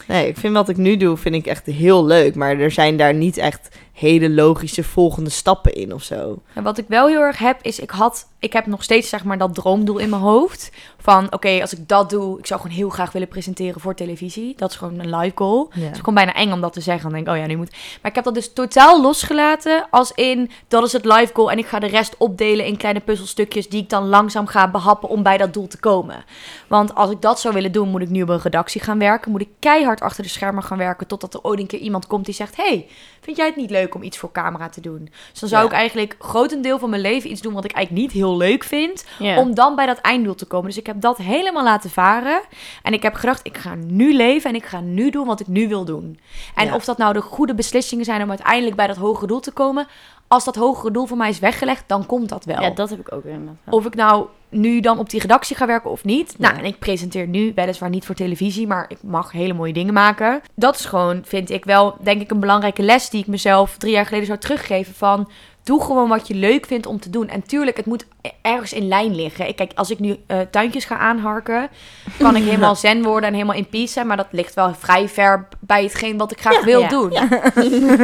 Nee, 0.07 0.27
ik 0.27 0.37
vind 0.37 0.53
wat 0.53 0.69
ik 0.69 0.77
nu 0.77 0.97
doe, 0.97 1.17
vind 1.17 1.35
ik 1.35 1.45
echt 1.45 1.65
heel 1.65 2.05
leuk. 2.05 2.35
Maar 2.35 2.59
er 2.59 2.71
zijn 2.71 2.97
daar 2.97 3.13
niet 3.13 3.37
echt 3.37 3.69
hele 3.99 4.29
logische 4.29 4.83
volgende 4.83 5.29
stappen 5.29 5.73
in 5.73 5.93
of 5.93 6.03
zo. 6.03 6.41
En 6.53 6.63
wat 6.63 6.77
ik 6.77 6.85
wel 6.87 7.07
heel 7.07 7.21
erg 7.21 7.37
heb, 7.37 7.59
is 7.61 7.79
ik 7.79 7.89
had, 7.89 8.27
ik 8.39 8.53
heb 8.53 8.65
nog 8.65 8.83
steeds 8.83 9.09
zeg 9.09 9.23
maar 9.23 9.37
dat 9.37 9.55
droomdoel 9.55 9.97
in 9.97 10.09
mijn 10.09 10.21
hoofd. 10.21 10.71
Van 11.01 11.33
oké, 11.33 11.61
als 11.61 11.73
ik 11.73 11.87
dat 11.87 12.09
doe, 12.09 12.39
ik 12.39 12.45
zou 12.45 12.61
gewoon 12.61 12.75
heel 12.75 12.89
graag 12.89 13.11
willen 13.11 13.27
presenteren 13.27 13.81
voor 13.81 13.95
televisie. 13.95 14.53
Dat 14.57 14.71
is 14.71 14.75
gewoon 14.75 14.99
een 14.99 15.15
live 15.15 15.35
goal. 15.35 15.69
Ja. 15.73 15.81
Het 15.81 15.91
is 15.91 15.97
gewoon 15.97 16.13
bijna 16.13 16.33
eng 16.33 16.51
om 16.51 16.61
dat 16.61 16.73
te 16.73 16.81
zeggen. 16.81 17.03
Dan 17.03 17.11
denk 17.11 17.27
ik, 17.27 17.33
oh 17.33 17.39
ja, 17.39 17.45
nu 17.45 17.57
moet. 17.57 17.71
Maar 17.71 18.11
ik 18.11 18.15
heb 18.15 18.23
dat 18.23 18.33
dus 18.33 18.53
totaal 18.53 19.01
losgelaten. 19.01 19.87
Als 19.89 20.11
in, 20.11 20.51
dat 20.67 20.83
is 20.83 20.93
het 20.93 21.05
live 21.05 21.29
goal. 21.33 21.51
En 21.51 21.57
ik 21.57 21.65
ga 21.65 21.79
de 21.79 21.87
rest 21.87 22.17
opdelen 22.17 22.65
in 22.65 22.77
kleine 22.77 22.99
puzzelstukjes. 22.99 23.69
Die 23.69 23.81
ik 23.81 23.89
dan 23.89 24.07
langzaam 24.07 24.47
ga 24.47 24.71
behappen 24.71 25.09
om 25.09 25.23
bij 25.23 25.37
dat 25.37 25.53
doel 25.53 25.67
te 25.67 25.79
komen. 25.79 26.23
Want 26.67 26.95
als 26.95 27.11
ik 27.11 27.21
dat 27.21 27.39
zou 27.39 27.53
willen 27.53 27.71
doen, 27.71 27.89
moet 27.89 28.01
ik 28.01 28.09
nu 28.09 28.21
op 28.21 28.29
een 28.29 28.41
redactie 28.41 28.81
gaan 28.81 28.99
werken. 28.99 29.31
Moet 29.31 29.41
ik 29.41 29.49
keihard 29.59 30.01
achter 30.01 30.23
de 30.23 30.29
schermen 30.29 30.63
gaan 30.63 30.77
werken. 30.77 31.07
Totdat 31.07 31.33
er 31.33 31.43
ooit 31.43 31.59
een 31.59 31.67
keer 31.67 31.79
iemand 31.79 32.07
komt 32.07 32.25
die 32.25 32.33
zegt: 32.33 32.55
Hey, 32.55 32.87
vind 33.21 33.37
jij 33.37 33.45
het 33.45 33.55
niet 33.55 33.69
leuk 33.69 33.95
om 33.95 34.03
iets 34.03 34.17
voor 34.17 34.31
camera 34.31 34.69
te 34.69 34.81
doen? 34.81 35.09
Dus 35.31 35.39
dan 35.39 35.49
zou 35.49 35.61
Ja. 35.63 35.69
ik 35.69 35.75
eigenlijk 35.75 36.15
grotendeel 36.19 36.79
van 36.79 36.89
mijn 36.89 37.01
leven 37.01 37.31
iets 37.31 37.41
doen 37.41 37.53
wat 37.53 37.65
ik 37.65 37.71
eigenlijk 37.71 38.05
niet 38.05 38.15
heel 38.21 38.37
leuk 38.37 38.63
vind. 38.63 39.05
Ja. 39.19 39.37
Om 39.39 39.55
dan 39.55 39.75
bij 39.75 39.85
dat 39.85 39.97
einddoel 39.97 40.35
te 40.35 40.45
komen. 40.45 40.67
Dus 40.67 40.77
ik 40.77 40.85
heb 40.85 41.01
dat 41.01 41.17
helemaal 41.17 41.63
laten 41.63 41.89
varen. 41.89 42.41
En 42.83 42.93
ik 42.93 43.03
heb 43.03 43.13
gedacht, 43.13 43.39
ik 43.45 43.57
ga 43.57 43.75
nu 43.75 44.13
leven 44.13 44.49
en 44.49 44.55
ik 44.55 44.65
ga 44.65 44.79
nu 44.79 45.09
doen 45.09 45.25
wat 45.25 45.39
ik 45.39 45.47
nu 45.47 45.67
wil 45.67 45.85
doen. 45.85 46.19
En 46.55 46.65
Ja. 46.65 46.75
of 46.75 46.85
dat 46.85 46.97
nou 46.97 47.13
de 47.13 47.21
goede 47.21 47.55
beslissingen 47.55 48.05
zijn 48.05 48.21
om 48.21 48.29
uiteindelijk 48.29 48.75
bij 48.75 48.87
dat 48.87 48.97
hogere 48.97 49.27
doel 49.27 49.39
te 49.39 49.51
komen. 49.51 49.87
Als 50.29 50.45
dat 50.45 50.55
hogere 50.55 50.91
doel 50.91 51.05
voor 51.05 51.17
mij 51.17 51.29
is 51.29 51.39
weggelegd, 51.39 51.83
dan 51.87 52.05
komt 52.05 52.29
dat 52.29 52.45
wel. 52.45 52.61
ja, 52.61 52.69
dat 52.69 52.89
heb 52.89 52.99
ik 52.99 53.13
ook 53.13 53.23
inderdaad. 53.23 53.55
wel. 53.63 53.75
Of 53.75 53.85
ik 53.85 53.95
nou 53.95 54.27
nu 54.49 54.79
dan 54.79 54.99
op 54.99 55.09
die 55.09 55.21
redactie 55.21 55.55
ga 55.55 55.65
werken 55.65 55.91
of 55.91 56.03
niet. 56.03 56.35
Nou, 56.37 56.57
en 56.57 56.65
ik 56.65 56.79
presenteer 56.79 57.27
nu 57.27 57.51
weliswaar 57.55 57.89
niet 57.89 58.05
voor 58.05 58.15
televisie, 58.15 58.67
maar 58.67 58.85
ik 58.87 58.97
mag 59.01 59.31
hele 59.31 59.53
mooie 59.53 59.73
dingen 59.73 59.93
maken. 59.93 60.41
Dat 60.55 60.75
is 60.75 60.85
gewoon, 60.85 61.21
vind 61.25 61.49
ik 61.49 61.65
wel, 61.65 61.95
denk 62.01 62.21
ik, 62.21 62.31
een 62.31 62.39
belangrijke 62.39 62.81
les 62.81 63.09
die 63.09 63.21
ik 63.21 63.27
mezelf 63.27 63.77
drie 63.77 63.93
jaar 63.93 64.05
geleden 64.05 64.25
zou 64.27 64.39
teruggeven 64.39 64.93
van... 64.93 65.29
Doe 65.69 65.81
gewoon 65.81 66.09
wat 66.09 66.27
je 66.27 66.33
leuk 66.33 66.65
vindt 66.65 66.85
om 66.85 66.99
te 66.99 67.09
doen. 67.09 67.27
En 67.27 67.43
tuurlijk, 67.43 67.77
het 67.77 67.85
moet 67.85 68.05
ergens 68.41 68.73
in 68.73 68.87
lijn 68.87 69.15
liggen. 69.15 69.47
Ik, 69.47 69.55
kijk, 69.55 69.71
als 69.75 69.89
ik 69.89 69.99
nu 69.99 70.17
eh, 70.27 70.39
tuintjes 70.51 70.85
ga 70.85 70.97
aanharken, 70.97 71.69
kan 72.17 72.35
ik 72.35 72.43
helemaal 72.43 72.75
zen 72.85 73.03
worden 73.03 73.29
en 73.29 73.33
helemaal 73.33 73.55
in 73.55 73.69
peace 73.69 73.91
zijn. 73.91 74.07
Maar 74.07 74.17
dat 74.17 74.27
ligt 74.31 74.53
wel 74.53 74.73
vrij 74.73 75.09
ver 75.09 75.47
bij 75.59 75.83
hetgeen 75.83 76.17
wat 76.17 76.31
ik 76.31 76.39
graag 76.39 76.63
wil 76.63 76.79
ja, 76.79 76.87
doen. 76.87 77.11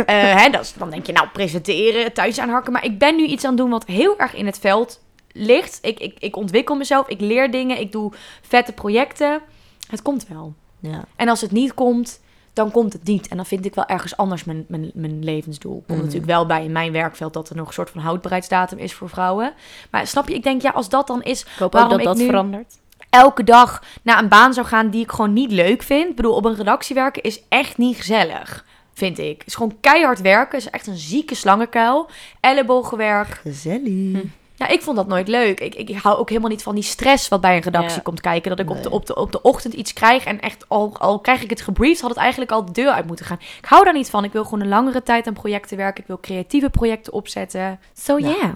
Eh, 0.06 0.36
hè, 0.42 0.50
dat 0.50 0.62
is, 0.62 0.74
dan 0.74 0.90
denk 0.90 1.06
je, 1.06 1.12
nou, 1.12 1.28
presenteren, 1.28 2.14
thuis 2.14 2.40
aanharken. 2.40 2.72
Maar 2.72 2.86
ik 2.86 3.00
ben 3.00 3.16
nu 3.16 3.26
iets 3.26 3.44
aan 3.44 3.50
het 3.50 3.60
doen 3.60 3.70
wat 3.70 3.86
heel 3.86 4.18
erg 4.18 4.36
in 4.36 4.46
het 4.46 4.60
veld 4.60 5.02
ligt. 5.32 5.80
Ik, 5.82 6.00
ik, 6.00 6.16
ik 6.20 6.36
ontwikkel 6.36 6.76
mezelf, 6.76 7.08
ik 7.08 7.20
leer 7.20 7.52
dingen, 7.52 7.80
ik 7.80 7.92
doe 7.92 8.12
vette 8.42 8.72
projecten. 8.72 9.42
Het 9.90 10.02
komt 10.02 10.28
wel. 10.28 10.54
Ja. 10.80 11.06
En 11.16 11.30
als 11.30 11.42
het 11.42 11.52
niet 11.52 11.74
komt, 11.74 12.20
dan 12.56 12.72
komt 12.72 12.94
het 12.94 13.04
niet. 13.04 13.28
En 13.28 13.36
dan 13.38 13.46
vind 13.46 13.66
ik 13.66 13.76
wel 13.76 13.86
ergens 13.86 14.18
anders 14.18 14.44
mijn, 14.44 14.66
mijn, 14.68 14.92
mijn 14.94 15.24
levensdoel. 15.24 15.74
Komt 15.74 15.88
Mhm. 15.88 15.98
natuurlijk 16.00 16.26
wel 16.26 16.46
bij 16.46 16.64
in 16.64 16.72
mijn 16.72 16.92
werkveld 16.92 17.34
dat 17.34 17.50
er 17.50 17.56
nog 17.56 17.68
een 17.68 17.74
soort 17.74 17.90
van 17.90 18.02
houdbaarheidsdatum 18.02 18.78
is 18.78 18.94
voor 18.94 19.10
vrouwen. 19.10 19.54
Maar 19.92 20.08
snap 20.08 20.28
je, 20.28 20.34
ik 20.36 20.44
denk, 20.44 20.62
ja, 20.62 20.72
als 20.72 20.90
dat 20.90 21.08
dan 21.08 21.24
is 21.24 21.42
ik 21.42 21.48
hoop 21.48 21.62
ook 21.68 21.74
waarom 21.74 21.90
dat 21.92 22.00
ik 22.00 22.06
dat 22.06 22.18
verandert. 22.22 22.78
elke 23.10 23.44
dag 23.44 23.84
naar 24.02 24.20
een 24.20 24.28
baan 24.30 24.54
zou 24.54 24.66
gaan 24.68 24.90
die 24.90 25.02
ik 25.04 25.12
gewoon 25.12 25.34
niet 25.34 25.52
leuk 25.52 25.82
vind. 25.84 26.10
Ik 26.10 26.16
bedoel, 26.16 26.34
op 26.36 26.46
een 26.46 26.56
redactie 26.56 26.96
werken 26.96 27.24
is 27.24 27.42
echt 27.50 27.78
niet 27.78 27.98
gezellig, 27.98 28.66
vind 28.94 29.18
ik. 29.20 29.38
Het 29.38 29.48
is 29.48 29.56
gewoon 29.56 29.78
keihard 29.82 30.22
werken. 30.22 30.58
Het 30.58 30.66
is 30.68 30.72
echt 30.74 30.88
een 30.88 30.98
zieke 30.98 31.36
slangenkuil. 31.36 32.10
Ellebogenwerk. 32.40 33.28
Gezellig. 33.42 34.24
Ja, 34.58 34.68
ik 34.68 34.82
vond 34.82 34.98
dat 34.98 35.08
nooit 35.08 35.28
leuk. 35.28 35.60
Ik, 35.60 35.76
ik 35.76 35.96
hou 35.98 36.18
ook 36.18 36.30
helemaal 36.30 36.50
niet 36.50 36.64
van 36.64 36.76
die 36.76 36.84
stress 36.84 37.28
wat 37.28 37.42
bij 37.42 37.56
een 37.56 37.62
redactie 37.62 37.96
Ja. 37.96 38.02
komt 38.04 38.22
kijken. 38.22 38.50
Dat 38.50 38.60
ik 38.60 38.70
op, 38.70 38.84
de, 38.84 38.90
op, 38.90 39.06
de, 39.06 39.16
op 39.16 39.32
de 39.32 39.42
ochtend 39.42 39.74
iets 39.74 39.94
krijg 39.94 40.26
en 40.26 40.40
echt 40.40 40.66
al, 40.70 40.98
al 40.98 41.20
krijg 41.20 41.44
ik 41.44 41.50
het 41.50 41.62
gebriefd, 41.62 42.02
had 42.02 42.10
het 42.10 42.20
eigenlijk 42.20 42.52
al 42.52 42.66
de 42.66 42.72
deur 42.72 42.90
uit 42.92 43.08
moeten 43.08 43.26
gaan. 43.26 43.40
Ik 43.58 43.66
hou 43.66 43.84
daar 43.84 43.94
niet 43.94 44.10
van. 44.10 44.24
Ik 44.24 44.32
wil 44.32 44.44
gewoon 44.44 44.62
een 44.62 44.68
langere 44.68 45.04
tijd 45.04 45.28
aan 45.28 45.34
projecten 45.34 45.78
werken. 45.78 46.02
Ik 46.02 46.08
wil 46.08 46.20
creatieve 46.20 46.70
projecten 46.70 47.14
opzetten. 47.14 47.80
So 47.94 48.18
Ja. 48.18 48.28
yeah. 48.30 48.56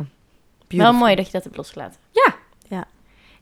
Wel 0.68 0.94
mooi 0.94 1.16
dat 1.16 1.26
je 1.26 1.32
dat 1.32 1.44
hebt 1.44 1.58
losgelaten. 1.58 2.00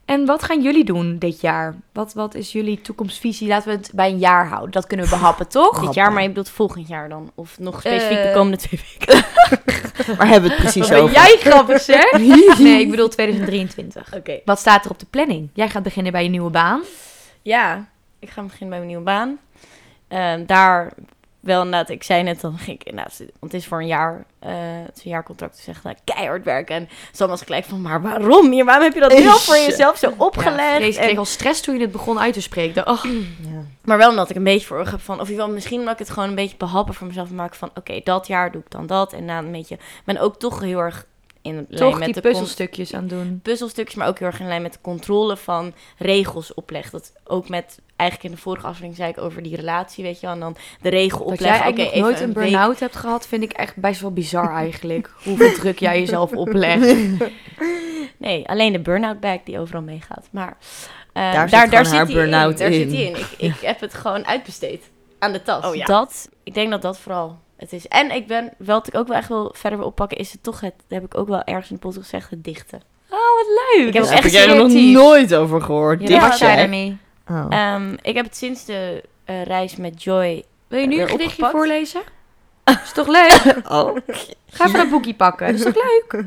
En 0.08 0.26
wat 0.26 0.42
gaan 0.42 0.62
jullie 0.62 0.84
doen 0.84 1.18
dit 1.18 1.40
jaar? 1.40 1.74
Wat, 1.92 2.12
wat 2.14 2.34
is 2.34 2.52
jullie 2.52 2.80
toekomstvisie? 2.80 3.48
Laten 3.48 3.68
we 3.70 3.76
het 3.76 3.90
bij 3.94 4.10
een 4.10 4.18
jaar 4.18 4.46
houden. 4.48 4.70
Dat 4.70 4.86
kunnen 4.86 5.06
we 5.06 5.12
behappen, 5.16 5.48
toch? 5.58 5.80
Dit 5.80 5.94
jaar, 5.94 6.12
maar 6.12 6.22
je 6.22 6.28
bedoelt 6.28 6.48
volgend 6.50 6.88
jaar 6.88 7.08
dan? 7.08 7.30
Of 7.34 7.58
nog 7.58 7.80
specifiek 7.80 8.16
de 8.22 8.28
Eh, 8.28 8.34
komende 8.34 8.56
twee 8.56 8.80
weken? 8.98 9.24
Waar 10.16 10.26
hebben 10.28 10.50
we 10.50 10.56
het 10.56 10.62
precies 10.64 10.92
over? 10.92 11.14
jij 11.14 11.36
grappig, 11.40 11.80
zeg? 11.80 12.12
Nee, 12.58 12.80
ik 12.80 12.90
bedoel 12.90 13.08
2023. 13.08 14.14
Oké. 14.14 14.40
Wat 14.44 14.58
staat 14.58 14.84
er 14.84 14.90
op 14.90 14.98
de 14.98 15.06
planning? 15.10 15.48
Jij 15.52 15.68
gaat 15.68 15.82
beginnen 15.82 16.12
bij 16.12 16.22
je 16.22 16.28
nieuwe 16.30 16.50
baan. 16.50 16.80
Ja, 17.42 17.88
ik 18.18 18.30
ga 18.30 18.42
beginnen 18.42 18.68
bij 18.68 18.78
mijn 18.78 18.86
nieuwe 18.90 19.04
baan. 19.04 19.38
Ehm, 20.08 20.46
daar 20.46 20.92
wel 21.40 21.62
inderdaad, 21.62 21.88
ik 21.88 22.02
zei 22.02 22.22
net, 22.22 22.40
dan 22.40 22.58
ging 22.58 22.80
ik 22.80 22.86
inderdaad, 22.86 23.18
want 23.18 23.52
het 23.52 23.54
is 23.54 23.66
voor 23.66 23.80
een 23.80 23.86
jaar, 23.86 24.24
eh 24.38 24.50
het 24.86 24.96
is 24.96 25.04
een 25.04 25.10
jaarcontract, 25.10 25.56
dus 25.56 25.66
echt 25.66 25.82
nou, 25.82 25.96
keihard 26.04 26.44
werken. 26.44 26.76
En 26.76 26.88
Sam 27.12 27.28
was 27.28 27.42
gelijk 27.42 27.64
van, 27.64 27.80
maar 27.82 28.02
waarom? 28.02 28.50
Hier, 28.52 28.64
waarom 28.64 28.84
heb 28.84 28.94
je 28.94 29.00
dat 29.00 29.18
nu 29.18 29.28
al 29.28 29.38
voor 29.38 29.56
jezelf 29.56 29.98
zo 29.98 30.14
opgelegd? 30.16 30.96
En- 30.96 31.02
kreeg 31.04 31.18
al 31.18 31.24
stress 31.24 31.60
toen 31.60 31.74
je 31.74 31.80
het 31.80 31.92
begon 31.92 32.18
uit 32.20 32.32
te 32.34 32.42
spreken. 32.42 32.82
Ik 32.82 32.88
Oh, 32.88 33.04
Ja. 33.04 33.62
maar 33.84 33.98
wel 33.98 34.10
omdat 34.10 34.30
ik 34.30 34.36
een 34.36 34.44
beetje 34.44 34.66
voor 34.66 34.78
heb 34.78 35.00
van, 35.00 35.20
of 35.20 35.28
wel 35.28 35.50
misschien 35.50 35.78
omdat 35.78 35.92
ik 35.92 35.98
het 35.98 36.10
gewoon 36.10 36.28
een 36.28 36.34
beetje 36.34 36.56
behappen 36.56 36.94
voor 36.94 37.06
mezelf 37.06 37.30
maak 37.30 37.54
van, 37.54 37.70
oké, 37.74 38.00
dat 38.04 38.26
jaar 38.26 38.52
doe 38.52 38.60
ik 38.60 38.70
dan 38.70 38.86
dat. 38.86 39.12
En 39.12 39.24
na 39.24 39.38
een 39.38 39.52
beetje, 39.52 39.74
ik 39.74 40.02
ben 40.04 40.18
ook 40.18 40.38
toch 40.38 40.60
heel 40.60 40.78
erg 40.78 41.06
in 41.42 41.54
lijn 41.54 41.66
toch 41.82 41.94
met 41.98 42.04
die 42.04 42.14
de 42.14 42.20
puzzelstukjes 42.20 42.94
aan 42.94 43.06
doen. 43.06 43.40
puzzelstukjes, 43.42 43.94
maar 43.96 44.08
ook 44.08 44.18
heel 44.18 44.26
erg 44.28 44.40
in 44.40 44.46
lijn 44.48 44.62
met 44.62 44.72
de 44.72 44.78
controle 44.82 45.36
van 45.36 45.72
regels 45.98 46.54
opleg. 46.54 46.90
Dat 46.90 47.12
ook 47.24 47.48
met, 47.48 47.78
eigenlijk 47.96 48.30
in 48.30 48.36
de 48.36 48.42
vorige 48.42 48.64
aflevering 48.66 48.96
zei 48.96 49.10
ik 49.10 49.18
over 49.18 49.42
die 49.42 49.56
relatie, 49.56 50.04
weet 50.04 50.20
je 50.20 50.26
wel. 50.26 50.34
En 50.34 50.40
dan 50.40 50.56
de 50.80 50.88
regel 50.88 51.18
Dat 51.18 51.26
opleggen. 51.26 51.46
jij 51.56 51.60
eigenlijk 51.60 51.84
nog 51.84 51.92
even 51.94 52.00
nooit 52.10 52.20
een 52.20 52.42
week- 52.42 52.50
burn-out 52.50 52.80
hebt 52.80 52.96
gehad, 52.96 53.26
vind 53.26 53.42
ik 53.42 53.52
echt 53.52 53.76
best 53.76 54.00
wel 54.00 54.12
bizar 54.12 54.54
eigenlijk. 54.54 55.10
Hoeveel 55.24 55.52
druk 55.52 55.78
jij 55.78 55.98
jezelf 56.00 56.32
oplegt. 56.32 56.94
Nee, 58.16 58.48
alleen 58.48 58.72
de 58.72 58.80
burn-out 58.80 59.20
bag 59.20 59.38
die 59.44 59.58
overal 59.58 59.82
meegaat. 59.82 60.28
Maar 60.30 60.56
eh, 61.12 61.32
Daar 61.32 61.48
zit 61.48 61.50
daar, 61.50 61.68
gewoon 61.68 61.70
daar 61.70 61.86
haar 61.94 62.06
zit 62.06 62.14
hij 62.16 62.24
in. 62.24 62.30
burn-out 62.30 62.58
Daar 62.58 62.72
zit 62.72 62.88
in. 62.90 62.94
hij 62.94 63.04
in. 63.04 63.16
Ik, 63.16 63.26
ik 63.38 63.60
heb 63.70 63.80
het 63.80 63.94
gewoon 63.94 64.26
uitbesteed 64.26 64.90
aan 65.18 65.32
de 65.32 65.42
tas. 65.42 65.64
Oh 65.64 65.74
ja. 65.74 65.84
Dat, 65.84 66.28
ik 66.42 66.54
denk 66.54 66.70
dat 66.70 66.82
dat 66.82 66.98
vooral 66.98 67.38
het 67.58 67.72
is. 67.72 67.88
En 67.88 68.10
ik 68.10 68.26
ben, 68.26 68.52
wat 68.58 68.86
ik 68.86 68.94
ook 68.94 69.08
wel 69.08 69.16
echt 69.16 69.28
wil 69.28 69.54
verder 69.56 69.78
wil 69.78 69.88
oppakken, 69.88 70.18
is 70.18 70.32
het 70.32 70.42
toch 70.42 70.60
het, 70.60 70.74
heb 70.88 71.04
ik 71.04 71.18
ook 71.18 71.28
wel 71.28 71.44
ergens 71.44 71.70
in 71.70 71.74
de 71.74 71.80
podcast 71.80 72.04
gezegd, 72.04 72.30
het 72.30 72.44
dichten. 72.44 72.82
Oh, 73.10 73.18
wat 73.18 73.46
leuk. 73.46 73.86
Ik 73.86 73.92
heb 73.94 74.02
Daar 74.02 74.02
het 74.02 74.10
heb 74.10 74.24
echt 74.24 74.32
jij 74.32 74.48
er 74.48 74.56
nog 74.56 74.72
nooit 74.72 75.34
over 75.34 75.62
gehoord. 75.62 76.08
Ja, 76.08 76.28
was 76.28 76.38
daarmee? 76.38 76.96
Oh. 77.28 77.46
Ehm, 77.48 77.96
ik 78.02 78.14
heb 78.14 78.24
het 78.24 78.36
sinds 78.36 78.64
de 78.64 79.02
eh, 79.24 79.42
reis 79.42 79.76
met 79.76 80.02
Joy 80.02 80.44
Wil 80.68 80.80
je 80.80 80.86
nu 80.86 80.92
een 80.92 80.98
weer 80.98 81.08
gedichtje 81.08 81.42
opgepakt. 81.42 81.52
voorlezen? 81.52 82.00
Is 82.84 82.92
toch 82.92 83.06
leuk? 83.06 83.56
Oh. 83.68 83.96
Ga 84.50 84.66
even 84.66 84.78
dat 84.78 84.90
boekje 84.90 85.14
pakken. 85.14 85.54
Is 85.54 85.62
toch 85.62 85.74
leuk? 85.74 86.24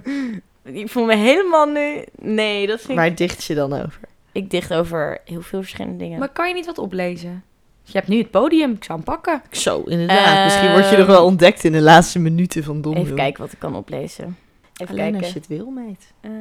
Ik 0.82 0.90
voel 0.90 1.06
me 1.06 1.16
helemaal 1.16 1.66
nu... 1.66 2.04
Nee, 2.16 2.68
dat 2.68 2.80
vind 2.80 2.90
ik... 2.92 2.96
Waar 2.96 3.16
dicht 3.16 3.44
je 3.44 3.56
dan 3.56 3.74
over? 3.74 4.00
Ik 4.32 4.50
dicht 4.50 4.74
over 4.74 5.22
heel 5.26 5.42
veel 5.42 5.60
verschillende 5.60 5.98
dingen. 5.98 6.20
Maar 6.20 6.30
kan 6.30 6.48
je 6.48 6.54
niet 6.54 6.66
wat 6.66 6.78
oplezen? 6.78 7.44
Je 7.92 7.98
hebt 7.98 8.08
nu 8.08 8.18
het 8.18 8.32
podium. 8.32 8.72
Ik 8.72 8.84
zou 8.84 8.98
hem 9.04 9.06
pakken. 9.08 9.42
Zo, 9.52 9.84
inderdaad. 9.86 10.36
Ehm, 10.36 10.44
Misschien 10.44 10.72
word 10.72 10.90
je 10.90 10.98
nog 10.98 11.08
wel 11.08 11.26
ontdekt 11.26 11.64
in 11.64 11.72
de 11.72 11.82
laatste 11.82 12.20
minuten 12.20 12.64
van 12.64 12.82
Dom. 12.82 12.96
Even 12.96 13.16
kijken 13.16 13.42
wat 13.44 13.52
ik 13.52 13.60
kan 13.60 13.76
oplezen. 13.76 14.38
Even 14.78 14.94
Alleen 14.96 15.12
kijken. 15.12 15.20
als 15.24 15.34
je 15.34 15.40
het 15.40 15.48
wil, 15.48 15.70
meid. 15.70 16.14
Eh, 16.22 16.32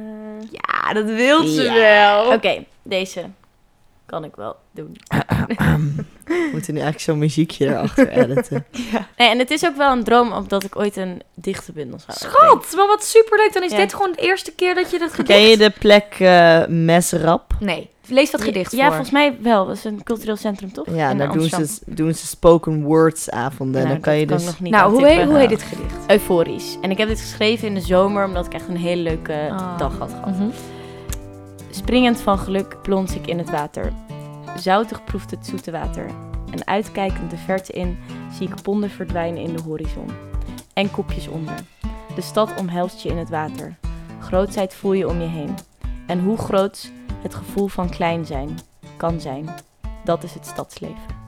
Ja, 0.51 0.93
dat 0.93 1.05
wil 1.05 1.43
ze 1.47 1.63
wel. 1.71 2.33
Oké, 2.33 2.63
deze 2.83 3.25
kan 4.11 4.23
ik 4.23 4.35
wel 4.35 4.55
doen. 4.71 4.97
We 6.25 6.49
moeten 6.51 6.73
nu 6.73 6.79
eigenlijk 6.79 6.99
zo'n 6.99 7.17
muziekje 7.17 7.65
erachter 7.67 8.09
editen. 8.19 8.65
Nee, 9.17 9.29
en 9.29 9.39
het 9.39 9.51
is 9.51 9.65
ook 9.65 9.75
wel 9.75 9.91
een 9.91 10.03
droom 10.03 10.31
omdat 10.31 10.63
ik 10.63 10.75
ooit 10.75 10.95
een 10.95 11.21
dichterbundel 11.35 11.99
zou 11.99 12.17
Schat, 12.17 12.73
maar 12.75 12.87
wat 12.87 13.03
superleuk. 13.03 13.53
Dan 13.53 13.63
is 13.63 13.71
Ja. 13.71 13.77
dit 13.77 13.93
gewoon 13.93 14.11
de 14.11 14.21
eerste 14.21 14.51
keer 14.55 14.75
dat 14.75 14.91
je 14.91 14.99
dat 14.99 15.13
gedicht... 15.13 15.39
Ken 15.39 15.47
je 15.47 15.57
de 15.57 15.69
plek 15.79 16.15
eh 16.19 16.65
Mesrap? 16.67 17.53
Nee, 17.59 17.89
lees 18.07 18.31
dat 18.31 18.41
gedicht 18.41 18.71
Ja, 18.71 18.77
voor. 18.77 18.87
volgens 18.87 19.11
mij 19.11 19.37
wel. 19.41 19.65
Dat 19.65 19.75
is 19.75 19.83
een 19.83 20.03
cultureel 20.03 20.35
centrum, 20.35 20.73
toch? 20.73 20.85
Ja, 20.93 21.13
daar 21.13 21.31
doen 21.31 21.49
ze, 21.49 21.79
doen 21.85 22.13
ze 22.13 22.27
spoken 22.27 22.83
words 22.83 23.29
avonden. 23.29 23.81
Nou, 23.81 23.93
dan 23.93 24.01
kan 24.01 24.17
je 24.17 24.25
dus... 24.25 24.45
nog 24.45 24.59
niet 24.59 24.71
nou, 24.71 24.91
hoe 24.91 25.07
heet, 25.07 25.25
hoe 25.25 25.37
heet 25.37 25.49
dit 25.49 25.61
gedicht? 25.63 25.95
Euforisch. 26.07 26.77
En 26.81 26.91
ik 26.91 26.97
heb 26.97 27.07
dit 27.07 27.19
geschreven 27.19 27.67
in 27.67 27.73
de 27.73 27.81
zomer 27.81 28.25
omdat 28.25 28.45
ik 28.45 28.53
echt 28.53 28.67
een 28.67 28.77
hele 28.77 29.01
leuke 29.01 29.47
Ah. 29.51 29.77
dag 29.77 29.97
had 29.97 30.09
gehad. 30.09 30.37
Mhm. 30.37 30.49
Springend 31.71 32.21
van 32.21 32.39
geluk 32.39 32.81
plons 32.81 33.15
ik 33.15 33.27
in 33.27 33.37
het 33.37 33.49
water. 33.49 33.93
Zoutig 34.57 35.03
proeft 35.03 35.31
het 35.31 35.45
zoete 35.45 35.71
water. 35.71 36.05
En 36.51 36.67
uitkijkend 36.67 37.31
de 37.31 37.37
verte 37.37 37.73
in 37.73 37.97
zie 38.31 38.47
ik 38.47 38.61
ponden 38.61 38.89
verdwijnen 38.89 39.41
in 39.41 39.55
de 39.55 39.61
horizon. 39.61 40.09
En 40.73 40.91
kopjes 40.91 41.27
onder. 41.27 41.55
De 42.15 42.21
stad 42.21 42.55
omhelst 42.59 43.01
je 43.01 43.09
in 43.09 43.17
het 43.17 43.29
water. 43.29 43.77
Grootsheid 44.19 44.73
voel 44.73 44.93
je 44.93 45.07
om 45.07 45.21
je 45.21 45.27
heen. 45.27 45.55
En 46.07 46.19
hoe 46.19 46.37
groot 46.37 46.91
het 47.21 47.35
gevoel 47.35 47.67
van 47.67 47.89
klein 47.89 48.25
zijn 48.25 48.59
kan 48.97 49.19
zijn. 49.19 49.49
Dat 50.03 50.23
is 50.23 50.33
het 50.33 50.45
stadsleven. 50.45 51.20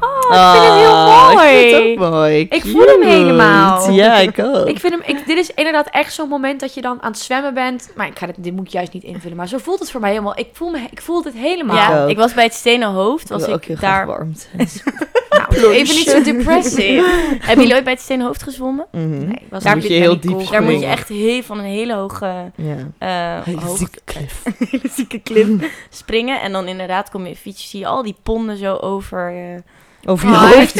Oh, 0.00 0.34
ik 0.34 0.52
vind 0.52 0.64
het 0.64 0.74
heel 0.74 0.92
Ah, 0.92 1.32
mooi. 1.34 1.48
Ik 1.58 1.74
vind 1.74 1.98
het 1.98 2.04
ook 2.04 2.10
mooi. 2.12 2.46
Ik 2.50 2.62
voel 2.66 2.86
hem 2.86 3.02
helemaal. 3.02 3.90
Ja, 3.90 4.16
ik 4.18 4.38
ook. 4.38 4.66
Ik 4.66 4.78
vind 4.80 4.92
hem, 4.92 5.02
ik, 5.16 5.26
dit 5.26 5.38
is 5.38 5.50
inderdaad 5.54 5.88
echt 5.90 6.12
zo'n 6.12 6.28
moment 6.28 6.60
dat 6.60 6.74
je 6.74 6.80
dan 6.80 7.02
aan 7.02 7.10
het 7.10 7.20
zwemmen 7.20 7.54
bent. 7.54 7.90
Maar 7.96 8.06
ik 8.06 8.18
ga 8.18 8.26
dit, 8.26 8.34
dit 8.38 8.52
moet 8.56 8.66
ik 8.66 8.72
juist 8.72 8.92
niet 8.92 9.02
invullen. 9.04 9.36
Maar 9.36 9.48
zo 9.48 9.58
voelt 9.58 9.78
het 9.78 9.90
voor 9.90 10.00
mij 10.00 10.10
helemaal. 10.10 10.38
Ik 10.38 10.48
voel, 10.52 10.70
me, 10.70 10.78
ik 10.90 11.02
voel 11.02 11.22
het 11.24 11.34
helemaal. 11.34 11.76
Ja, 11.76 12.02
ook. 12.02 12.08
ik 12.10 12.16
was 12.16 12.34
bij 12.34 12.44
het 12.44 12.54
stenen 12.54 12.88
hoofd. 12.88 13.28
Was 13.28 13.46
ik, 13.46 13.54
ook 13.54 13.64
heel 13.64 13.76
graag 13.76 13.96
daar 13.96 14.06
warmte. 14.06 14.46
Nou, 15.48 15.72
even 15.72 15.94
niet 15.96 16.08
zo 16.08 16.22
depressive. 16.22 17.04
Hebben 17.40 17.58
jullie 17.58 17.74
ooit 17.74 17.84
bij 17.84 17.92
het 17.92 18.02
Steen 18.02 18.20
Hoofd 18.22 18.42
gezwommen? 18.42 18.86
Mhm. 18.92 19.08
Nee, 19.18 19.46
was 19.50 19.62
Daar 19.62 19.76
moet 19.76 19.86
je 19.86 19.92
heel 19.92 20.20
diep 20.20 20.30
cool. 20.32 20.50
Daar 20.50 20.62
moet 20.62 20.80
je 20.80 20.86
echt 20.86 21.08
heel, 21.08 21.42
van 21.42 21.58
een 21.58 21.64
hele 21.64 21.94
hoge, 21.94 22.50
Ja. 22.54 22.74
eh 22.98 23.44
Hele 23.44 23.60
hoog- 23.60 23.76
zieke 23.78 24.00
cliff. 24.04 24.42
hele 24.70 24.88
zieke 24.90 25.18
klim 25.18 25.60
springen. 25.90 26.40
En 26.40 26.52
dan 26.52 26.66
inderdaad 26.68 27.10
kom 27.10 27.26
je 27.26 27.36
fiets, 27.36 27.70
zie 27.70 27.80
je 27.80 27.86
al 27.86 28.02
die 28.02 28.16
ponden 28.22 28.56
zo 28.56 28.74
over. 28.74 29.28
eh, 29.28 29.60
Over 30.04 30.28
je 30.28 30.34
Ah, 30.34 30.50
ik 30.50 30.54
hoofd. 30.56 30.74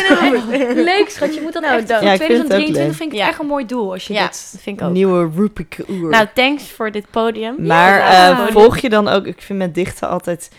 het 0.51 0.77
leuk, 0.93 1.09
schat. 1.09 1.35
Je 1.35 1.41
moet 1.41 1.53
dat 1.53 1.63
Nou, 1.63 1.79
echt... 1.79 1.89
dat- 1.89 1.99
voor 1.99 2.07
Ja, 2.07 2.13
ik 2.13 2.21
vind 2.23 2.33
het 2.33 2.41
ook 2.43 2.47
2023 2.49 2.85
leuk. 2.87 2.95
vind 2.95 3.13
ik 3.13 3.19
Ja. 3.19 3.29
echt 3.29 3.39
een 3.41 3.47
mooi 3.47 3.67
doel 3.67 3.93
als 3.93 4.07
je 4.07 4.13
ja, 4.15 4.23
dit... 4.23 4.49
dat 4.53 4.61
vind 4.63 4.81
ik 4.81 4.87
ook. 4.87 4.93
Nieuwe 4.93 5.31
Rupike 5.37 5.85
Oer. 5.89 6.11
Nou, 6.11 6.27
thanks 6.35 6.71
voor 6.71 6.91
dit 6.91 7.05
podium. 7.11 7.55
maar 7.67 7.99
Ja. 7.99 8.31
eh, 8.47 8.47
volg 8.53 8.79
je 8.79 8.89
dan 8.89 9.09
ook, 9.09 9.27
ik 9.27 9.43
vind 9.43 9.59
met 9.59 9.75
dichten 9.75 10.09
altijd, 10.09 10.51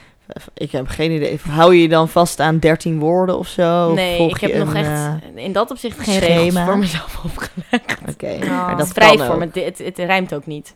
ik 0.53 0.71
heb 0.71 0.87
geen 0.87 1.11
idee, 1.11 1.39
hou 1.49 1.75
je 1.75 1.81
je 1.81 1.89
dan 1.89 2.09
vast 2.09 2.39
aan 2.39 2.59
13 2.59 2.99
woorden 2.99 3.37
of 3.37 3.47
zo? 3.47 3.87
Of 3.89 3.95
nee, 3.95 4.17
volg 4.17 4.35
ik 4.35 4.41
heb 4.41 4.51
je 4.51 4.57
nog 4.57 4.69
een, 4.73 4.75
echt 4.75 4.89
eh, 5.35 5.43
in 5.43 5.51
dat 5.51 5.71
opzicht 5.71 5.99
geen 5.99 6.13
schema? 6.21 6.35
regels 6.41 6.63
voor 6.65 6.77
mezelf 6.77 7.19
opgelegd. 7.25 7.99
Oké, 8.09 8.37
Oh. 8.43 8.49
maar 8.65 8.77
Dat 8.77 8.87
vrij 8.87 9.15
kan 9.15 9.25
voor 9.25 9.35
ook. 9.35 9.39
me. 9.39 9.45
Het, 9.61 9.77
het, 9.77 9.77
het 9.77 9.97
rijmt 9.97 10.33
ook 10.33 10.45
niet. 10.45 10.75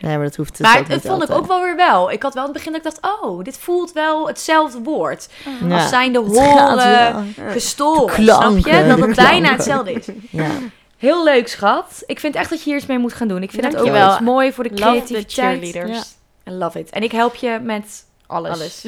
Nee, 0.00 0.16
maar 0.16 0.26
dat 0.26 0.36
hoeft 0.36 0.56
dus 0.56 0.66
Maar 0.66 0.78
ook 0.78 0.86
het 0.86 1.02
niet 1.02 1.12
vond 1.12 1.22
ik 1.22 1.30
ook 1.30 1.46
wel 1.46 1.62
weer 1.62 1.76
wel. 1.76 2.10
Ik 2.10 2.22
had 2.22 2.34
wel 2.34 2.46
in 2.46 2.50
het 2.50 2.58
begin 2.58 2.72
dat 2.72 2.86
ik 2.86 3.00
dacht, 3.00 3.20
oh, 3.22 3.44
dit 3.44 3.58
voelt 3.58 3.92
wel 3.92 4.26
hetzelfde 4.26 4.78
woord. 4.78 5.28
Ja. 5.68 5.74
Als 5.74 5.90
Het 5.90 5.90
gaat 5.90 6.16
horen, 6.16 7.34
De 7.52 7.60
snap 7.60 8.58
je? 8.58 8.86
Dat 8.88 8.98
de 8.98 9.06
het 9.06 9.16
bijna 9.16 9.52
hetzelfde 9.52 9.92
is. 9.92 10.06
Ja. 10.30 10.50
Heel 10.98 11.24
leuk, 11.24 11.48
schat. 11.48 12.02
Ik 12.06 12.20
vind 12.20 12.34
echt 12.34 12.50
dat 12.50 12.58
je 12.58 12.64
hier 12.64 12.76
iets 12.76 12.86
mee 12.86 12.98
moet 12.98 13.12
gaan 13.12 13.28
doen. 13.28 13.42
Ik 13.42 13.50
vind 13.50 13.64
het 13.64 13.76
ook 13.76 13.90
wel 13.90 14.20
mooi 14.20 14.52
voor 14.52 14.64
de 14.64 14.70
creativiteit. 14.70 15.32
cheerleaders. 15.32 16.16
I 16.48 16.50
love 16.50 16.78
it. 16.78 16.90
En 16.90 17.02
ik 17.02 17.12
help 17.12 17.34
je 17.34 17.58
met 17.62 18.04
alles. 18.26 18.50
Alles. 18.50 18.82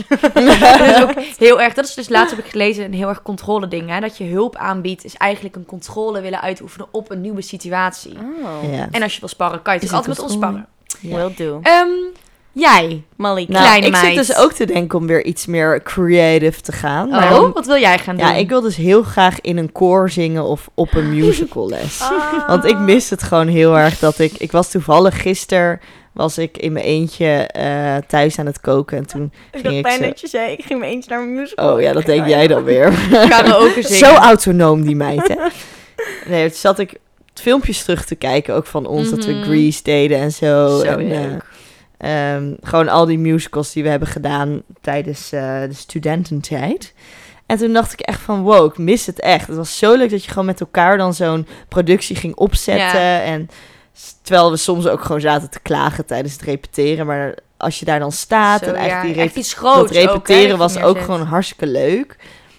dat 0.78 0.80
is 0.80 1.02
ook 1.02 1.12
heel 1.38 1.60
erg. 1.60 1.74
Dat 1.74 1.84
is 1.84 1.94
dus 1.94 2.08
laatst 2.08 2.36
heb 2.36 2.44
ik 2.44 2.50
gelezen 2.50 2.84
een 2.84 2.94
heel 2.94 3.08
erg 3.08 3.22
controle 3.22 3.68
ding. 3.68 3.88
Hè? 3.88 4.00
Dat 4.00 4.16
je 4.16 4.24
hulp 4.24 4.56
aanbiedt 4.56 5.04
is 5.04 5.16
eigenlijk 5.16 5.56
een 5.56 5.66
controle 5.66 6.20
willen 6.20 6.40
uitoefenen 6.40 6.86
op 6.90 7.10
een 7.10 7.20
nieuwe 7.20 7.42
situatie. 7.42 8.12
Oh. 8.12 8.72
Ja. 8.72 8.88
En 8.90 9.02
als 9.02 9.14
je 9.14 9.20
wil 9.20 9.28
sparren, 9.28 9.62
kan 9.62 9.74
je 9.74 9.80
het 9.80 9.92
altijd 9.92 10.16
met 10.16 10.24
ons 10.24 10.32
sparren. 10.32 10.66
Will 11.00 11.32
do. 11.36 11.60
Ehm, 11.62 11.88
jij. 12.52 13.02
Malika. 13.16 13.52
Nou, 13.52 13.64
Kleine 13.64 13.86
ik 13.86 13.94
zit 13.94 14.02
meid. 14.04 14.16
dus 14.16 14.36
ook 14.36 14.52
te 14.52 14.64
denken 14.66 14.98
om 14.98 15.06
weer 15.06 15.24
iets 15.24 15.46
meer 15.46 15.82
creative 15.82 16.60
te 16.60 16.72
gaan. 16.72 17.08
Maar 17.08 17.24
Oh, 17.32 17.40
dan- 17.40 17.52
wat 17.52 17.66
wil 17.66 17.78
jij 17.78 17.98
gaan 17.98 18.16
doen? 18.16 18.26
ja, 18.26 18.34
ik 18.34 18.48
wil 18.48 18.60
dus 18.60 18.76
heel 18.76 19.02
graag 19.02 19.40
in 19.40 19.56
een 19.56 19.72
koor 19.72 20.10
zingen 20.10 20.44
of 20.44 20.68
op 20.74 20.94
een 20.94 21.10
musical 21.20 21.68
les. 21.68 22.00
Ah. 22.00 22.48
Want 22.48 22.64
ik 22.64 22.78
mis 22.78 23.10
het 23.10 23.22
gewoon 23.22 23.48
heel 23.48 23.78
erg 23.78 23.98
dat 23.98 24.18
ik... 24.18 24.32
Ik 24.32 24.52
was 24.52 24.70
toevallig 24.70 25.20
gisteren 25.22 25.80
was 26.12 26.38
ik 26.38 26.56
in 26.58 26.72
mijn 26.72 26.84
eentje 26.84 27.26
eh, 27.46 27.96
thuis 28.08 28.38
aan 28.38 28.46
het 28.46 28.60
koken. 28.60 28.96
En 28.98 29.06
toen 29.06 29.32
Ik 29.52 29.60
ging 29.66 29.82
dacht 29.82 29.94
ik 29.96 30.00
zo... 30.02 30.08
dat 30.08 30.20
je 30.20 30.26
zei, 30.28 30.52
ik 30.52 30.64
ging 30.64 30.80
me 30.80 30.86
eentje 30.86 31.10
naar 31.10 31.20
een 31.22 31.34
musical. 31.34 31.74
Oh 31.74 31.80
ja, 31.80 31.92
dat 31.92 32.06
denk 32.06 32.26
jij 32.26 32.46
dan 32.46 32.64
weer. 32.64 32.92
Karaoke 33.10 33.82
zingen. 33.82 33.98
Zo 34.08 34.14
autonoom, 34.14 34.82
die 34.82 34.96
meid, 34.96 35.28
hè? 35.28 35.34
Nee, 36.26 36.46
toen 36.48 36.56
zat 36.58 36.78
ik 36.78 36.94
filmpjes 37.34 37.84
terug 37.84 38.04
te 38.04 38.14
kijken, 38.14 38.54
ook 38.54 38.66
van 38.66 38.86
ons, 38.86 39.10
dat 39.10 39.24
we 39.24 39.32
Mhm. 39.32 39.42
Grease 39.42 39.82
deden 39.82 40.18
en 40.18 40.32
zo. 40.32 40.78
Zo 40.78 40.82
en, 40.82 41.08
leuk. 41.08 41.42
eh, 41.98 42.34
ehm, 42.34 42.54
gewoon 42.62 42.88
al 42.88 43.06
die 43.06 43.18
musicals 43.18 43.72
die 43.72 43.82
we 43.82 43.88
hebben 43.88 44.08
gedaan 44.08 44.62
tijdens 44.80 45.32
eh, 45.32 45.60
de 45.60 45.74
studententijd. 45.74 46.92
En 47.46 47.56
toen 47.56 47.72
dacht 47.72 47.92
ik 47.92 48.00
echt 48.00 48.20
van, 48.20 48.42
wow, 48.42 48.66
ik 48.66 48.78
mis 48.78 49.06
het 49.06 49.20
echt. 49.20 49.46
Het 49.46 49.56
was 49.56 49.78
zo 49.78 49.96
leuk 49.96 50.10
dat 50.10 50.24
je 50.24 50.30
gewoon 50.30 50.44
met 50.46 50.60
elkaar 50.60 50.98
dan 50.98 51.14
zo'n 51.14 51.46
productie 51.68 52.16
ging 52.16 52.34
opzetten. 52.34 53.00
Ja. 53.00 53.22
En 53.22 53.48
terwijl 54.22 54.50
we 54.50 54.56
soms 54.56 54.86
ook 54.86 55.02
gewoon 55.04 55.20
zaten 55.20 55.50
te 55.50 55.60
klagen 55.60 56.06
tijdens 56.06 56.32
het 56.32 56.42
repeteren. 56.42 57.06
Maar 57.06 57.34
als 57.56 57.78
je 57.78 57.84
daar 57.84 57.98
dan 57.98 58.12
staat 58.12 58.60
Zo, 58.64 58.66
en 58.70 58.74
echt 58.74 58.88
ja, 58.88 59.02
die 59.02 59.14
echt 59.14 59.36
iets 59.36 59.54
groots 59.54 59.92
dat 59.92 60.04
repeteren 60.04 60.52
ook, 60.52 60.58
was 60.58 60.78
ook 60.78 61.00
gewoon 61.00 61.22
hartstikke 61.22 61.66
leuk. 61.66 62.16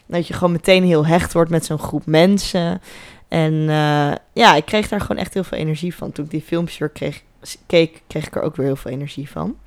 Dat 0.08 0.28
je 0.28 0.34
gewoon 0.34 0.52
meteen 0.52 0.84
heel 0.84 1.06
hecht 1.06 1.34
wordt 1.34 1.50
met 1.52 1.66
zo'n 1.66 1.80
groep 1.80 2.06
mensen. 2.06 2.82
En 3.32 3.70
eh, 3.70 4.12
ja, 4.34 4.56
ik 4.56 4.66
kreeg 4.66 4.88
daar 4.88 5.02
gewoon 5.02 5.18
echt 5.18 5.34
heel 5.34 5.44
veel 5.44 5.58
energie 5.58 5.96
van. 5.96 6.12
Toen 6.12 6.26
ik 6.26 6.32
die 6.32 6.42
filmpjes 6.42 6.78
weer 6.78 6.90
kreeg, 6.90 7.24
keek, 7.66 8.02
kreeg 8.08 8.28
ik 8.28 8.36
er 8.36 8.42
ook 8.42 8.56
weer 8.56 8.66
heel 8.66 8.76
veel 8.76 8.92
energie 8.92 9.30
van. 9.30 9.58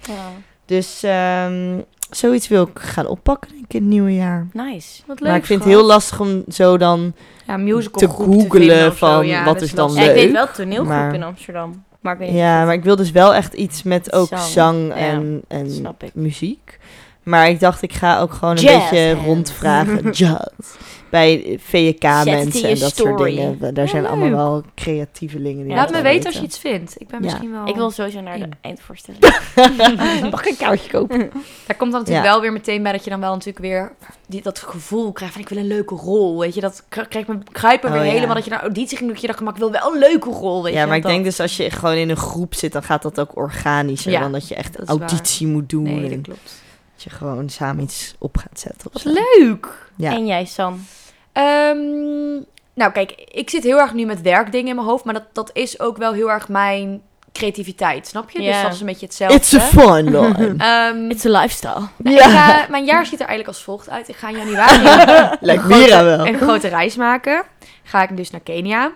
Dus 0.67 1.03
ehm, 1.03 1.81
zoiets 2.11 2.49
wil 2.49 2.63
ik 2.63 2.79
gaan 2.79 3.07
oppakken 3.07 3.51
denk 3.51 3.65
ik 3.65 3.75
in 3.75 3.81
het 3.81 3.91
nieuwe 3.91 4.15
jaar. 4.15 4.47
Nice. 4.53 5.03
Wat 5.07 5.21
leuk, 5.21 5.29
maar 5.29 5.39
ik 5.39 5.45
vind 5.45 5.61
het 5.61 5.69
heel 5.69 5.85
lastig 5.85 6.21
om 6.21 6.45
zo 6.49 6.77
dan... 6.77 7.13
ja, 7.47 7.57
musical 7.57 8.01
te 8.01 8.07
zo. 8.91 8.91
van 8.91 9.27
Ja, 9.27 9.45
wat 9.45 9.61
is 9.61 9.73
dan. 9.75 9.93
Ja, 9.93 10.01
ik 10.01 10.07
leuk, 10.07 10.15
weet 10.15 10.33
wel 10.33 10.51
toneelgroep 10.51 10.89
maar- 10.89 11.15
in 11.15 11.23
Amsterdam. 11.23 11.85
Maar 12.01 12.25
Ja, 12.25 12.65
maar 12.65 12.75
ik 12.75 12.85
wil 12.85 12.97
dus 12.97 13.11
wel 13.11 13.35
echt 13.35 13.55
iets 13.55 13.83
met 13.83 14.13
ook 14.13 14.29
Zang, 14.29 14.41
zang, 14.41 14.89
ja. 14.89 14.95
en, 14.95 15.43
en 15.49 15.97
muziek. 16.15 16.79
Maar 17.25 17.49
ik 17.49 17.61
dacht, 17.61 17.83
ik 17.83 17.93
ga 17.93 18.21
ook 18.21 18.33
gewoon 18.33 18.57
een 18.57 18.63
Jazz 18.63 18.91
beetje 18.91 19.07
hands. 19.09 19.25
rondvragen. 19.27 20.11
Jazz. 20.21 20.77
Bij 21.11 21.59
VK-mensen 21.61 22.69
en 22.69 22.79
dat 22.79 22.97
soort 22.97 23.19
dingen. 23.19 23.75
Daar 23.75 23.89
zijn 23.89 24.07
allemaal 24.07 24.31
wel 24.31 24.63
creatievelingen 24.75 25.63
die 25.63 25.71
Ja, 25.73 25.77
Laat 25.79 25.91
me 25.91 26.03
weten 26.03 26.27
als 26.27 26.37
je 26.37 26.43
iets 26.43 26.59
vindt. 26.59 26.95
Ik 27.01 27.09
ben 27.09 27.19
Ja. 27.19 27.25
misschien 27.25 27.51
wel... 27.53 27.67
Ik 27.69 27.75
wil 27.75 27.91
sowieso 27.91 28.21
naar 28.21 28.39
de 28.39 28.45
in. 28.45 28.53
eindvoorstelling. 28.61 29.23
Mag 30.31 30.45
ik 30.45 30.51
een 30.51 30.57
kaartje 30.67 30.91
kopen? 30.91 31.19
Daar 31.67 31.77
komt 31.77 31.93
dan 31.93 32.01
natuurlijk 32.01 32.27
Ja. 32.27 32.33
wel 32.33 32.41
weer 32.41 32.53
meteen 32.53 32.83
bij 32.83 32.93
dat 32.93 33.05
je 33.05 33.11
dan 33.11 33.21
wel 33.21 33.31
natuurlijk 33.33 33.59
weer 33.65 33.93
die, 34.27 34.43
dat 34.43 34.59
gevoel 34.59 35.13
krijgt 35.13 35.33
van 35.35 35.43
ik 35.43 35.49
wil 35.49 35.59
een 35.59 35.67
leuke 35.67 35.95
rol. 35.95 36.39
Weet 36.39 36.55
je, 36.55 36.61
dat 36.61 36.85
krijgt 36.89 37.29
me 37.29 37.39
grijpen 37.53 37.89
Oh, 37.91 37.95
weer 37.97 38.05
ja. 38.05 38.13
helemaal 38.13 38.35
dat 38.35 38.45
je 38.45 38.51
naar 38.51 38.61
auditie 38.61 38.97
ging. 38.99 39.11
Dat 39.11 39.21
je 39.21 39.27
dacht, 39.27 39.41
maar 39.41 39.53
ik 39.53 39.59
wil 39.59 39.71
wel 39.71 39.93
een 39.93 39.99
leuke 39.99 40.31
rol. 40.31 40.63
Weet 40.63 40.75
Ja, 40.75 40.81
je, 40.81 40.87
maar 40.87 40.97
ik 40.97 41.03
dat. 41.03 41.11
denk 41.13 41.25
dus 41.25 41.41
als 41.41 41.57
je 41.57 41.71
gewoon 41.71 41.95
in 41.97 42.11
een 42.11 42.17
groep 42.17 42.55
zit, 42.55 42.73
dan 42.73 42.83
gaat 42.83 43.03
dat 43.03 43.21
ook 43.21 43.37
organischer 43.37 44.13
Ja, 44.13 44.21
dan 44.21 44.33
dat 44.33 44.49
je 44.49 44.55
echt 44.55 44.77
dat 44.77 44.89
waar. 44.89 44.97
auditie 44.99 45.47
moet 45.47 45.69
doen. 45.69 45.83
Nee, 45.83 46.11
dat 46.11 46.21
klopt. 46.21 46.63
Je 47.05 47.11
gewoon 47.11 47.49
samen 47.49 47.83
iets 47.83 48.15
op 48.19 48.37
gaat 48.37 48.61
zetten. 48.61 48.91
Of 48.93 49.03
Wat 49.03 49.15
zo. 49.15 49.21
leuk! 49.39 49.69
Ja. 49.97 50.13
En 50.13 50.27
jij, 50.27 50.45
Sam? 50.45 50.85
Ehm, 51.33 52.33
nou, 52.75 52.93
kijk, 52.93 53.11
ik 53.33 53.51
zit 53.51 53.63
heel 53.63 53.79
erg 53.79 53.93
nu 53.93 54.05
met 54.05 54.23
werkdingen 54.23 54.69
in 54.69 54.75
mijn 54.75 54.87
hoofd, 54.87 55.05
maar 55.05 55.15
dat, 55.15 55.25
dat 55.33 55.51
is 55.53 55.81
ook 55.81 55.97
wel 55.97 56.13
heel 56.13 56.31
erg 56.31 56.49
mijn 56.49 57.03
creativiteit, 57.33 58.07
snap 58.07 58.31
je? 58.31 58.39
Dus 58.39 58.47
Ja. 58.47 58.63
dat 58.63 58.73
is 58.73 58.81
een 58.81 58.87
beetje 58.87 59.07
hetzelfde. 59.07 59.37
It's 59.37 59.55
a 59.55 59.61
fun 59.61 60.05
line. 60.21 60.55
Ehm, 60.59 61.11
It's 61.11 61.25
a 61.27 61.41
lifestyle. 61.41 61.81
nou, 61.97 62.19
ga- 62.19 62.67
mijn 62.71 62.85
jaar 62.85 63.07
ziet 63.07 63.21
er 63.21 63.27
eigenlijk 63.27 63.49
als 63.49 63.63
volgt 63.65 63.91
uit. 63.91 64.09
Ik 64.09 64.17
ga 64.17 64.29
in 64.29 64.37
januari 64.37 64.83
Lijkt 65.41 65.63
een 65.63 65.71
grote- 65.71 65.79
Mira 65.85 66.05
wel. 66.05 66.27
een 66.27 66.39
grote 66.39 66.69
reis 66.69 66.97
maken. 66.97 67.43
Ga 67.83 68.03
ik 68.03 68.17
dus 68.17 68.31
naar 68.31 68.41
Kenia. 68.41 68.93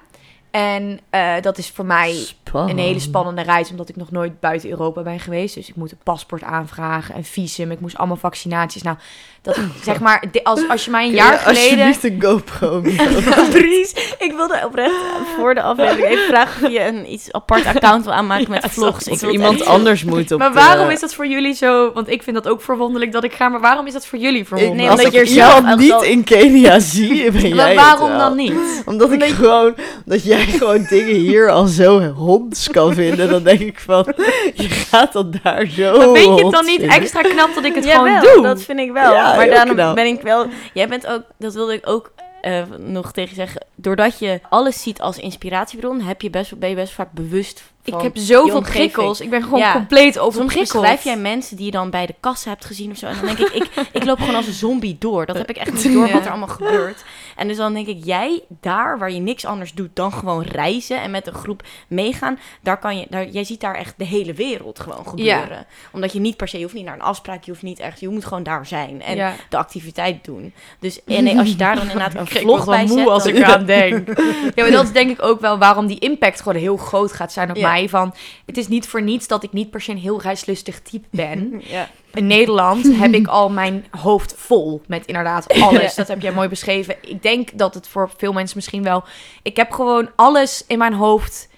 En 0.51 1.01
eh, 1.11 1.33
dat 1.41 1.59
is 1.59 1.71
voor 1.75 1.87
mij 1.87 2.27
een 2.53 2.79
hele 2.79 2.99
spannende 3.01 3.43
reis, 3.43 3.71
omdat 3.71 3.89
ik 3.89 3.97
nog 3.97 4.11
nooit 4.11 4.41
buiten 4.41 4.71
Europa 4.71 5.03
ben 5.03 5.21
geweest. 5.21 5.55
Dus 5.55 5.69
ik 5.69 5.77
moet 5.77 5.91
een 5.91 5.99
paspoort 6.03 6.43
aanvragen, 6.43 7.17
een 7.17 7.25
visum. 7.25 7.71
Ik 7.71 7.81
moest 7.81 7.97
allemaal 7.97 8.17
vaccinaties. 8.17 8.83
Nou, 8.83 8.97
dat 9.43 9.59
zeg 9.83 10.01
maar, 10.01 10.25
als, 10.43 10.69
als 10.69 10.85
je 10.85 10.91
mij 10.91 11.03
een 11.05 11.09
Kun 11.09 11.17
jaar 11.19 11.39
geleden... 11.39 11.87
Alsjeblieft 11.87 12.05
een 12.05 12.23
GoPro. 12.23 12.81
Precies. 13.51 14.15
Ik 14.19 14.33
wilde 14.37 14.63
oprecht 14.65 14.95
voor 15.39 15.55
de 15.55 15.63
aflevering 15.63 16.07
even 16.07 16.27
vragen 16.27 16.67
of 16.67 16.73
je 16.73 16.85
een 16.87 17.13
iets 17.13 17.33
apart 17.33 17.67
account 17.67 18.05
wil 18.05 18.13
aanmaken 18.15 18.51
met 18.61 18.67
vlogs. 18.69 19.07
Ik 19.07 19.23
iemand 19.23 19.61
echt- 19.61 19.69
anders 19.69 20.05
moet 20.05 20.33
op 20.33 20.39
Maar 20.39 20.49
de- 20.49 20.55
waarom 20.55 20.91
is 20.91 21.01
dat 21.01 21.15
voor 21.15 21.27
jullie 21.27 21.55
zo? 21.55 21.93
Want 21.93 22.09
ik 22.11 22.23
vind 22.23 22.37
dat 22.37 22.49
ook 22.49 22.63
verwonderlijk 22.63 23.13
dat 23.13 23.25
ik 23.25 23.33
ga. 23.33 23.49
Maar 23.49 23.61
waarom 23.61 23.87
is 23.87 23.93
dat 23.93 24.07
voor 24.07 24.19
jullie 24.19 24.41
Ik, 24.41 24.47
verwonderlijk? 24.47 24.89
Nee, 24.89 25.07
als 25.07 25.15
ik 25.15 25.25
je 25.27 25.75
niet 25.77 26.03
in 26.03 26.25
Kenia 26.25 26.79
zie, 26.79 27.31
ben 27.31 27.41
jij 27.41 27.55
maar 27.55 27.75
waarom 27.75 28.19
dan 28.19 28.37
niet? 28.37 28.83
Omdat 28.85 29.13
ik 29.13 29.23
gewoon, 29.25 29.75
dat 30.05 30.25
jij 30.25 30.38
gewoon 30.47 30.87
dingen 30.89 31.15
hier 31.15 31.51
al 31.51 31.67
zo 31.67 32.03
honds 32.09 32.69
kan 32.69 32.95
vinden, 32.95 33.29
dan 33.29 33.43
denk 33.43 33.61
ik 33.61 33.81
van, 33.81 34.15
je 34.55 34.69
gaat 34.69 35.13
dan 35.13 35.35
daar 35.43 35.67
zo 35.67 35.99
Maar 35.99 36.17
vind 36.17 36.39
je 36.39 36.45
het 36.45 36.53
dan 36.53 36.65
niet 36.65 36.81
vinden? 36.81 36.97
extra 36.97 37.21
knap 37.21 37.55
dat 37.55 37.65
ik 37.65 37.75
het 37.75 37.85
Jawel, 37.85 38.19
gewoon 38.19 38.35
doe? 38.35 38.43
dat 38.43 38.63
vind 38.63 38.79
ik 38.79 38.93
wel. 38.93 39.13
Ja, 39.13 39.37
maar 39.37 39.47
daarom 39.51 39.75
knap. 39.75 39.95
ben 39.95 40.07
ik 40.07 40.21
wel... 40.21 40.47
Jij 40.75 40.89
bent 40.89 41.07
ook... 41.07 41.23
Dat 41.39 41.55
wilde 41.55 41.73
ik 41.73 41.89
ook 41.89 42.13
eh, 42.41 42.63
nog 42.79 43.13
tegen 43.13 43.35
zeggen. 43.35 43.67
Doordat 43.75 44.19
je 44.19 44.41
alles 44.49 44.83
ziet 44.83 45.01
als 45.01 45.19
inspiratiebron, 45.19 46.01
heb 46.01 46.23
je 46.23 46.31
best, 46.31 46.59
ben 46.59 46.69
je 46.69 46.75
best 46.75 46.93
vaak 46.93 47.13
bewust 47.13 47.63
ik 47.95 48.01
heb 48.03 48.17
zoveel 48.17 48.61
prikkels. 48.61 49.21
Ik 49.21 49.31
ben 49.31 49.43
gewoon 49.43 49.59
Ja. 49.59 49.73
compleet 49.73 50.15
Soms 50.15 50.27
overprikkeld. 50.27 50.85
schrijf 50.85 51.05
jij 51.05 51.17
mensen 51.17 51.57
die 51.57 51.65
je 51.65 51.71
dan 51.71 51.91
bij 51.91 52.07
de 52.07 52.15
kassa 52.21 52.49
hebt 52.51 52.65
gezien 52.65 52.91
of 52.91 52.97
zo. 52.97 53.07
En 53.07 53.17
dan 53.17 53.27
denk 53.27 53.39
ik, 53.39 53.53
ik, 53.55 53.69
ik 54.03 54.05
loop 54.05 54.19
gewoon 54.19 54.35
als 54.35 54.47
een 54.47 54.53
zombie 54.53 54.97
door. 54.99 55.27
Dat 55.27 55.37
heb 55.37 55.51
ik 55.51 55.57
echt 55.57 55.73
niet 55.73 55.93
door 55.95 56.13
wat 56.13 56.25
er 56.25 56.31
allemaal 56.31 56.49
gebeurt. 56.49 57.05
En 57.37 57.49
dus 57.49 57.57
dan 57.57 57.75
denk 57.75 57.87
ik, 57.87 57.99
jij 58.05 58.43
daar 58.61 58.99
waar 58.99 59.13
je 59.13 59.21
niks 59.21 59.45
anders 59.45 59.73
doet 59.73 59.91
dan 59.93 60.13
gewoon 60.13 60.43
reizen 60.43 61.01
en 61.01 61.11
met 61.11 61.27
een 61.27 61.35
groep 61.35 61.63
meegaan. 61.89 62.39
Daar 62.63 62.79
kan 62.79 62.99
je, 62.99 63.07
daar, 63.11 63.29
jij 63.29 63.45
ziet 63.45 63.61
daar 63.61 63.75
echt 63.75 63.95
de 63.97 64.05
hele 64.05 64.33
wereld 64.33 64.81
gewoon 64.81 65.07
gebeuren. 65.09 65.67
Omdat 65.93 66.13
je 66.13 66.21
niet 66.21 66.37
per 66.37 66.49
se, 66.49 66.57
je 66.57 66.63
hoeft 66.63 66.75
niet 66.75 66.85
naar 66.85 66.95
een 66.95 67.01
afspraak, 67.03 67.45
je 67.45 67.51
hoeft 67.51 67.63
niet 67.63 67.79
echt, 67.79 68.01
je 68.01 68.09
moet 68.09 68.25
gewoon 68.25 68.43
daar 68.43 68.67
zijn. 68.67 69.03
En 69.03 69.35
de 69.49 69.57
activiteit 69.57 70.25
doen. 70.25 70.53
Dus 70.81 71.05
en 71.05 71.25
nee, 71.25 71.39
als 71.39 71.49
je 71.49 71.57
daar 71.57 71.75
dan 71.77 71.83
inderdaad 71.91 72.15
een 72.15 72.21
Ik 72.23 72.29
vlog 72.41 72.65
bij 72.65 72.85
moe 72.85 72.99
zet, 72.99 73.09
als 73.09 73.25
dan- 73.25 73.33
ik 73.35 73.39
eraan 73.39 73.65
denk. 73.65 74.09
ja, 74.55 74.63
maar 74.63 74.71
dat 74.71 74.85
is 74.85 74.93
denk 74.93 75.11
ik 75.11 75.23
ook 75.23 75.41
wel 75.41 75.59
waarom 75.59 75.87
die 75.87 75.99
impact 75.99 76.41
gewoon 76.43 76.59
heel 76.61 76.77
groot 76.77 77.13
gaat 77.13 77.33
zijn 77.33 77.51
op 77.51 77.57
Ja. 77.57 77.63
Mij. 77.79 77.89
Van, 77.89 78.15
het 78.47 78.57
is 78.57 78.69
niet 78.69 78.87
voor 78.87 79.03
niets 79.03 79.27
dat 79.27 79.43
ik 79.43 79.53
niet 79.53 79.71
per 79.71 79.81
se 79.81 79.91
een 79.91 79.99
heel 79.99 80.21
reislustig 80.21 80.81
type 80.81 81.07
ben. 81.11 81.47
Ja. 81.69 81.89
In 82.13 82.27
Nederland 82.27 82.85
heb 83.03 83.13
ik 83.13 83.27
al 83.27 83.51
mijn 83.51 83.87
hoofd 83.91 84.35
vol 84.37 84.83
met 84.87 85.07
inderdaad 85.07 85.49
alles. 85.63 85.95
Dat 85.95 86.09
heb 86.09 86.21
jij 86.21 86.33
mooi 86.33 86.49
beschreven. 86.49 86.97
Ik 87.01 87.23
denk 87.23 87.59
dat 87.59 87.75
het 87.75 87.89
voor 87.89 88.11
veel 88.17 88.33
mensen 88.33 88.57
misschien 88.57 88.83
wel... 88.83 89.05
Ik 89.43 89.57
heb 89.57 89.71
gewoon 89.71 90.11
alles 90.17 90.65
in 90.67 90.79
mijn 90.79 90.93
hoofd 90.93 91.49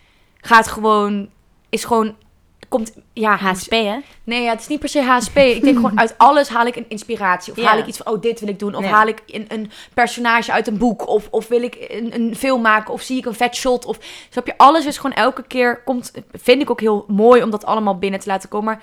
gaat 0.40 0.68
gewoon... 0.68 1.28
Is 1.68 1.84
gewoon 1.84 2.16
komt, 2.70 2.92
ja, 3.12 3.36
HSP, 3.36 3.70
hè? 3.70 3.96
Nee, 4.24 4.42
ja, 4.42 4.50
het 4.50 4.60
is 4.60 4.66
niet 4.66 4.78
per 4.78 4.88
se 4.88 5.02
HSP. 5.02 5.36
Ik 5.36 5.62
denk 5.62 5.76
gewoon 5.80 5.98
uit 5.98 6.14
alles 6.16 6.48
haal 6.48 6.66
ik 6.66 6.76
een 6.76 6.88
inspiratie. 6.88 7.52
Of 7.52 7.58
Ja. 7.58 7.68
haal 7.68 7.78
ik 7.78 7.86
iets 7.86 7.96
van, 7.98 8.12
oh, 8.12 8.20
dit 8.20 8.40
wil 8.40 8.48
ik 8.48 8.58
doen. 8.58 8.74
Of 8.74 8.84
haal 8.84 9.06
ik 9.06 9.22
een, 9.26 9.44
een 9.48 9.70
personage 9.94 10.52
uit 10.52 10.66
een 10.66 10.78
boek. 10.78 11.08
Of, 11.08 11.28
of 11.30 11.48
wil 11.48 11.62
ik 11.62 11.76
een, 11.88 12.14
een 12.14 12.36
film 12.36 12.60
maken. 12.62 12.92
Of 12.92 13.02
zie 13.02 13.18
ik 13.18 13.24
een 13.26 13.34
vet 13.34 13.56
shot. 13.56 13.84
Of 13.84 13.98
snap 14.30 14.46
je, 14.46 14.58
alles 14.58 14.86
is 14.86 14.96
gewoon 14.96 15.16
elke 15.16 15.42
keer 15.42 15.82
komt. 15.82 16.12
Vind 16.32 16.62
ik 16.62 16.70
ook 16.70 16.80
heel 16.80 17.04
mooi 17.08 17.42
om 17.42 17.50
dat 17.50 17.64
allemaal 17.64 17.98
binnen 17.98 18.20
te 18.20 18.28
laten 18.28 18.48
komen. 18.48 18.66
Maar 18.74 18.82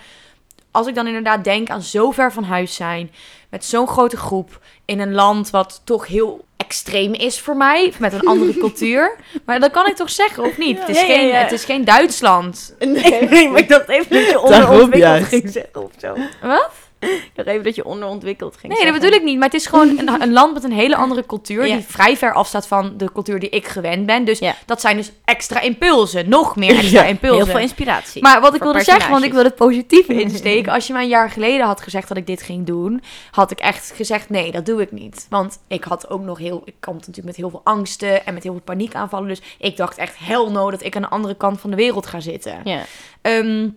als 0.72 0.88
ik 0.88 0.96
dan 0.96 1.08
inderdaad 1.08 1.44
denk 1.44 1.70
aan 1.70 1.82
zo 1.82 2.12
ver 2.12 2.32
van 2.32 2.44
huis 2.44 2.76
zijn. 2.76 3.12
Met 3.50 3.66
zo'n 3.66 3.88
grote 3.88 4.18
groep. 4.18 4.62
In 4.86 5.00
een 5.00 5.14
land 5.14 5.50
wat 5.50 5.82
toch 5.84 6.08
heel 6.08 6.46
extreem 6.68 7.14
is 7.14 7.40
voor 7.40 7.58
mij. 7.58 7.94
Met 8.00 8.14
een 8.14 8.22
andere 8.22 8.58
cultuur. 8.66 9.16
Maar 9.46 9.60
dat 9.60 9.72
kan 9.72 9.88
ik 9.88 9.96
toch 9.96 10.10
zeggen, 10.10 10.44
of 10.44 10.58
niet? 10.58 10.80
Het 10.80 10.90
is, 10.90 11.00
Ja, 11.00 11.06
geen, 11.06 11.28
ja. 11.28 11.34
het 11.36 11.52
is 11.52 11.66
geen 11.66 11.86
Duitsland. 11.86 12.76
Nee, 12.80 13.50
maar 13.50 13.60
ik 13.66 13.70
dacht 13.70 13.90
even 13.90 14.10
dat 14.10 14.30
je 14.30 14.40
onderontwikkeld 14.40 15.24
ging 15.24 15.50
zeggen 15.50 15.84
of 15.84 15.92
zo. 15.98 16.16
Wat? 16.42 16.72
Ik 17.28 17.32
dacht 17.34 17.48
even 17.48 17.64
dat 17.64 17.76
je 17.76 17.86
onderontwikkeld 17.86 18.58
ging 18.58 18.74
Nee, 18.74 18.84
dat 18.84 18.94
bedoel 18.94 19.12
ik 19.12 19.24
niet. 19.24 19.36
Maar 19.38 19.46
het 19.48 19.54
is 19.60 19.66
gewoon 19.66 19.98
een, 20.00 20.22
een 20.22 20.32
land 20.34 20.54
met 20.54 20.64
een 20.64 20.72
hele 20.72 20.96
andere 20.96 21.26
cultuur. 21.26 21.68
Ja. 21.68 21.76
Die 21.76 21.86
vrij 21.86 22.18
ver 22.18 22.34
afstaat 22.34 22.68
van 22.68 22.94
de 22.98 23.12
cultuur 23.14 23.40
die 23.40 23.50
ik 23.50 23.68
gewend 23.68 24.06
ben. 24.06 24.26
Dus 24.26 24.40
Ja. 24.40 24.56
dat 24.66 24.82
zijn 24.82 24.98
dus 24.98 25.12
extra 25.26 25.60
impulsen. 25.62 26.30
Nog 26.30 26.56
meer 26.56 26.78
extra 26.78 27.02
Ja, 27.02 27.08
impulsen. 27.08 27.38
Heel 27.44 27.52
veel 27.54 27.62
inspiratie. 27.62 28.22
maar 28.22 28.42
wat 28.42 28.56
ik 28.56 28.62
wilde 28.64 28.84
zeggen, 28.84 29.12
want 29.12 29.24
ik 29.24 29.34
wil 29.34 29.44
het 29.44 29.56
positieve 29.56 30.22
insteken. 30.22 30.74
Als 30.74 30.88
je 30.88 30.94
mij 30.94 31.02
een 31.04 31.10
jaar 31.10 31.30
geleden 31.30 31.66
had 31.66 31.82
gezegd 31.82 32.08
dat 32.08 32.18
ik 32.18 32.28
dit 32.28 32.42
ging 32.42 32.66
doen, 32.66 33.02
had 33.32 33.52
ik 33.52 33.60
echt 33.60 33.92
gezegd: 33.96 34.30
nee, 34.30 34.52
dat 34.52 34.66
doe 34.66 34.82
ik 34.82 34.92
niet. 34.92 35.26
Want 35.30 35.60
ik 35.68 35.84
had 35.84 36.10
ook 36.10 36.22
nog 36.22 36.38
heel. 36.38 36.62
Ik 36.66 36.74
kwam 36.80 36.96
natuurlijk 36.96 37.26
met 37.28 37.36
heel 37.36 37.50
veel 37.50 37.62
angsten 37.64 38.26
en 38.26 38.34
met 38.34 38.44
heel 38.44 38.52
veel 38.52 38.62
paniekaanvallen. 38.62 39.28
Dus 39.28 39.42
ik 39.60 39.78
dacht 39.78 39.98
echt: 39.98 40.16
hel 40.20 40.52
no, 40.52 40.72
dat 40.72 40.84
ik 40.84 40.96
aan 40.96 41.02
de 41.02 41.08
andere 41.10 41.36
kant 41.36 41.60
van 41.60 41.70
de 41.70 41.76
wereld 41.76 42.06
ga 42.08 42.20
zitten. 42.20 42.62
Ja. 42.64 42.82
Ehm, 43.22 43.68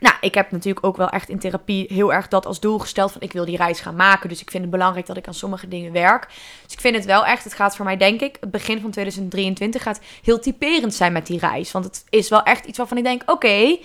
nou, 0.00 0.14
ik 0.20 0.34
heb 0.34 0.50
natuurlijk 0.50 0.86
ook 0.86 0.96
wel 0.96 1.08
echt 1.08 1.28
in 1.28 1.38
therapie 1.38 1.86
heel 1.88 2.12
erg 2.12 2.28
dat 2.28 2.46
als 2.46 2.60
doel 2.60 2.78
gesteld 2.78 3.12
van 3.12 3.20
ik 3.20 3.32
wil 3.32 3.44
die 3.44 3.56
reis 3.56 3.80
gaan 3.80 3.96
maken. 3.96 4.28
Dus 4.28 4.40
ik 4.40 4.50
vind 4.50 4.62
het 4.62 4.72
belangrijk 4.72 5.06
dat 5.06 5.16
ik 5.16 5.26
aan 5.26 5.34
sommige 5.34 5.68
dingen 5.68 5.92
werk. 5.92 6.26
Dus 6.64 6.72
ik 6.72 6.80
vind 6.80 6.96
het 6.96 7.04
wel 7.04 7.24
echt, 7.24 7.44
het 7.44 7.54
gaat 7.54 7.76
voor 7.76 7.84
mij 7.84 7.96
denk 7.96 8.20
ik, 8.20 8.36
het 8.40 8.50
begin 8.50 8.80
van 8.80 8.90
2023 8.90 9.82
gaat 9.82 10.00
heel 10.22 10.40
typerend 10.40 10.94
zijn 10.94 11.12
met 11.12 11.26
die 11.26 11.38
reis. 11.38 11.72
Want 11.72 11.84
het 11.84 12.04
is 12.08 12.28
wel 12.28 12.42
echt 12.42 12.64
iets 12.64 12.78
waarvan 12.78 12.96
ik 12.96 13.04
denk, 13.04 13.22
oké, 13.30 13.78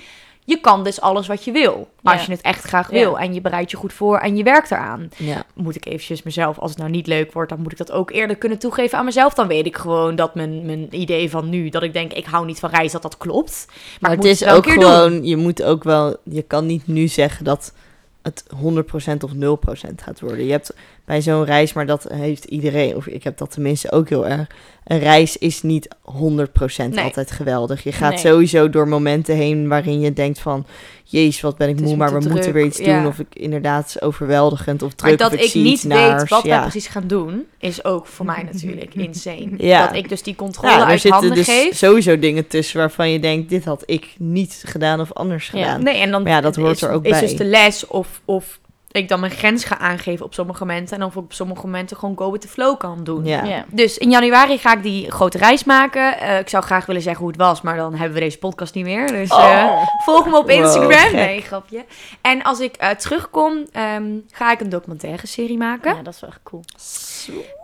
je 0.48 0.60
kan 0.60 0.84
dus 0.84 1.02
alles 1.02 1.28
wat 1.28 1.44
je 1.44 1.52
wil. 1.52 1.88
Als 2.04 2.20
Ja. 2.20 2.26
je 2.26 2.32
het 2.32 2.42
echt 2.42 2.64
graag 2.64 2.92
Ja. 2.92 2.98
wil 2.98 3.20
en 3.20 3.34
je 3.34 3.42
bereidt 3.42 3.72
je 3.72 3.78
goed 3.78 3.94
voor 3.94 4.18
en 4.18 4.38
je 4.38 4.44
werkt 4.44 4.72
eraan. 4.72 5.10
Ja. 5.18 5.44
Moet 5.54 5.76
ik 5.76 5.86
eventjes 5.86 6.24
mezelf, 6.24 6.60
als 6.60 6.70
het 6.72 6.80
nou 6.80 6.92
niet 6.92 7.08
leuk 7.08 7.32
wordt, 7.34 7.50
dan 7.50 7.62
moet 7.62 7.72
ik 7.72 7.78
dat 7.78 7.92
ook 7.92 8.12
eerder 8.12 8.36
kunnen 8.36 8.58
toegeven 8.58 8.98
aan 8.98 9.06
mezelf. 9.06 9.34
Dan 9.34 9.48
weet 9.48 9.66
ik 9.66 9.78
gewoon 9.78 10.16
dat 10.16 10.36
mijn, 10.36 10.66
mijn 10.66 10.88
idee 10.96 11.30
van 11.30 11.50
nu, 11.50 11.70
dat 11.70 11.84
ik 11.84 11.94
denk 11.94 12.14
ik 12.14 12.26
hou 12.26 12.46
niet 12.46 12.60
van 12.60 12.70
reis, 12.70 12.92
dat 12.92 13.02
dat 13.02 13.18
klopt. 13.18 13.68
Maar, 14.00 14.12
het 14.12 14.24
is 14.24 14.46
ook 14.46 14.64
doen. 14.64 14.74
gewoon, 14.74 15.26
je 15.26 15.36
moet 15.38 15.64
ook 15.64 15.84
wel, 15.84 16.18
je 16.24 16.42
kan 16.42 16.66
niet 16.66 16.88
nu 16.88 17.08
zeggen 17.08 17.46
dat 17.46 17.74
het 18.22 18.44
100% 18.50 19.24
of 19.24 19.32
0% 19.34 20.02
gaat 20.04 20.20
worden. 20.20 20.46
Je 20.46 20.52
hebt 20.52 20.74
bij 21.06 21.22
zo'n 21.22 21.46
reis, 21.46 21.74
maar 21.74 21.86
dat 21.86 22.06
heeft 22.14 22.44
iedereen, 22.46 22.96
of 22.96 23.08
ik 23.08 23.24
heb 23.24 23.38
dat 23.38 23.52
tenminste 23.52 23.92
ook 23.92 24.10
heel 24.10 24.28
erg. 24.28 24.48
Een 24.84 25.00
reis 25.00 25.38
is 25.38 25.62
niet 25.62 25.88
100% 26.02 26.94
Nee. 26.94 27.04
altijd 27.04 27.32
geweldig. 27.32 27.84
Je 27.84 27.92
gaat 27.92 28.10
Nee. 28.10 28.20
sowieso 28.20 28.70
door 28.70 28.88
momenten 28.88 29.36
heen 29.36 29.68
waarin 29.68 30.00
je 30.00 30.14
denkt 30.14 30.40
van, 30.40 30.66
jezus, 31.04 31.42
wat 31.42 31.58
ben 31.58 31.70
ik 31.70 31.82
moe, 31.82 31.96
maar 31.96 32.20
we 32.22 32.30
moeten 32.30 32.54
weer 32.54 32.66
iets 32.66 32.78
ja. 32.78 32.98
doen. 32.98 33.08
Of 33.08 33.20
ik 33.20 33.28
inderdaad 33.34 34.02
overweldigend 34.02 34.82
of 34.82 34.94
druk. 34.94 35.20
Maar 35.20 35.30
dat 35.30 35.40
ik 35.42 35.54
niet 35.54 35.84
naars. 35.84 36.20
weet 36.22 36.30
wat 36.30 36.44
ja. 36.44 36.62
precies 36.62 36.88
gaan 36.88 37.08
doen, 37.08 37.46
is 37.60 37.84
ook 37.84 38.06
voor 38.06 38.26
mij 38.26 38.44
natuurlijk 38.52 38.94
insane. 39.06 39.50
Ja. 39.58 39.86
Dat 39.86 39.96
ik 39.96 40.10
dus 40.10 40.24
die 40.24 40.36
controle 40.36 40.72
Ja, 40.74 40.80
er 40.82 40.86
uit 40.86 41.02
zitten 41.02 41.20
handen 41.20 41.38
dus 41.38 41.46
geef. 41.48 41.76
sowieso 41.78 42.20
dingen 42.20 42.48
tussen 42.48 42.78
waarvan 42.80 43.12
je 43.12 43.20
denkt, 43.20 43.50
dit 43.50 43.66
had 43.66 43.84
ik 43.86 44.16
niet 44.18 44.64
gedaan 44.66 45.00
of 45.00 45.14
anders 45.14 45.50
gedaan. 45.50 45.84
Nee, 45.84 45.98
en 46.02 46.12
dan 46.12 46.24
Maar 46.24 46.32
ja, 46.32 46.42
dat 46.42 46.56
hoort 46.56 46.76
is, 46.76 46.82
er 46.82 46.92
ook 46.92 47.04
is 47.06 47.12
bij. 47.12 47.20
dus 47.20 47.36
de 47.36 47.46
les 47.46 47.88
of, 47.88 48.22
of 48.26 48.60
ik 48.96 49.10
dan 49.10 49.20
mijn 49.20 49.32
grens 49.32 49.64
ga 49.64 49.78
aangeven 49.78 50.26
op 50.26 50.34
sommige 50.34 50.66
momenten. 50.66 50.98
En 50.98 51.04
of 51.04 51.12
ik 51.16 51.18
op 51.22 51.34
sommige 51.34 51.66
momenten 51.66 51.98
gewoon 51.98 52.18
go 52.18 52.32
with 52.32 52.42
the 52.42 52.48
flow 52.48 52.78
kan 52.78 53.04
doen. 53.04 53.26
Ja. 53.26 53.44
Ja. 53.44 53.66
Dus 53.68 53.98
in 53.98 54.10
januari 54.10 54.58
ga 54.58 54.74
ik 54.74 54.84
die 54.84 55.12
grote 55.12 55.38
reis 55.38 55.64
maken. 55.64 56.20
Eh, 56.20 56.40
ik 56.40 56.50
zou 56.50 56.64
graag 56.64 56.86
willen 56.86 57.02
zeggen 57.02 57.22
hoe 57.22 57.32
het 57.32 57.42
was, 57.42 57.62
maar 57.62 57.76
dan 57.76 57.96
hebben 57.96 58.14
we 58.14 58.20
deze 58.24 58.38
podcast 58.38 58.74
niet 58.74 58.86
meer. 58.86 59.08
Dus 59.08 59.30
eh, 59.30 59.64
Oh. 59.70 59.82
volg 60.06 60.26
me 60.26 60.38
op 60.38 60.50
Instagram. 60.50 61.12
nee, 61.14 61.42
grapje. 61.42 61.86
En 62.22 62.44
als 62.44 62.60
ik 62.60 62.76
eh, 62.76 62.90
terugkom, 62.90 63.66
ehm, 63.72 64.04
ga 64.32 64.52
ik 64.52 64.60
een 64.60 64.70
documentaire 64.70 65.28
serie 65.28 65.58
maken. 65.58 65.96
Ja, 65.96 66.02
dat 66.02 66.14
is 66.14 66.20
wel 66.20 66.30
echt 66.30 66.40
cool. 66.44 66.64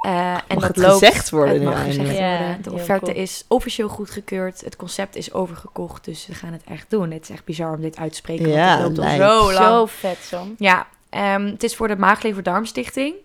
Eh, 0.02 0.12
en 0.32 0.42
Mag 0.48 0.48
dat 0.48 0.64
het 0.64 0.78
loopt, 0.78 1.06
gezegd 1.06 1.30
worden 1.30 1.54
Het 1.54 1.64
nu 1.64 1.70
mag 1.70 1.78
eindelijk? 1.78 2.10
gezegd 2.10 2.20
Ja, 2.30 2.38
worden. 2.38 2.62
De 2.62 2.72
offerte 2.72 3.12
cool. 3.12 3.24
is 3.24 3.46
officieel 3.48 3.88
goedgekeurd. 3.90 4.62
Het 4.62 4.76
concept 4.76 5.16
is 5.16 5.34
overgekocht. 5.34 6.06
Dus 6.06 6.28
we 6.28 6.34
gaan 6.34 6.52
het 6.52 6.64
echt 6.70 6.86
doen. 6.90 7.12
Het 7.12 7.22
is 7.24 7.30
echt 7.30 7.46
bizar 7.46 7.74
om 7.74 7.82
dit 7.82 7.98
uit 7.98 8.12
te 8.12 8.18
spreken. 8.18 8.50
Ja, 8.50 8.82
want 8.82 8.98
het 8.98 8.98
loopt 8.98 9.10
al 9.22 9.46
zo 9.46 9.54
lang. 9.54 9.66
Zo 9.66 9.86
vet, 9.86 10.18
Sam. 10.22 10.54
Ja, 10.58 10.88
ehm, 11.12 11.46
het 11.46 11.64
is 11.64 11.76
voor 11.76 11.88
de 11.88 11.96
Maaglever-Darmstichting. 11.96 13.16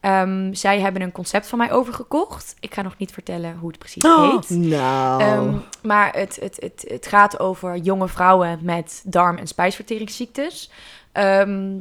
Ehm, 0.00 0.52
zij 0.52 0.80
hebben 0.80 1.02
een 1.02 1.12
concept 1.12 1.46
van 1.46 1.58
mij 1.58 1.72
overgekocht. 1.72 2.54
Ik 2.60 2.74
ga 2.74 2.82
nog 2.82 2.96
niet 2.98 3.12
vertellen 3.12 3.56
hoe 3.56 3.68
het 3.68 3.78
precies 3.78 4.02
heet. 4.02 4.50
Nou. 4.50 5.22
Ehm, 5.22 5.54
maar 5.82 6.12
het, 6.12 6.36
het, 6.40 6.56
het, 6.60 6.84
het 6.88 7.06
gaat 7.06 7.38
over 7.38 7.76
jonge 7.76 8.08
vrouwen 8.08 8.58
met 8.62 9.02
darm- 9.06 9.36
en 9.36 9.46
spijsverteringsziektes. 9.46 10.70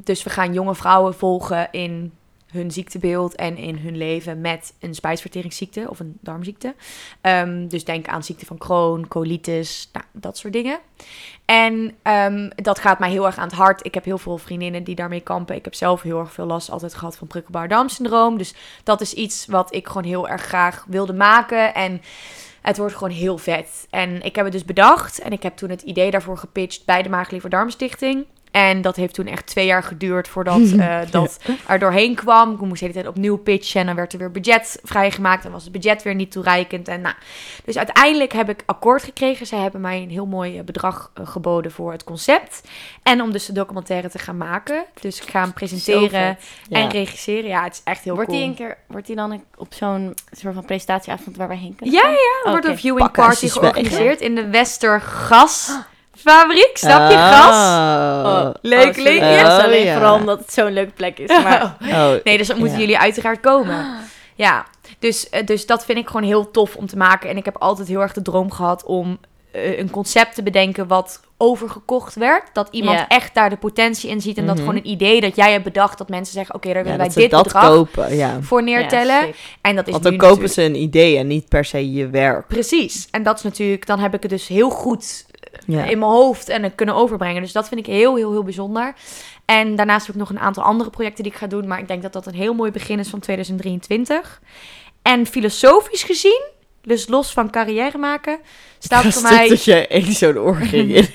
Dus 0.04 0.24
we 0.24 0.30
gaan 0.30 0.54
jonge 0.54 0.76
vrouwen 0.76 1.14
volgen 1.14 1.68
in 1.72 2.14
hun 2.54 2.72
ziektebeeld 2.72 3.36
en 3.36 3.58
in 3.58 3.78
hun 3.78 3.98
leven 3.98 4.42
met 4.42 4.74
een 4.80 4.96
spijsverteringsziekte 4.96 5.86
of 5.90 6.00
een 6.00 6.18
darmziekte. 6.22 6.76
Ehm, 7.22 7.68
dus 7.68 7.84
denk 7.84 8.08
aan 8.08 8.24
ziekte 8.24 8.46
van 8.46 8.58
Crohn, 8.58 9.06
colitis, 9.08 9.90
nou, 9.94 10.06
dat 10.12 10.38
soort 10.38 10.54
dingen. 10.54 10.80
En 11.46 11.96
ehm, 12.02 12.50
dat 12.56 12.80
gaat 12.80 13.00
mij 13.00 13.10
heel 13.10 13.26
erg 13.26 13.38
aan 13.38 13.48
het 13.48 13.56
hart. 13.56 13.86
Ik 13.86 13.94
heb 13.94 14.04
heel 14.04 14.18
veel 14.18 14.38
vriendinnen 14.38 14.84
die 14.84 14.96
daarmee 14.96 15.22
kampen. 15.22 15.56
Ik 15.56 15.64
heb 15.64 15.74
zelf 15.74 16.02
heel 16.02 16.20
erg 16.20 16.34
veel 16.34 16.46
last 16.46 16.70
altijd 16.70 16.94
gehad 16.94 17.18
van 17.18 17.28
prikkelbaar 17.28 17.68
darmsyndroom. 17.68 18.38
Dus 18.38 18.54
dat 18.84 19.02
is 19.02 19.14
iets 19.14 19.46
wat 19.46 19.74
ik 19.74 19.88
gewoon 19.88 20.04
heel 20.04 20.28
erg 20.28 20.42
graag 20.42 20.86
wilde 20.88 21.14
maken. 21.14 21.74
En 21.74 22.02
het 22.62 22.78
wordt 22.78 22.94
gewoon 22.94 23.14
heel 23.14 23.38
vet. 23.38 23.88
En 23.90 24.22
ik 24.22 24.36
heb 24.36 24.44
het 24.46 24.54
dus 24.54 24.66
bedacht. 24.66 25.20
En 25.20 25.32
ik 25.32 25.44
heb 25.44 25.56
toen 25.56 25.70
het 25.70 25.82
idee 25.82 26.12
daarvoor 26.12 26.38
gepitcht 26.38 26.86
bij 26.86 27.02
de 27.04 27.10
Maaglever 27.10 27.50
Darmstichting. 27.50 28.26
En 28.54 28.82
dat 28.82 28.96
heeft 28.96 29.14
toen 29.14 29.28
echt 29.28 29.46
twee 29.46 29.66
jaar 29.66 29.84
geduurd 29.84 30.28
voordat 30.28 30.72
eh, 30.80 31.00
dat 31.12 31.40
er 31.68 31.80
doorheen 31.80 32.16
kwam. 32.16 32.54
Ik 32.54 32.60
moest 32.60 32.80
de 32.80 32.86
hele 32.86 32.94
tijd 32.94 33.08
opnieuw 33.08 33.38
pitchen. 33.38 33.80
En 33.80 33.86
dan 33.86 33.96
werd 33.96 34.14
er 34.14 34.20
weer 34.20 34.32
budget 34.32 34.80
vrijgemaakt. 34.84 35.46
En 35.46 35.52
was 35.52 35.64
het 35.64 35.72
budget 35.72 36.04
weer 36.04 36.16
niet 36.16 36.32
toereikend. 36.32 36.88
En 36.88 37.02
nou, 37.02 37.16
dus 37.66 37.78
uiteindelijk 37.78 38.34
heb 38.34 38.50
ik 38.50 38.64
akkoord 38.66 39.04
gekregen. 39.04 39.48
Zij 39.48 39.60
hebben 39.60 39.82
mij 39.82 40.02
een 40.02 40.10
heel 40.10 40.26
mooi 40.26 40.58
eh, 40.58 40.64
bedrag 40.64 41.12
eh, 41.14 41.28
geboden 41.28 41.72
voor 41.72 41.92
het 41.92 42.04
concept. 42.04 42.62
En 43.04 43.22
om 43.22 43.32
dus 43.32 43.46
de 43.46 43.54
documentaire 43.54 44.10
te 44.10 44.20
gaan 44.20 44.38
maken. 44.38 44.86
Dus 45.02 45.22
ik 45.22 45.30
ga 45.30 45.42
hem 45.42 45.54
presenteren 45.54 46.38
Ja. 46.70 46.78
en 46.80 46.90
regisseren. 46.90 47.50
Ja, 47.50 47.64
het 47.64 47.74
is 47.74 47.82
echt 47.84 48.04
heel 48.04 48.16
Wordt 48.16 48.30
cool. 48.30 48.42
die 48.42 48.50
een 48.50 48.56
keer, 48.56 48.78
wordt 48.88 49.08
die 49.08 49.16
dan 49.16 49.44
op 49.58 49.74
zo'n 49.74 50.14
soort 50.32 50.54
van 50.54 50.66
presentatieavond 50.66 51.38
waar 51.38 51.48
wij 51.48 51.58
heen 51.58 51.76
kunnen? 51.76 51.96
Ja, 51.96 52.10
ja, 52.10 52.42
er 52.44 52.50
wordt 52.52 52.66
een 52.66 52.78
viewing 52.78 53.12
party 53.12 53.48
ze 53.48 53.60
georganiseerd 53.60 54.22
in 54.22 54.36
de 54.36 54.48
Westergas 54.48 55.72
fabriek. 56.26 56.72
Snap 56.78 57.10
je? 57.12 57.18
Gas. 57.18 57.56
Oh. 58.26 58.50
Leuk, 58.62 58.88
Oh, 58.88 58.94
sorry. 58.94 59.20
leuk. 59.20 59.42
Oh, 59.46 59.64
alleen 59.64 59.86
ja. 59.86 59.94
vooral 59.94 60.16
omdat 60.16 60.40
het 60.40 60.54
zo'n 60.54 60.74
leuke 60.74 60.92
plek 60.92 61.18
is. 61.20 61.28
Maar 61.44 61.76
Oh. 61.82 62.14
Nee, 62.24 62.38
dus 62.38 62.48
dan 62.48 62.58
moeten 62.58 62.76
Ja. 62.76 62.82
jullie 62.82 63.00
uiteraard 63.00 63.40
komen. 63.40 63.86
Ja, 64.36 64.66
dus, 65.00 65.30
eh, 65.30 65.46
dus 65.46 65.66
dat 65.66 65.86
vind 65.86 65.98
ik 65.98 66.08
gewoon 66.08 66.24
heel 66.24 66.52
tof 66.52 66.76
om 66.76 66.88
te 66.88 66.98
maken. 66.98 67.30
En 67.30 67.38
ik 67.38 67.46
heb 67.46 67.58
altijd 67.58 67.88
heel 67.88 68.02
erg 68.02 68.14
de 68.14 68.22
droom 68.22 68.52
gehad 68.52 68.84
om 68.84 69.18
eh, 69.52 69.80
een 69.80 69.90
concept 69.90 70.36
te 70.36 70.44
bedenken 70.44 70.88
wat 70.88 71.20
overgekocht 71.38 72.16
werd. 72.16 72.44
Dat 72.54 72.68
iemand 72.72 73.06
echt 73.08 73.34
daar 73.34 73.50
de 73.50 73.56
potentie 73.58 74.10
in 74.10 74.22
ziet. 74.22 74.38
En 74.38 74.46
dat 74.46 74.56
Mhm. 74.56 74.66
gewoon 74.66 74.80
een 74.80 74.90
idee 74.90 75.22
dat 75.22 75.36
jij 75.36 75.52
hebt 75.52 75.64
bedacht. 75.64 75.98
Dat 75.98 76.10
mensen 76.10 76.34
zeggen, 76.34 76.56
oké, 76.56 76.74
daar 76.74 76.84
willen 76.84 76.98
wij 76.98 77.10
dit 77.10 77.32
dat 77.32 77.44
bedrag 77.44 77.64
kopen, 77.68 78.16
ja. 78.16 78.38
voor 78.42 78.64
neertellen. 78.64 79.28
Ja, 79.28 79.34
en 79.62 79.76
dat 79.76 79.86
is 79.88 79.92
Want 79.92 80.04
nu 80.04 80.10
dan 80.10 80.20
kopen 80.20 80.44
natuurlijk- 80.44 80.54
ze 80.54 80.62
een 80.64 80.76
idee 80.76 81.18
en 81.18 81.28
niet 81.28 81.50
per 81.50 81.66
se 81.66 81.92
je 81.92 82.08
werk. 82.10 82.48
Precies. 82.48 83.08
En 83.12 83.24
dat 83.24 83.38
is 83.38 83.44
natuurlijk, 83.44 83.86
dan 83.86 84.00
heb 84.00 84.14
ik 84.14 84.22
het 84.22 84.32
dus 84.32 84.48
heel 84.48 84.70
goed 84.70 85.26
Ja. 85.66 85.84
in 85.84 86.00
mijn 86.00 86.12
hoofd 86.12 86.50
en 86.50 86.76
kunnen 86.76 86.96
overbrengen. 86.96 87.42
Dus 87.42 87.52
dat 87.52 87.68
vind 87.68 87.80
ik 87.80 87.86
heel, 87.86 88.16
heel, 88.16 88.32
heel 88.32 88.44
bijzonder. 88.44 88.94
En 89.46 89.76
daarnaast 89.76 90.06
heb 90.06 90.16
ik 90.16 90.22
nog 90.22 90.30
een 90.30 90.40
aantal 90.40 90.64
andere 90.64 90.90
projecten 90.90 91.24
die 91.24 91.32
ik 91.32 91.38
ga 91.38 91.48
doen. 91.48 91.68
Maar 91.68 91.80
ik 91.80 91.88
denk 91.88 92.02
dat 92.02 92.14
dat 92.14 92.26
een 92.26 92.34
heel 92.34 92.54
mooi 92.54 92.72
begin 92.72 93.00
is 93.00 93.10
van 93.10 93.20
2023. 93.20 94.42
En 95.02 95.26
filosofisch 95.26 96.04
gezien, 96.04 96.42
dus 96.82 97.08
los 97.08 97.34
van 97.34 97.50
carrière 97.50 97.98
maken, 97.98 98.40
staat 98.80 99.06
voor 99.06 99.22
mij... 99.22 99.50
dat 99.50 99.64
je 99.64 99.88
één 99.88 100.14
zo'n 100.14 100.38
oor 100.38 100.56
ging 100.72 100.96
in. 100.96 101.08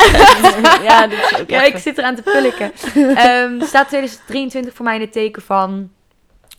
ja, 0.83 1.09
Ja, 1.47 1.63
ik 1.63 1.77
zit 1.77 1.99
eraan 1.99 2.15
te 2.15 2.23
pulken. 2.23 2.73
Ehm, 3.17 3.61
staat 3.61 3.89
2023 3.89 4.75
voor 4.75 4.85
mij 4.85 4.95
in 4.95 5.01
het 5.01 5.13
teken 5.13 5.43
van 5.43 5.91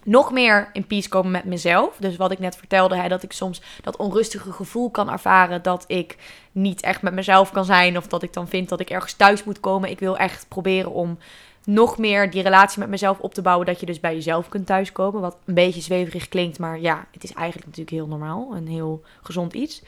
nog 0.10 0.32
meer 0.32 0.70
in 0.74 0.88
peace 0.88 1.10
komen 1.10 1.32
met 1.32 1.44
mezelf. 1.44 1.98
Dus 2.00 2.16
wat 2.16 2.32
ik 2.32 2.40
net 2.40 2.56
vertelde, 2.56 2.96
hè, 2.96 3.08
dat 3.08 3.24
ik 3.24 3.32
soms 3.32 3.62
dat 3.82 3.98
onrustige 3.98 4.52
gevoel 4.52 4.90
kan 4.90 5.10
ervaren 5.10 5.62
dat 5.62 5.84
ik 5.88 6.18
niet 6.52 6.82
echt 6.82 7.02
met 7.02 7.14
mezelf 7.14 7.52
kan 7.52 7.66
zijn. 7.66 7.98
Of 7.98 8.08
dat 8.08 8.24
ik 8.24 8.34
dan 8.34 8.48
vind 8.48 8.70
dat 8.70 8.80
ik 8.80 8.90
ergens 8.90 9.14
thuis 9.14 9.44
moet 9.44 9.60
komen. 9.60 9.90
Ik 9.90 10.00
wil 10.00 10.18
echt 10.18 10.46
proberen 10.48 10.92
om 10.92 11.18
nog 11.66 11.98
meer 11.98 12.32
die 12.32 12.42
relatie 12.42 12.80
met 12.80 12.90
mezelf 12.90 13.20
op 13.20 13.34
te 13.34 13.42
bouwen. 13.42 13.66
Dat 13.66 13.80
je 13.80 13.86
dus 13.86 14.00
bij 14.00 14.14
jezelf 14.14 14.50
kunt 14.50 14.66
thuiskomen. 14.66 15.22
Wat 15.22 15.38
een 15.46 15.54
beetje 15.54 15.82
zweverig 15.82 16.30
klinkt, 16.30 16.60
maar 16.60 16.80
ja, 16.80 17.06
het 17.12 17.24
is 17.24 17.34
eigenlijk 17.34 17.66
natuurlijk 17.66 17.96
heel 17.96 18.08
normaal. 18.08 18.56
Een 18.56 18.68
heel 18.68 19.04
gezond 19.22 19.54
iets. 19.54 19.84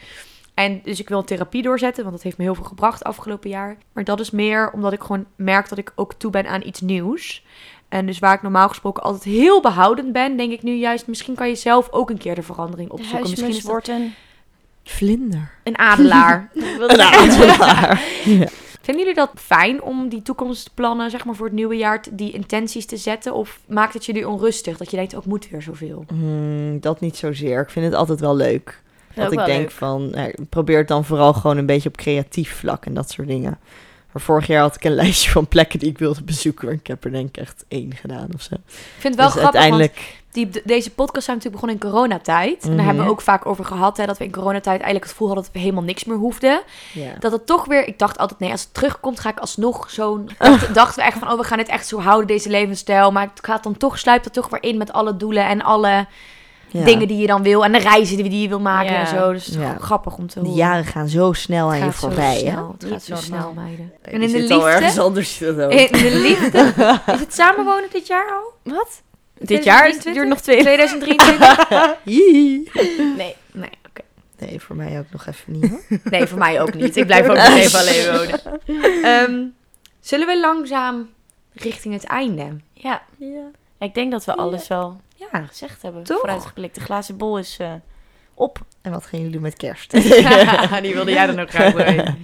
En 0.54 0.82
dus 0.84 1.00
ik 1.00 1.10
wil 1.10 1.24
therapie 1.24 1.62
doorzetten, 1.62 2.04
want 2.04 2.16
dat 2.16 2.24
heeft 2.24 2.38
me 2.38 2.44
heel 2.44 2.56
veel 2.56 2.64
gebracht 2.64 3.04
afgelopen 3.04 3.50
jaar. 3.50 3.78
Maar 3.94 4.04
dat 4.04 4.20
is 4.20 4.32
meer 4.32 4.72
omdat 4.72 4.94
ik 4.94 5.02
gewoon 5.02 5.26
merk 5.36 5.70
dat 5.70 5.78
ik 5.78 5.92
ook 5.96 6.14
toe 6.14 6.32
ben 6.32 6.48
aan 6.48 6.66
iets 6.66 6.82
nieuws. 6.82 7.44
En 7.92 8.06
dus 8.06 8.20
waar 8.20 8.34
ik 8.34 8.42
normaal 8.42 8.68
gesproken 8.68 9.04
altijd 9.04 9.24
heel 9.24 9.62
behoudend 9.62 10.12
ben, 10.14 10.38
denk 10.38 10.52
ik 10.52 10.64
nu 10.64 10.74
juist, 10.74 11.08
misschien 11.08 11.36
kan 11.36 11.48
je 11.48 11.56
zelf 11.56 11.92
ook 11.92 12.10
een 12.10 12.18
keer 12.18 12.36
de 12.36 12.42
verandering 12.42 12.90
De 12.90 12.94
opzoeken. 12.94 13.30
Misschien 13.30 13.48
is 13.48 13.56
dat 13.56 13.72
wordt 13.72 13.88
een... 13.88 14.14
Vlinder. 14.84 15.52
een 15.64 15.78
adelaar. 15.78 16.50
Een 16.88 17.02
adelaar. 17.02 18.02
Ja. 18.26 18.48
Vinden 18.82 19.04
jullie 19.04 19.14
dat 19.14 19.32
fijn 19.36 19.82
om 19.82 20.10
die 20.10 20.22
toekomstplannen, 20.22 21.10
zeg 21.10 21.26
maar 21.26 21.36
voor 21.36 21.46
het 21.46 21.56
nieuwe 21.56 21.76
jaar, 21.76 22.04
die 22.12 22.32
intenties 22.32 22.86
te 22.86 22.98
zetten? 22.98 23.34
Of 23.34 23.60
maakt 23.68 23.94
het 23.94 24.06
jullie 24.06 24.28
onrustig 24.28 24.78
dat 24.78 24.92
je 24.92 24.98
denkt, 24.98 25.16
ook 25.16 25.26
moet 25.26 25.50
weer 25.50 25.62
zoveel? 25.62 26.04
Hmm, 26.08 26.80
dat 26.80 27.00
niet 27.00 27.18
zozeer. 27.18 27.62
Ik 27.62 27.70
vind 27.70 27.86
het 27.86 27.96
altijd 27.96 28.20
wel 28.20 28.36
leuk. 28.36 28.82
Dat 29.14 29.32
ik 29.32 29.46
denk 29.46 29.62
leuk. 29.62 29.72
van, 29.72 30.10
nou, 30.10 30.30
ik 30.30 30.50
probeer 30.50 30.78
het 30.78 30.88
dan 30.88 31.06
vooral 31.06 31.34
gewoon 31.34 31.58
een 31.58 31.66
beetje 31.66 31.90
op 31.90 31.98
creatief 31.98 32.56
vlak 32.56 32.86
en 32.86 32.94
dat 32.94 33.12
soort 33.12 33.28
dingen. 33.28 33.60
Maar 34.12 34.22
vorig 34.22 34.48
jaar 34.48 34.62
had 34.62 34.76
ik 34.76 34.84
een 34.84 34.96
lijstje 35.04 35.32
van 35.32 35.48
plekken 35.48 35.80
die 35.80 35.90
ik 35.90 35.98
wilde 35.98 36.24
bezoeken. 36.24 36.66
Maar 36.66 36.76
ik 36.76 36.88
heb 36.88 37.04
er 37.04 37.12
denk 37.12 37.28
ik 37.28 37.38
echt 37.38 37.66
één 37.68 37.96
gedaan 37.96 38.28
of 38.36 38.42
zo. 38.42 38.54
Ik 38.56 38.62
vind 38.98 39.04
het 39.04 39.16
wel 39.16 39.26
dus 39.26 39.36
grappig, 39.42 39.42
want 39.42 39.56
uiteindelijk... 39.56 40.20
die, 40.32 40.50
de- 40.50 40.62
deze 40.66 40.90
podcast 40.92 41.26
zijn 41.26 41.38
natuurlijk 41.38 41.64
begonnen 41.64 41.84
in 41.86 41.92
coronatijd. 41.92 42.62
En 42.64 42.68
daar 42.68 42.76
Mhm. 42.78 42.86
hebben 42.86 43.06
we 43.06 43.12
ook 43.12 43.22
vaak 43.22 43.46
over 43.46 43.66
gehad, 43.66 43.98
hè, 43.98 44.06
dat 44.06 44.18
we 44.18 44.24
in 44.24 44.32
coronatijd 44.32 44.68
eigenlijk 44.82 45.04
het 45.04 45.12
gevoel 45.12 45.28
hadden 45.28 45.46
dat 45.46 45.54
we 45.54 45.60
helemaal 45.60 45.84
niks 45.84 46.04
meer 46.04 46.18
hoefden. 46.18 46.62
Dat 47.20 47.32
het 47.32 47.46
toch 47.46 47.66
weer, 47.66 47.88
ik 47.88 48.00
dacht 48.00 48.18
altijd, 48.18 48.40
nee, 48.40 48.52
als 48.52 48.62
het 48.62 48.74
terugkomt 48.74 49.20
ga 49.20 49.30
ik 49.30 49.40
alsnog 49.40 49.90
zo'n... 49.90 50.30
Dacht, 50.38 50.74
dachten 50.74 51.00
we 51.04 51.10
echt 51.10 51.18
van, 51.20 51.32
oh, 51.32 51.38
we 51.38 51.44
gaan 51.44 51.58
het 51.58 51.68
echt 51.70 51.88
zo 51.88 52.00
houden, 52.00 52.28
deze 52.28 52.50
levensstijl. 52.50 53.12
Maar 53.12 53.30
het 53.34 53.46
gaat 53.46 53.64
dan 53.64 53.78
toch, 53.78 54.00
sluipt 54.00 54.26
het 54.26 54.34
toch 54.34 54.50
weer 54.50 54.64
in 54.64 54.78
met 54.78 54.94
alle 54.94 55.18
doelen 55.18 55.46
en 55.48 55.62
alle 55.62 56.06
Ja. 56.72 56.84
dingen 56.86 57.08
die 57.08 57.18
je 57.18 57.28
dan 57.28 57.44
wil. 57.44 57.64
En 57.66 57.72
de 57.72 57.78
reizen 57.78 58.18
die, 58.18 58.30
die 58.30 58.42
je 58.42 58.48
wil 58.48 58.60
maken 58.60 58.92
Ja. 58.94 59.00
en 59.00 59.08
zo. 59.08 59.32
Dus 59.32 59.46
het 59.46 59.56
is 59.56 59.62
Ja. 59.62 59.68
gewoon 59.68 59.82
grappig 59.84 60.18
om 60.18 60.28
te 60.28 60.34
De 60.40 60.46
horen. 60.46 60.56
jaren 60.58 60.86
gaan 60.86 61.08
zo 61.08 61.34
snel 61.34 61.66
aan 61.68 61.74
Het 61.74 61.84
je 61.84 61.86
gaat 61.92 62.00
zo 62.00 62.08
voorbij, 62.08 62.34
hè? 62.34 62.40
snel. 62.52 62.76
Het 62.80 62.86
gaat 62.92 63.04
zo 63.04 63.16
zo 63.16 63.22
snel, 63.22 63.54
meiden. 63.54 63.92
En 64.02 64.14
in 64.14 64.20
de 64.20 64.28
liefde... 64.38 64.54
anders 65.00 65.00
ook. 65.44 65.72
In 65.72 65.88
de 65.92 66.20
liefde... 66.22 66.60
Is 67.14 67.20
het 67.20 67.34
samenwonen 67.34 67.90
dit 67.92 68.08
jaar 68.08 68.30
al? 68.32 68.74
Wat? 68.74 69.02
Dit 69.38 69.64
jaar 69.64 69.90
2023? 69.92 70.14
duurt 70.14 70.28
nog 70.28 70.40
twee... 70.42 70.60
2023? 70.62 71.96
Jee. 72.16 72.70
Nee. 73.18 73.36
Nee, 73.52 73.70
oké. 73.90 74.02
Nee, 74.40 74.60
voor 74.60 74.76
mij 74.76 75.00
ook 75.00 75.12
nog 75.12 75.26
even 75.28 75.60
niet, 75.60 75.70
hoor. 75.70 75.82
Nee, 76.12 76.26
voor 76.28 76.38
mij 76.38 76.62
ook 76.62 76.74
niet. 76.74 76.96
Ik 76.96 77.06
blijf 77.06 77.30
ook 77.30 77.36
nog 77.46 77.56
even 77.58 77.80
alleen 77.80 78.06
wonen. 78.12 78.40
Ehm, 79.04 79.44
zullen 80.00 80.28
we 80.28 80.40
langzaam 80.40 81.10
richting 81.54 81.94
het 81.94 82.04
einde? 82.04 82.48
Ja. 82.74 83.02
Ik 83.80 83.94
denk 83.94 84.12
dat 84.12 84.26
we 84.26 84.36
alles 84.36 84.68
wel 84.68 85.02
Ja. 85.32 85.46
gezegd 85.46 85.82
hebben. 85.82 86.04
Toch? 86.04 86.20
Vooruitgeblikt. 86.20 86.76
De 86.76 86.82
glazen 86.82 87.18
bol 87.18 87.38
is 87.38 87.58
eh, 87.60 87.74
op. 88.34 88.60
En 88.82 88.92
wat 88.92 89.06
gaan 89.06 89.20
jullie 89.20 89.34
doen 89.34 89.42
met 89.42 89.58
kerst? 89.58 89.92
Die 90.82 90.94
wilde 90.94 91.12
jij 91.12 91.26
dan 91.26 91.40
ook 91.40 91.50
graag 91.50 91.74
weten. 91.74 92.18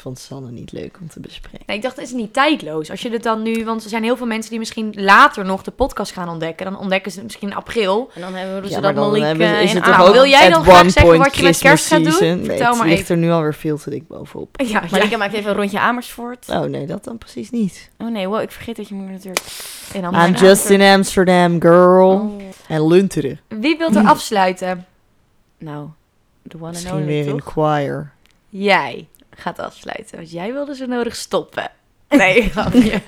Vond 0.00 0.18
Sanne 0.18 0.50
niet 0.50 0.72
leuk 0.72 0.98
om 1.00 1.08
te 1.08 1.20
bespreken. 1.20 1.60
Nee, 1.66 1.76
ik 1.76 1.82
dacht, 1.82 1.96
het 1.96 2.04
is 2.04 2.12
niet 2.12 2.32
tijdloos. 2.32 2.90
Als 2.90 3.02
je 3.02 3.10
het 3.10 3.22
dan 3.22 3.42
nu... 3.42 3.64
Want 3.64 3.82
er 3.84 3.88
zijn 3.90 4.02
heel 4.02 4.16
veel 4.16 4.26
mensen 4.26 4.50
die 4.50 4.58
misschien 4.58 4.92
later 4.96 5.44
nog 5.44 5.62
de 5.62 5.70
podcast 5.70 6.12
gaan 6.12 6.28
ontdekken. 6.28 6.66
Dan 6.66 6.78
ontdekken 6.78 7.10
ze 7.10 7.16
het 7.16 7.26
misschien 7.26 7.48
in 7.50 7.56
april. 7.56 8.10
En 8.14 8.20
dan 8.20 8.34
hebben 8.34 8.62
we 8.62 8.68
Ja, 8.68 8.72
maar 8.72 8.82
dat 8.82 8.94
dan 8.94 9.10
Malik 9.10 9.22
hebben- 9.22 9.46
eh, 9.46 9.62
is 9.62 9.70
in 9.70 9.76
het 9.76 9.84
Nou, 9.84 9.96
toch 9.96 10.06
ook 10.06 10.12
wil 10.14 10.24
jij 10.26 10.50
dan 10.50 10.62
graag 10.62 10.90
zeggen 10.90 11.18
wat 11.18 11.36
je 11.36 11.42
met 11.42 11.58
kerst 11.58 11.86
gaat 11.86 12.04
doen? 12.04 12.18
Nee, 12.20 12.44
Vertel 12.44 12.68
het 12.68 12.78
maar 12.78 12.86
ligt 12.86 13.00
even. 13.00 13.14
er 13.14 13.20
nu 13.20 13.30
alweer 13.30 13.54
veel 13.54 13.78
te 13.78 13.90
dik 13.90 14.08
bovenop. 14.08 14.60
Ja, 14.64 14.82
Malika 14.90 15.10
ja. 15.10 15.16
maakt 15.16 15.32
even 15.34 15.50
een 15.50 15.56
rondje 15.56 15.80
Amersfoort. 15.80 16.46
Oh 16.48 16.60
nee, 16.62 16.86
dat 16.86 17.04
dan 17.04 17.18
precies 17.18 17.50
niet. 17.50 17.90
Oh 17.98 18.10
nee, 18.10 18.28
wow, 18.28 18.40
ik 18.40 18.50
vergeet 18.50 18.76
dat 18.76 18.88
je 18.88 18.94
moeder 18.94 19.12
natuurlijk... 19.12 19.46
En 19.94 20.02
dan 20.02 20.14
I'm 20.14 20.34
just 20.34 20.70
in 20.70 20.80
Amsterdam, 20.82 21.60
girl. 21.60 22.10
Oh. 22.10 22.40
En 22.68 22.86
Lunteren. 22.86 23.40
Wie 23.48 23.78
wil 23.78 23.90
er 23.94 24.06
afsluiten? 24.14 24.86
Nou, 25.58 25.86
the 26.48 26.56
one 26.56 26.64
and 26.64 26.72
Misschien 26.72 26.94
only, 26.94 27.06
weer 27.06 27.26
in 27.26 27.40
choir. 27.42 28.12
Jij 28.48 29.08
gaat 29.40 29.58
afsluiten. 29.58 30.16
Want 30.16 30.30
jij 30.30 30.52
wilde 30.52 30.74
zo 30.74 30.86
nodig 30.86 31.16
stoppen. 31.16 31.70
Nee, 32.08 32.42
grapje. 32.50 33.00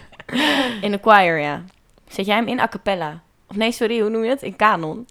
In 0.81 0.91
de 0.91 0.99
choir, 1.03 1.41
ja. 1.41 1.65
Zet 2.09 2.27
jij 2.27 2.37
hem 2.37 2.49
in 2.49 2.61
a 2.61 2.69
cappella? 2.69 3.23
Of 3.49 3.57
nee, 3.57 3.73
sorry, 3.73 4.01
hoe 4.01 4.11
noem 4.11 4.25
je 4.25 4.31
het? 4.31 4.43
In 4.43 4.57
kanon. 4.57 5.07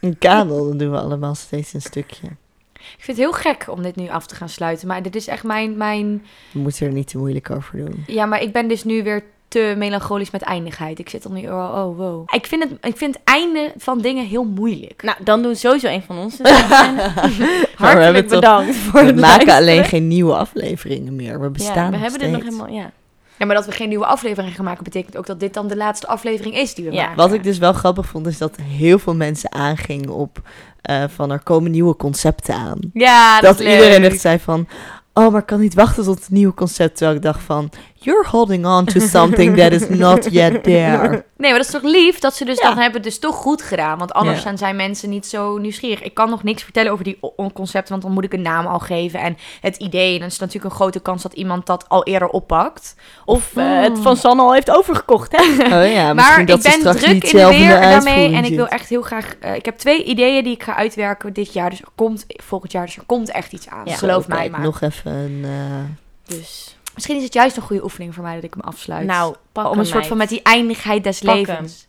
Een 0.00 0.18
kanon, 0.18 0.68
dan 0.68 0.76
doen 0.76 0.90
we 0.90 0.98
allemaal 0.98 1.34
steeds 1.34 1.72
een 1.72 1.82
stukje. 1.82 2.26
Ik 2.74 3.04
vind 3.04 3.16
het 3.18 3.26
heel 3.26 3.32
gek 3.32 3.66
om 3.68 3.82
dit 3.82 3.96
nu 3.96 4.08
af 4.08 4.26
te 4.26 4.34
gaan 4.34 4.48
sluiten. 4.48 4.88
Maar 4.88 5.02
dit 5.02 5.16
is 5.16 5.26
echt 5.26 5.44
mijn, 5.44 5.76
mijn... 5.76 6.26
We 6.52 6.58
moeten 6.58 6.86
er 6.86 6.92
niet 6.92 7.08
te 7.08 7.18
moeilijk 7.18 7.50
over 7.50 7.78
doen. 7.78 8.04
Ja, 8.06 8.26
maar 8.26 8.42
ik 8.42 8.52
ben 8.52 8.68
dus 8.68 8.84
nu 8.84 9.02
weer 9.02 9.24
te 9.48 9.74
melancholisch 9.76 10.30
met 10.30 10.42
eindigheid. 10.42 10.98
Ik 10.98 11.08
zit 11.08 11.22
dan 11.22 11.32
nu... 11.32 11.46
Oh, 11.48 11.72
oh 11.74 11.96
wow. 11.96 12.28
Ik 12.34 12.46
vind, 12.46 12.62
het, 12.62 12.72
ik 12.80 12.96
vind 12.96 13.14
het 13.14 13.24
einde 13.24 13.72
van 13.76 13.98
dingen 14.00 14.26
heel 14.26 14.44
moeilijk. 14.44 15.02
Nou, 15.02 15.16
dan 15.24 15.42
doen 15.42 15.56
sowieso 15.56 15.86
een 15.88 16.02
van 16.02 16.18
ons. 16.18 16.38
het. 16.38 16.48
Hartelijk 17.76 18.04
hebben 18.04 18.22
toch- 18.26 18.40
bedankt 18.40 18.76
voor 18.76 19.00
We 19.00 19.06
het 19.06 19.16
maken 19.16 19.46
luisteren. 19.46 19.54
alleen 19.56 19.84
geen 19.84 20.08
nieuwe 20.08 20.34
afleveringen 20.34 21.16
meer. 21.16 21.38
We 21.38 21.44
Ja, 21.44 21.50
bestaan 21.50 21.84
we 21.86 21.90
nog 21.90 22.00
hebben 22.00 22.20
dit 22.20 22.30
nog 22.30 22.42
helemaal, 22.42 22.68
ja. 22.68 22.90
Ja, 23.38 23.46
maar 23.46 23.54
dat 23.56 23.66
we 23.66 23.72
geen 23.72 23.88
nieuwe 23.88 24.06
aflevering 24.06 24.54
gaan 24.54 24.64
maken... 24.64 24.84
betekent 24.84 25.16
ook 25.16 25.26
dat 25.26 25.40
dit 25.40 25.54
dan 25.54 25.68
de 25.68 25.76
laatste 25.76 26.06
aflevering 26.06 26.56
is 26.56 26.74
die 26.74 26.84
we 26.84 26.92
Ja. 26.92 27.00
maken. 27.02 27.16
Wat 27.16 27.32
ik 27.32 27.42
dus 27.42 27.58
wel 27.58 27.72
grappig 27.72 28.06
vond, 28.06 28.26
is 28.26 28.38
dat 28.38 28.56
heel 28.62 28.98
veel 28.98 29.14
mensen 29.14 29.52
aangingen 29.52 30.10
op 30.10 30.40
eh, 30.82 31.04
van 31.14 31.30
er 31.30 31.40
komen 31.42 31.70
nieuwe 31.70 31.96
concepten 31.96 32.54
aan. 32.54 32.78
Ja, 32.92 33.40
dat 33.40 33.56
dat, 33.56 33.66
is 33.66 33.72
iedereen 33.74 34.00
leuk. 34.00 34.10
echt 34.10 34.20
zei 34.20 34.38
van, 34.38 34.66
oh, 35.12 35.30
maar 35.32 35.40
ik 35.40 35.46
kan 35.46 35.60
niet 35.60 35.74
wachten 35.74 36.04
tot 36.04 36.18
het 36.18 36.30
nieuwe 36.30 36.54
concept. 36.54 36.96
Terwijl 36.96 37.16
ik 37.16 37.22
dacht 37.22 37.42
van, 37.42 37.70
you're 38.06 38.28
holding 38.28 38.66
on 38.66 38.84
to 38.84 39.00
something 39.00 39.56
that 39.56 39.72
is 39.72 39.88
not 39.88 40.28
yet 40.30 40.62
there. 40.64 41.24
Nee, 41.36 41.50
maar 41.50 41.58
dat 41.58 41.66
is 41.66 41.72
toch 41.80 41.82
lief 41.82 42.18
dat 42.18 42.34
ze 42.34 42.44
dus 42.44 42.58
Ja. 42.58 42.62
dan 42.68 42.76
hebben 42.76 42.94
het 42.94 43.02
dus 43.02 43.18
toch 43.18 43.34
goed 43.36 43.62
gedaan. 43.62 43.98
Want 43.98 44.12
anders 44.12 44.36
Ja. 44.36 44.42
zijn, 44.42 44.58
zijn 44.58 44.76
mensen 44.76 45.08
niet 45.10 45.26
zo 45.26 45.58
nieuwsgierig. 45.58 46.02
Ik 46.02 46.14
kan 46.14 46.30
nog 46.30 46.42
niks 46.42 46.62
vertellen 46.62 46.92
over 46.92 47.04
die 47.04 47.18
concepten, 47.54 47.90
want 47.90 48.02
dan 48.02 48.12
moet 48.12 48.24
ik 48.24 48.32
een 48.32 48.42
naam 48.42 48.66
al 48.66 48.78
geven 48.78 49.20
en 49.20 49.36
het 49.60 49.76
idee. 49.76 50.12
En 50.12 50.18
dan 50.18 50.28
is 50.28 50.38
natuurlijk 50.38 50.64
een 50.72 50.78
grote 50.80 51.00
kans 51.00 51.22
dat 51.22 51.32
iemand 51.32 51.66
dat 51.66 51.88
al 51.88 52.04
eerder 52.04 52.28
oppakt. 52.28 52.94
Of 53.24 53.56
eh, 53.56 53.80
het 53.80 53.98
van 53.98 54.16
Sanne 54.16 54.42
al 54.42 54.52
heeft 54.54 54.70
overgekocht, 54.70 55.32
hè? 55.36 55.42
Oh 55.84 55.92
ja, 55.92 56.12
maar 56.14 56.14
misschien 56.14 56.40
ik 56.40 56.82
ben 56.82 56.96
druk 56.96 57.12
niet 57.12 57.24
in 57.24 57.30
de 57.30 57.38
zelf 57.38 57.52
in 57.52 57.58
de 57.58 57.66
weer 57.66 57.80
daarmee 57.80 58.34
en 58.34 58.44
ik 58.44 58.56
wil 58.56 58.66
echt 58.68 58.88
heel 58.88 59.02
graag... 59.02 59.34
eh, 59.40 59.54
ik 59.54 59.64
heb 59.64 59.76
twee 59.78 60.04
ideeën 60.04 60.44
die 60.44 60.52
ik 60.54 60.62
ga 60.62 60.74
uitwerken 60.76 61.32
dit 61.32 61.52
jaar. 61.52 61.70
Dus 61.70 61.80
er 61.80 61.88
komt 61.94 62.24
volgend 62.28 62.72
jaar, 62.72 62.86
dus 62.86 62.96
er 62.96 63.02
komt 63.06 63.30
echt 63.30 63.52
iets 63.52 63.68
aan. 63.68 63.82
Ja. 63.84 63.94
Geloof 63.94 64.28
mij 64.28 64.50
maar. 64.50 64.60
Nog 64.60 64.80
even 64.80 65.12
een... 65.12 65.40
eh, 65.44 66.36
Dus, 66.36 66.75
Misschien 66.96 67.16
is 67.16 67.22
het 67.22 67.32
juist 67.34 67.56
een 67.56 67.62
goede 67.62 67.82
oefening 67.84 68.14
voor 68.14 68.22
mij 68.22 68.34
dat 68.34 68.44
ik 68.44 68.54
hem 68.54 68.62
afsluit. 68.62 69.06
nou, 69.06 69.34
pak 69.52 69.70
om 69.70 69.78
een 69.78 69.84
soort 69.84 69.96
meid. 69.96 70.06
van 70.06 70.16
met 70.16 70.28
die 70.28 70.42
eindigheid 70.42 71.04
des 71.04 71.18
Pak 71.20 71.34
levens. 71.34 71.86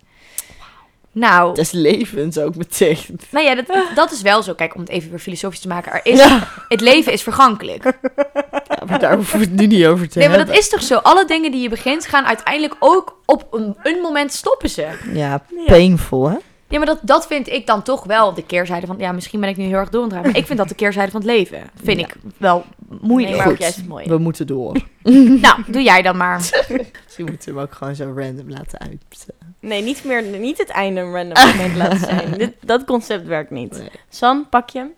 Nou, 1.11 1.53
des 1.55 1.71
levens 1.71 2.37
ook 2.37 2.55
meteen. 2.55 2.97
Nou 3.29 3.45
ja, 3.45 3.55
dat, 3.55 3.65
dat 3.95 4.11
is 4.11 4.21
wel 4.21 4.43
zo. 4.43 4.53
Kijk, 4.53 4.75
om 4.75 4.79
het 4.81 4.89
even 4.89 5.09
weer 5.09 5.19
filosofisch 5.19 5.59
te 5.59 5.67
maken. 5.67 5.91
Er 5.91 5.99
is, 6.03 6.17
Ja, 6.19 6.47
Het 6.67 6.81
leven 6.81 7.11
is 7.13 7.21
vergankelijk. 7.23 7.83
ja, 7.83 8.85
maar 8.87 8.99
daar 8.99 9.15
hoeven 9.15 9.39
we 9.39 9.45
het 9.45 9.53
nu 9.55 9.67
niet 9.67 9.85
over 9.85 10.09
te 10.09 10.17
Nee, 10.19 10.27
maar 10.27 10.37
hebben. 10.37 10.55
dat 10.55 10.63
is 10.63 10.69
toch 10.69 10.81
zo? 10.81 10.95
Alle 10.97 11.25
dingen 11.25 11.51
die 11.51 11.61
je 11.61 11.69
begint 11.69 12.05
gaan 12.05 12.25
uiteindelijk 12.25 12.75
ook 12.79 13.21
op 13.25 13.47
een, 13.53 13.75
een 13.83 14.01
moment 14.01 14.33
stoppen 14.33 14.69
ze. 14.69 14.87
Ja, 15.13 15.43
painful, 15.65 16.29
hè? 16.29 16.35
Ja, 16.69 16.77
maar 16.77 16.87
dat, 16.87 16.99
dat 17.01 17.27
vind 17.27 17.47
ik 17.49 17.67
dan 17.67 17.83
toch 17.83 18.03
wel 18.03 18.33
de 18.33 18.43
keerzijde 18.45 18.87
van... 18.87 18.95
Ja, 18.97 19.11
misschien 19.11 19.39
ben 19.39 19.49
ik 19.49 19.57
nu 19.57 19.63
heel 19.65 19.77
erg 19.77 19.89
door 19.89 20.01
aan 20.01 20.07
het 20.07 20.13
draaien, 20.13 20.31
Maar 20.31 20.39
ik 20.39 20.45
vind 20.47 20.59
dat 20.59 20.67
de 20.69 20.75
keerzijde 20.75 21.11
van 21.11 21.21
het 21.21 21.29
leven. 21.29 21.61
Vind 21.83 21.99
Ja. 21.99 22.05
ik 22.07 22.15
wel 22.37 22.65
moeilijk. 23.01 23.29
Nee, 23.29 23.35
maar 23.37 23.43
Goed. 23.45 23.51
ook 23.53 23.59
juist 23.59 23.87
mooi. 23.87 24.05
We 24.07 24.17
moeten 24.17 24.47
door. 24.47 24.77
Nou, 25.41 25.63
doe 25.67 25.83
jij 25.83 26.01
dan 26.01 26.17
maar. 26.17 26.37
Misschien 27.03 27.25
moeten 27.25 27.53
we 27.53 27.59
hem 27.59 27.59
ook 27.59 27.73
gewoon 27.73 27.95
zo 27.95 28.13
random 28.15 28.49
laten 28.49 28.79
uit. 28.79 29.27
Nee, 29.59 29.81
niet 29.83 30.03
meer, 30.03 30.23
niet 30.23 30.57
het 30.57 30.69
einde 30.69 31.01
random 31.01 31.45
moment 31.47 31.75
laten 31.83 31.99
zijn. 31.99 32.31
Dit, 32.31 32.53
dat 32.59 32.83
concept 32.85 33.27
werkt 33.27 33.49
niet. 33.51 33.71
Nee. 33.77 33.89
San, 34.09 34.49
pak 34.49 34.69
je 34.69 34.77
hem. 34.79 34.91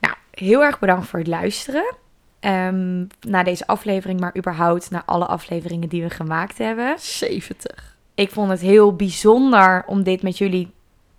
Nou, 0.00 0.14
heel 0.30 0.62
erg 0.62 0.78
bedankt 0.78 1.06
voor 1.06 1.18
het 1.18 1.28
luisteren. 1.28 1.94
Ehm 2.40 3.04
naar 3.20 3.44
deze 3.44 3.66
aflevering, 3.66 4.20
maar 4.20 4.36
überhaupt 4.36 4.90
naar 4.90 5.02
alle 5.06 5.26
afleveringen 5.26 5.88
die 5.88 6.02
we 6.02 6.10
gemaakt 6.10 6.58
hebben. 6.58 6.94
70. 6.98 7.93
Ik 8.14 8.30
vond 8.30 8.50
het 8.50 8.60
heel 8.60 8.96
bijzonder 8.96 9.84
om 9.86 10.02
dit 10.02 10.22
met 10.22 10.38
jullie 10.38 10.70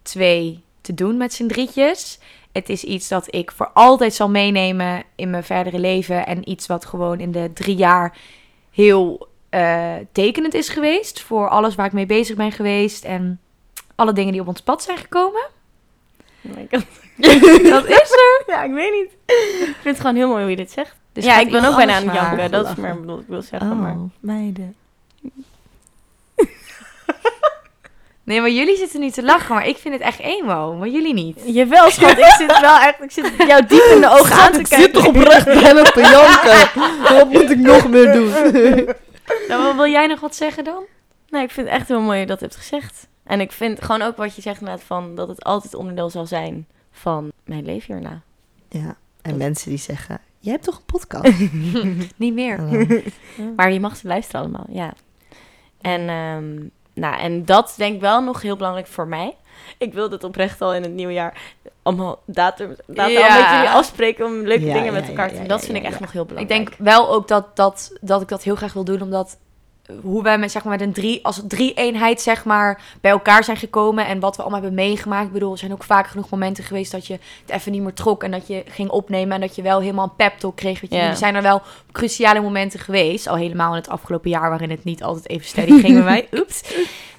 twee 0.02 0.64
te 0.82 0.94
doen 0.94 1.18
met 1.18 1.34
z'n 1.34 1.48
drietjes. 1.48 2.20
Het 2.52 2.70
is 2.70 2.84
iets 2.84 3.08
dat 3.08 3.34
ik 3.34 3.52
voor 3.52 3.70
altijd 3.74 4.14
zal 4.14 4.30
meenemen 4.30 5.04
in 5.16 5.30
mijn 5.30 5.44
verdere 5.44 5.80
leven. 5.80 6.26
En 6.26 6.50
iets 6.50 6.68
wat 6.68 6.86
gewoon 6.86 7.20
in 7.20 7.32
de 7.32 7.52
drie 7.54 7.76
jaar 7.76 8.18
heel 8.72 9.28
eh, 9.50 9.94
tekenend 10.12 10.54
is 10.54 10.70
geweest. 10.70 11.22
Voor 11.22 11.50
alles 11.50 11.76
waar 11.76 11.86
ik 11.86 11.92
mee 11.92 12.06
bezig 12.06 12.36
ben 12.36 12.52
geweest. 12.52 13.04
En 13.04 13.40
alle 13.96 14.14
dingen 14.14 14.32
die 14.32 14.42
op 14.42 14.48
ons 14.48 14.62
pad 14.62 14.84
zijn 14.84 14.98
gekomen. 14.98 15.48
Oh 16.42 16.56
my 16.56 16.68
god. 16.72 16.86
Dat 17.70 17.86
is 17.86 18.12
er. 18.12 18.44
Ja, 18.54 18.64
ik 18.64 18.72
weet 18.72 18.92
niet. 18.92 19.12
Ik 19.68 19.76
vind 19.82 19.84
het 19.84 20.00
gewoon 20.00 20.16
heel 20.16 20.28
mooi 20.28 20.42
hoe 20.42 20.50
je 20.50 20.56
dit 20.56 20.72
zegt. 20.72 20.96
Dus 21.14 21.26
ja, 21.26 21.40
ik 21.40 21.52
ben 21.52 21.66
ook 21.66 21.76
bijna 21.76 21.96
aan 21.96 22.04
het 22.04 22.14
janken. 22.16 22.52
Dat 22.52 22.68
is 22.70 22.76
maar 22.76 23.00
bedoel, 23.00 23.20
ik 23.20 23.28
wil 23.28 23.42
zeggen. 23.42 23.72
Oh, 23.72 23.80
Maar. 23.80 23.98
meiden. 24.20 24.76
Nee, 28.24 28.42
maar 28.42 28.50
jullie 28.50 28.78
zitten 28.78 29.00
nu 29.00 29.10
te 29.10 29.24
lachen. 29.24 29.56
Maar 29.56 29.68
ik 29.68 29.78
vind 29.78 29.94
het 29.94 30.04
echt 30.04 30.20
emo. 30.20 30.74
Maar 30.74 30.88
jullie 30.88 31.14
niet. 31.14 31.42
Jawel, 31.46 31.90
schat. 31.92 32.18
Ik 32.18 32.36
zit 32.38 32.60
wel 32.60 32.78
echt... 32.78 33.02
Ik 33.02 33.12
zit 33.12 33.32
jou 33.48 33.66
diep 33.66 33.84
in 33.94 34.02
de 34.02 34.10
ogen 34.10 34.36
aan 34.36 34.52
te 34.52 34.60
ik 34.60 34.66
kijken. 34.66 34.78
zit 34.78 34.94
toch 34.94 35.08
oprecht 35.08 35.46
bijna 35.46 35.84
te 35.84 36.02
janken. 36.02 36.82
Wat 37.16 37.30
moet 37.30 37.50
ik 37.50 37.58
nog 37.58 37.90
meer 37.90 38.12
doen? 38.14 38.34
Nou, 39.48 39.64
wat 39.64 39.76
wil 39.76 39.88
jij 39.88 40.08
nog 40.08 40.20
wat 40.20 40.36
zeggen 40.36 40.64
dan? 40.64 40.84
Nee, 41.30 41.44
ik 41.44 41.52
vind 41.52 41.68
het 41.68 41.76
echt 41.76 41.88
heel 41.88 42.02
mooi 42.02 42.18
dat 42.20 42.28
je 42.28 42.34
dat 42.34 42.40
hebt 42.40 42.56
gezegd. 42.56 43.08
En 43.24 43.40
ik 43.42 43.52
vind 43.52 43.82
gewoon 43.84 44.02
ook 44.02 44.18
wat 44.18 44.36
je 44.36 44.42
zegt 44.42 44.60
inderdaad 44.60 44.84
van... 44.86 45.16
dat 45.16 45.28
het 45.28 45.44
altijd 45.44 45.74
onderdeel 45.74 46.10
zal 46.10 46.26
zijn 46.26 46.68
van 46.92 47.32
mijn 47.46 47.66
leven 47.66 47.94
hierna. 47.94 48.22
Ja. 48.70 48.96
En 49.22 49.38
mensen 49.38 49.70
die 49.70 49.80
zeggen, 49.80 50.20
jij 50.40 50.52
hebt 50.52 50.64
toch 50.64 50.78
een 50.78 50.86
podcast? 50.86 51.40
Niet 52.16 52.34
meer. 52.34 52.60
Maar 53.56 53.72
je 53.72 53.80
mag 53.80 53.96
ze 53.98 54.08
luisteren 54.08 54.42
allemaal, 54.42 54.68
ja. 54.70 54.94
En, 55.82 56.10
ehm, 56.10 56.68
nou, 56.96 57.20
en 57.20 57.46
dat 57.46 57.74
denk 57.78 57.96
ik 57.96 58.02
wel 58.02 58.22
nog 58.22 58.42
heel 58.42 58.56
belangrijk 58.56 58.88
voor 58.88 59.08
mij. 59.08 59.36
Ik 59.78 59.94
wil 59.94 60.10
dit 60.10 60.24
oprecht 60.24 60.62
al 60.62 60.74
in 60.74 60.82
het 60.84 60.92
nieuwe 60.92 61.14
jaar 61.14 61.42
allemaal 61.84 62.22
datum, 62.26 62.76
datum 62.88 63.12
Ja. 63.14 63.40
met 63.40 63.50
jullie 63.52 63.70
afspreken 63.70 64.26
om 64.26 64.34
leuke 64.42 64.66
Ja, 64.66 64.74
dingen 64.74 64.94
ja, 64.94 65.00
met 65.00 65.08
elkaar 65.08 65.26
ja, 65.26 65.30
te 65.32 65.36
doen. 65.36 65.44
ja, 65.44 65.50
Dat 65.50 65.60
ja, 65.60 65.66
vind 65.66 65.78
ik 65.78 65.84
echt 65.84 65.94
ja. 65.94 66.00
nog 66.02 66.12
heel 66.12 66.22
Ik 66.22 66.28
belangrijk. 66.28 66.66
denk 66.68 66.78
wel 66.80 67.10
ook 67.10 67.28
dat, 67.28 67.56
dat, 67.56 67.92
dat 68.02 68.22
ik 68.22 68.28
dat 68.28 68.44
heel 68.44 68.56
graag 68.56 68.74
wil 68.74 68.84
doen, 68.84 69.02
omdat 69.02 69.38
hoe 70.02 70.24
wij 70.24 70.38
met, 70.38 70.52
zeg 70.52 70.64
maar, 70.64 70.78
met 70.78 70.88
een 70.88 70.94
drie, 70.94 71.26
als 71.26 71.42
drie 71.48 71.74
eenheid 71.74 72.22
zeg 72.22 72.46
maar, 72.46 72.82
bij 73.02 73.12
elkaar 73.12 73.44
zijn 73.44 73.58
gekomen 73.58 74.08
en 74.08 74.20
wat 74.20 74.36
we 74.36 74.42
allemaal 74.42 74.62
hebben 74.62 74.80
meegemaakt. 74.86 75.26
Ik 75.26 75.34
bedoel, 75.34 75.52
er 75.52 75.58
zijn 75.58 75.72
ook 75.72 75.84
vaak 75.84 76.08
genoeg 76.08 76.30
momenten 76.30 76.64
geweest 76.64 76.92
dat 76.92 77.08
je 77.08 77.14
het 77.14 77.56
even 77.56 77.72
niet 77.72 77.82
meer 77.82 77.94
trok 77.94 78.24
en 78.24 78.32
dat 78.32 78.48
je 78.48 78.64
ging 78.68 78.90
opnemen 78.90 79.36
en 79.36 79.42
dat 79.42 79.56
je 79.56 79.62
wel 79.62 79.80
helemaal 79.80 80.06
een 80.06 80.16
pep 80.16 80.38
talk 80.38 80.56
kreeg. 80.56 80.82
Weet 80.82 80.92
je. 80.92 80.98
Er 80.98 81.16
zijn 81.16 81.36
er 81.36 81.42
wel 81.42 81.62
cruciale 81.92 82.42
momenten 82.42 82.80
geweest, 82.80 83.28
al 83.28 83.36
helemaal 83.36 83.72
in 83.72 83.78
het 83.78 83.90
afgelopen 83.90 84.30
jaar 84.30 84.50
waarin 84.50 84.70
het 84.70 84.84
niet 84.84 85.04
altijd 85.04 85.30
even 85.30 85.48
steady 85.48 85.80
ging 85.80 85.94
bij 85.94 86.04
mij. 86.04 86.28
Oeps. 86.40 86.62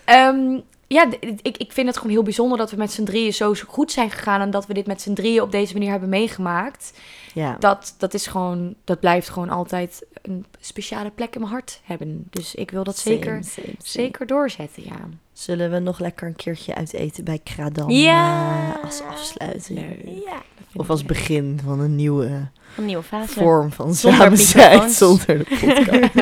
Ehm, 0.04 0.60
ja, 0.86 1.06
ik, 1.42 1.56
ik 1.56 1.72
vind 1.72 1.86
het 1.86 1.96
gewoon 1.96 2.12
heel 2.12 2.22
bijzonder 2.22 2.58
dat 2.58 2.70
we 2.70 2.76
met 2.76 2.92
z'n 2.92 3.04
drieën 3.04 3.32
zo 3.32 3.54
goed 3.66 3.92
zijn 3.92 4.10
gegaan 4.10 4.40
en 4.40 4.50
dat 4.50 4.66
we 4.66 4.74
dit 4.74 4.86
met 4.86 5.02
z'n 5.02 5.12
drieën 5.12 5.42
op 5.42 5.52
deze 5.52 5.72
manier 5.72 5.90
hebben 5.90 6.08
meegemaakt 6.08 6.92
Ja. 7.37 7.57
dat, 7.59 7.95
dat 7.99 8.14
is 8.14 8.26
gewoon, 8.26 8.74
dat 8.84 9.01
blijft 9.01 9.28
gewoon 9.28 9.51
altijd 9.51 10.07
een 10.22 10.45
speciale 10.61 11.11
plek 11.11 11.34
in 11.34 11.41
mijn 11.41 11.53
hart 11.53 11.80
hebben. 11.84 12.26
Dus 12.30 12.55
ik 12.55 12.70
wil 12.70 12.84
dat 12.84 12.99
zeker, 12.99 13.30
Same, 13.32 13.43
same, 13.45 13.66
same. 13.66 13.76
zeker 14.05 14.26
doorzetten, 14.26 14.82
ja. 14.84 14.97
Zullen 15.32 15.70
we 15.70 15.78
nog 15.78 15.99
lekker 15.99 16.26
een 16.26 16.37
keertje 16.37 16.74
uit 16.74 16.93
eten 16.93 17.24
bij 17.24 17.39
Kradan? 17.45 17.91
Ja. 17.91 18.74
eh, 18.76 18.84
als 18.84 19.03
afsluiting. 19.11 19.80
Ja, 20.24 20.43
Of 20.74 20.91
als 20.91 21.05
begin 21.05 21.61
van 21.64 21.80
een 21.80 21.97
nieuwe 21.97 22.49
een 22.76 22.84
nieuwe 22.84 23.03
fase. 23.03 23.32
vorm 23.32 23.72
van 23.72 23.95
samen 23.95 24.39
zijn 24.39 24.91
zonder 24.91 25.39
de 25.39 25.45
podcast. 25.61 26.14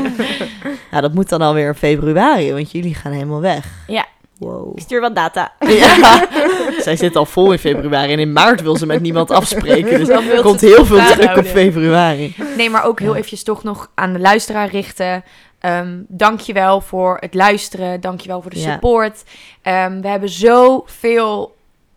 ja, 0.90 1.00
dat 1.06 1.14
moet 1.14 1.28
dan 1.28 1.40
alweer 1.42 1.66
in 1.68 1.74
februari, 1.74 2.52
want 2.52 2.70
jullie 2.70 2.94
gaan 2.94 3.12
helemaal 3.12 3.40
weg. 3.40 3.84
Ja. 3.86 4.06
Wow. 4.44 4.72
Ik 4.76 4.82
stuur 4.82 5.00
wat 5.00 5.14
data. 5.14 5.52
Ja, 5.58 6.28
zij 6.86 6.96
zit 6.96 7.16
al 7.16 7.26
vol 7.26 7.52
in 7.52 7.58
februari 7.58 8.12
en 8.12 8.18
in 8.18 8.32
maart 8.32 8.62
wil 8.62 8.76
ze 8.76 8.86
met 8.86 9.00
niemand 9.00 9.30
afspreken. 9.30 9.98
Dus 9.98 10.08
Dan 10.14 10.24
er 10.28 10.42
komt 10.42 10.60
heel 10.60 10.84
veel 10.84 11.04
druk 11.06 11.36
op 11.36 11.44
februari. 11.46 12.34
Nee, 12.56 12.70
maar 12.70 12.84
ook 12.84 12.98
heel 12.98 13.08
Ja. 13.10 13.14
eventjes 13.16 13.42
toch 13.42 13.62
nog 13.62 13.90
aan 13.94 14.12
de 14.12 14.18
luisteraar 14.18 14.68
richten. 14.68 15.24
Ehm 15.60 15.96
dankjewel 16.08 16.80
voor 16.80 17.16
het 17.20 17.34
luisteren. 17.34 18.00
Dankjewel 18.00 18.40
voor 18.42 18.50
de 18.50 18.60
Ja. 18.60 18.72
support. 18.72 19.22
Ehm, 19.62 20.00
we 20.00 20.08
hebben 20.08 20.28
zoveel 20.28 21.54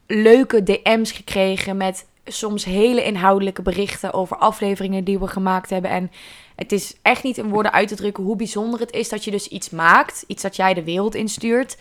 leuke 0.07 0.63
DM's 0.63 1.11
gekregen 1.11 1.77
met 1.77 2.05
soms 2.25 2.65
hele 2.65 3.03
inhoudelijke 3.03 3.61
berichten 3.61 4.13
over 4.13 4.37
afleveringen 4.37 5.03
die 5.03 5.19
we 5.19 5.27
gemaakt 5.27 5.69
hebben. 5.69 5.91
En 5.91 6.11
het 6.55 6.71
is 6.71 6.95
echt 7.01 7.23
niet 7.23 7.37
in 7.37 7.49
woorden 7.49 7.71
uit 7.73 7.87
te 7.87 7.95
drukken 7.95 8.23
hoe 8.23 8.35
bijzonder 8.35 8.79
het 8.79 8.91
is 8.91 9.09
dat 9.09 9.23
je 9.23 9.31
dus 9.31 9.47
iets 9.47 9.69
maakt. 9.69 10.23
Iets 10.27 10.41
dat 10.41 10.55
jij 10.55 10.73
de 10.73 10.83
wereld 10.83 11.15
instuurt. 11.15 11.77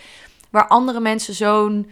Waar 0.56 0.68
andere 0.68 1.00
mensen 1.00 1.34
zo'n 1.34 1.90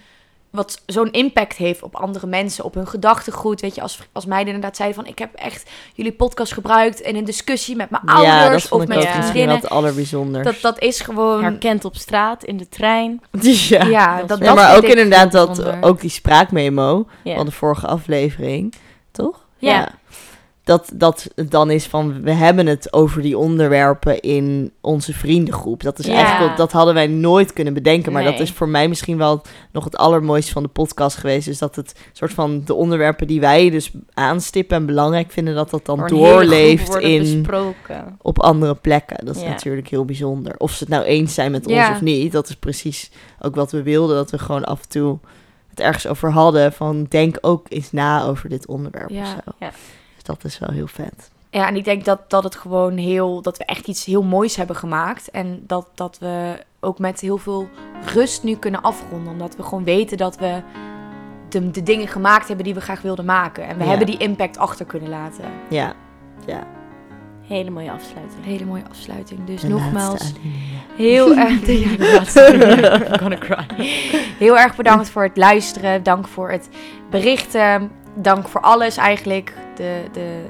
wat 0.50 0.82
zo'n 0.86 1.10
impact 1.10 1.56
heeft 1.56 1.82
op 1.82 1.96
andere 1.96 2.26
mensen, 2.26 2.64
op 2.64 2.74
hun 2.74 2.86
gedachtegoed. 2.86 3.60
Weet 3.60 3.74
je, 3.74 3.80
als, 3.80 3.98
als 4.12 4.26
meiden 4.26 4.54
inderdaad 4.54 4.76
zeiden 4.76 5.02
van... 5.02 5.10
ik 5.10 5.18
heb 5.18 5.34
echt 5.34 5.70
jullie 5.94 6.12
podcast 6.12 6.52
gebruikt 6.52 7.00
in 7.00 7.16
een 7.16 7.24
discussie 7.24 7.76
met 7.76 7.90
mijn 7.90 8.02
ja, 8.06 8.14
dat 8.14 8.42
ouders... 8.42 8.64
vond 8.64 8.82
of 8.82 8.88
ik 8.88 8.94
met 8.94 8.96
ook 8.96 9.02
misschien 9.04 9.22
wel 9.22 9.32
vriendinnen. 9.32 9.62
het 9.62 9.70
allerbijzonders. 9.70 10.44
Dat, 10.44 10.60
dat 10.60 10.82
is 10.82 11.00
gewoon... 11.00 11.42
Herkend 11.42 11.84
op 11.84 11.96
straat, 11.96 12.44
in 12.44 12.56
de 12.56 12.68
trein. 12.68 13.20
ja. 13.40 13.84
ja, 13.84 14.18
dat 14.18 14.28
dat, 14.28 14.40
is 14.40 14.46
Ja, 14.46 14.54
dat 14.54 14.64
maar 14.64 14.76
ook 14.76 14.84
inderdaad 14.84 15.32
dat, 15.32 15.64
ook 15.80 16.00
die 16.00 16.10
spraakmemo 16.10 17.06
Ja. 17.22 17.34
van 17.34 17.46
de 17.46 17.52
vorige 17.52 17.86
aflevering, 17.86 18.74
toch? 19.10 19.46
Ja. 19.58 19.88
Dat, 20.64 20.90
dat 20.94 21.28
het 21.34 21.50
dan 21.50 21.70
is 21.70 21.86
van, 21.86 22.22
we 22.22 22.30
hebben 22.30 22.66
het 22.66 22.92
over 22.92 23.22
die 23.22 23.38
onderwerpen 23.38 24.20
in 24.20 24.72
onze 24.80 25.12
vriendengroep. 25.12 25.82
Dat 25.82 25.98
is 25.98 26.06
Ja. 26.06 26.14
eigenlijk, 26.14 26.56
dat 26.56 26.72
hadden 26.72 26.94
wij 26.94 27.06
nooit 27.06 27.52
kunnen 27.52 27.74
bedenken. 27.74 28.12
Maar 28.12 28.24
dat 28.24 28.40
is 28.40 28.50
voor 28.50 28.68
mij 28.68 28.88
misschien 28.88 29.16
wel 29.18 29.42
nog 29.72 29.84
het 29.84 29.96
allermooiste 29.96 30.52
van 30.52 30.62
de 30.62 30.68
podcast 30.68 31.16
geweest. 31.16 31.46
Dus 31.46 31.58
dat 31.58 31.76
het 31.76 31.94
soort 32.12 32.32
van 32.32 32.62
de 32.64 32.74
onderwerpen 32.74 33.26
die 33.26 33.40
wij 33.40 33.70
dus 33.70 33.90
aanstippen 34.14 34.76
en 34.76 34.86
belangrijk 34.86 35.30
vinden, 35.30 35.54
dat 35.54 35.70
dat 35.70 35.84
dan 35.86 36.06
doorleeft 36.06 36.94
in, 36.96 37.18
besproken. 37.20 38.16
op 38.22 38.38
andere 38.40 38.74
plekken. 38.74 39.24
Dat 39.26 39.36
is 39.36 39.42
Ja. 39.42 39.48
natuurlijk 39.48 39.88
heel 39.88 40.04
bijzonder. 40.04 40.54
Of 40.58 40.70
ze 40.72 40.78
het 40.78 40.88
nou 40.92 41.04
eens 41.04 41.34
zijn 41.34 41.50
met 41.50 41.66
ons 41.66 41.88
of 41.90 42.00
niet, 42.00 42.32
dat 42.32 42.48
is 42.48 42.56
precies 42.56 43.10
ook 43.40 43.54
wat 43.54 43.72
we 43.72 43.82
wilden. 43.82 44.16
Dat 44.16 44.30
we 44.30 44.38
gewoon 44.38 44.64
af 44.64 44.82
en 44.82 44.88
toe 44.88 45.18
het 45.70 45.80
ergens 45.80 46.06
over 46.06 46.30
hadden. 46.32 46.72
Van 46.72 47.06
denk 47.08 47.38
ook 47.40 47.66
eens 47.68 47.92
na 47.92 48.24
over 48.24 48.48
dit 48.48 48.66
onderwerp 48.66 49.10
Ja. 49.10 49.22
of 49.22 49.28
zo. 49.60 49.66
Ja. 50.26 50.32
Dat 50.34 50.44
is 50.44 50.58
wel 50.58 50.70
heel 50.72 50.86
vet. 50.86 51.30
Ja, 51.50 51.66
en 51.68 51.76
ik 51.76 51.84
denk 51.84 52.04
dat, 52.04 52.30
dat 52.30 52.44
het 52.44 52.54
gewoon 52.56 52.96
heel... 52.96 53.42
dat 53.42 53.58
we 53.58 53.64
echt 53.64 53.86
iets 53.86 54.04
heel 54.04 54.22
moois 54.22 54.56
hebben 54.56 54.76
gemaakt. 54.76 55.30
En 55.30 55.62
dat, 55.66 55.86
dat 55.94 56.18
we 56.18 56.58
ook 56.80 56.98
met 56.98 57.20
heel 57.20 57.38
veel 57.38 57.68
rust 58.14 58.42
nu 58.42 58.56
kunnen 58.56 58.82
afronden. 58.82 59.32
Omdat 59.32 59.56
we 59.56 59.62
gewoon 59.62 59.84
weten 59.84 60.16
dat 60.16 60.36
we 60.38 60.62
de, 61.48 61.70
de 61.70 61.82
dingen 61.82 62.08
gemaakt 62.08 62.46
hebben 62.46 62.64
die 62.64 62.74
we 62.74 62.80
graag 62.80 63.00
wilden 63.02 63.24
maken. 63.24 63.66
En 63.66 63.76
we 63.76 63.82
Ja. 63.82 63.88
hebben 63.88 64.06
die 64.06 64.16
impact 64.16 64.58
achter 64.58 64.86
kunnen 64.86 65.08
laten. 65.08 65.44
Ja, 65.70 65.92
ja. 66.46 66.66
Hele 67.46 67.70
mooie 67.70 67.90
afsluiting. 67.90 68.38
Een 68.44 68.50
hele 68.50 68.64
mooie 68.64 68.82
afsluiting. 68.90 69.44
Dus 69.44 69.60
De 69.60 69.68
nogmaals, 69.68 70.32
heel 70.96 71.34
erg... 71.36 71.66
Ja, 71.66 71.96
de 71.96 72.12
laatste. 72.14 72.40
I'm 73.12 73.18
gonna 73.18 73.36
cry. 73.38 73.66
Heel 74.38 74.58
erg 74.58 74.76
bedankt 74.76 75.08
voor 75.10 75.22
het 75.22 75.36
luisteren. 75.36 76.02
Dank 76.02 76.28
voor 76.28 76.50
het 76.50 76.68
berichten. 77.10 77.90
Dank 78.14 78.48
voor 78.48 78.60
alles 78.60 78.96
eigenlijk 78.96 79.54
de, 79.76 80.04
de 80.12 80.46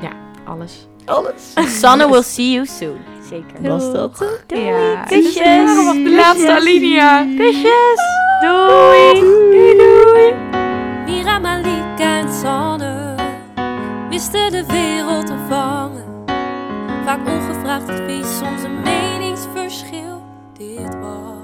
ja, 0.00 0.10
alles. 0.44 0.88
Alles. 1.04 1.54
Sanne 1.80 2.08
will 2.08 2.22
see 2.22 2.52
you 2.52 2.66
soon. 2.66 2.98
Zeker. 3.28 3.62
Was 3.62 3.92
dat? 3.92 4.24
Doei. 4.46 4.64
Ja. 4.64 5.02
Kusjes. 5.02 5.74
De 6.04 6.14
laatste 6.16 6.54
alinea. 6.54 7.26
Kusjes. 7.36 8.00
Doei. 8.42 9.20
Doei. 9.20 9.76
Doei. 9.76 10.34
Mira, 11.06 11.38
Malika 11.38 12.18
en 12.18 12.32
Sanne 12.32 13.14
wisten 14.08 14.50
de 14.50 14.64
wereld 14.66 15.26
te 15.26 15.36
vangen. 15.48 16.04
Vaak 17.04 17.28
ongevraagd 17.28 17.88
advies, 17.88 18.38
soms 18.38 18.62
een 18.62 18.82
meningsverschil. 18.82 20.22
Dit 20.58 20.94
was. 21.00 21.34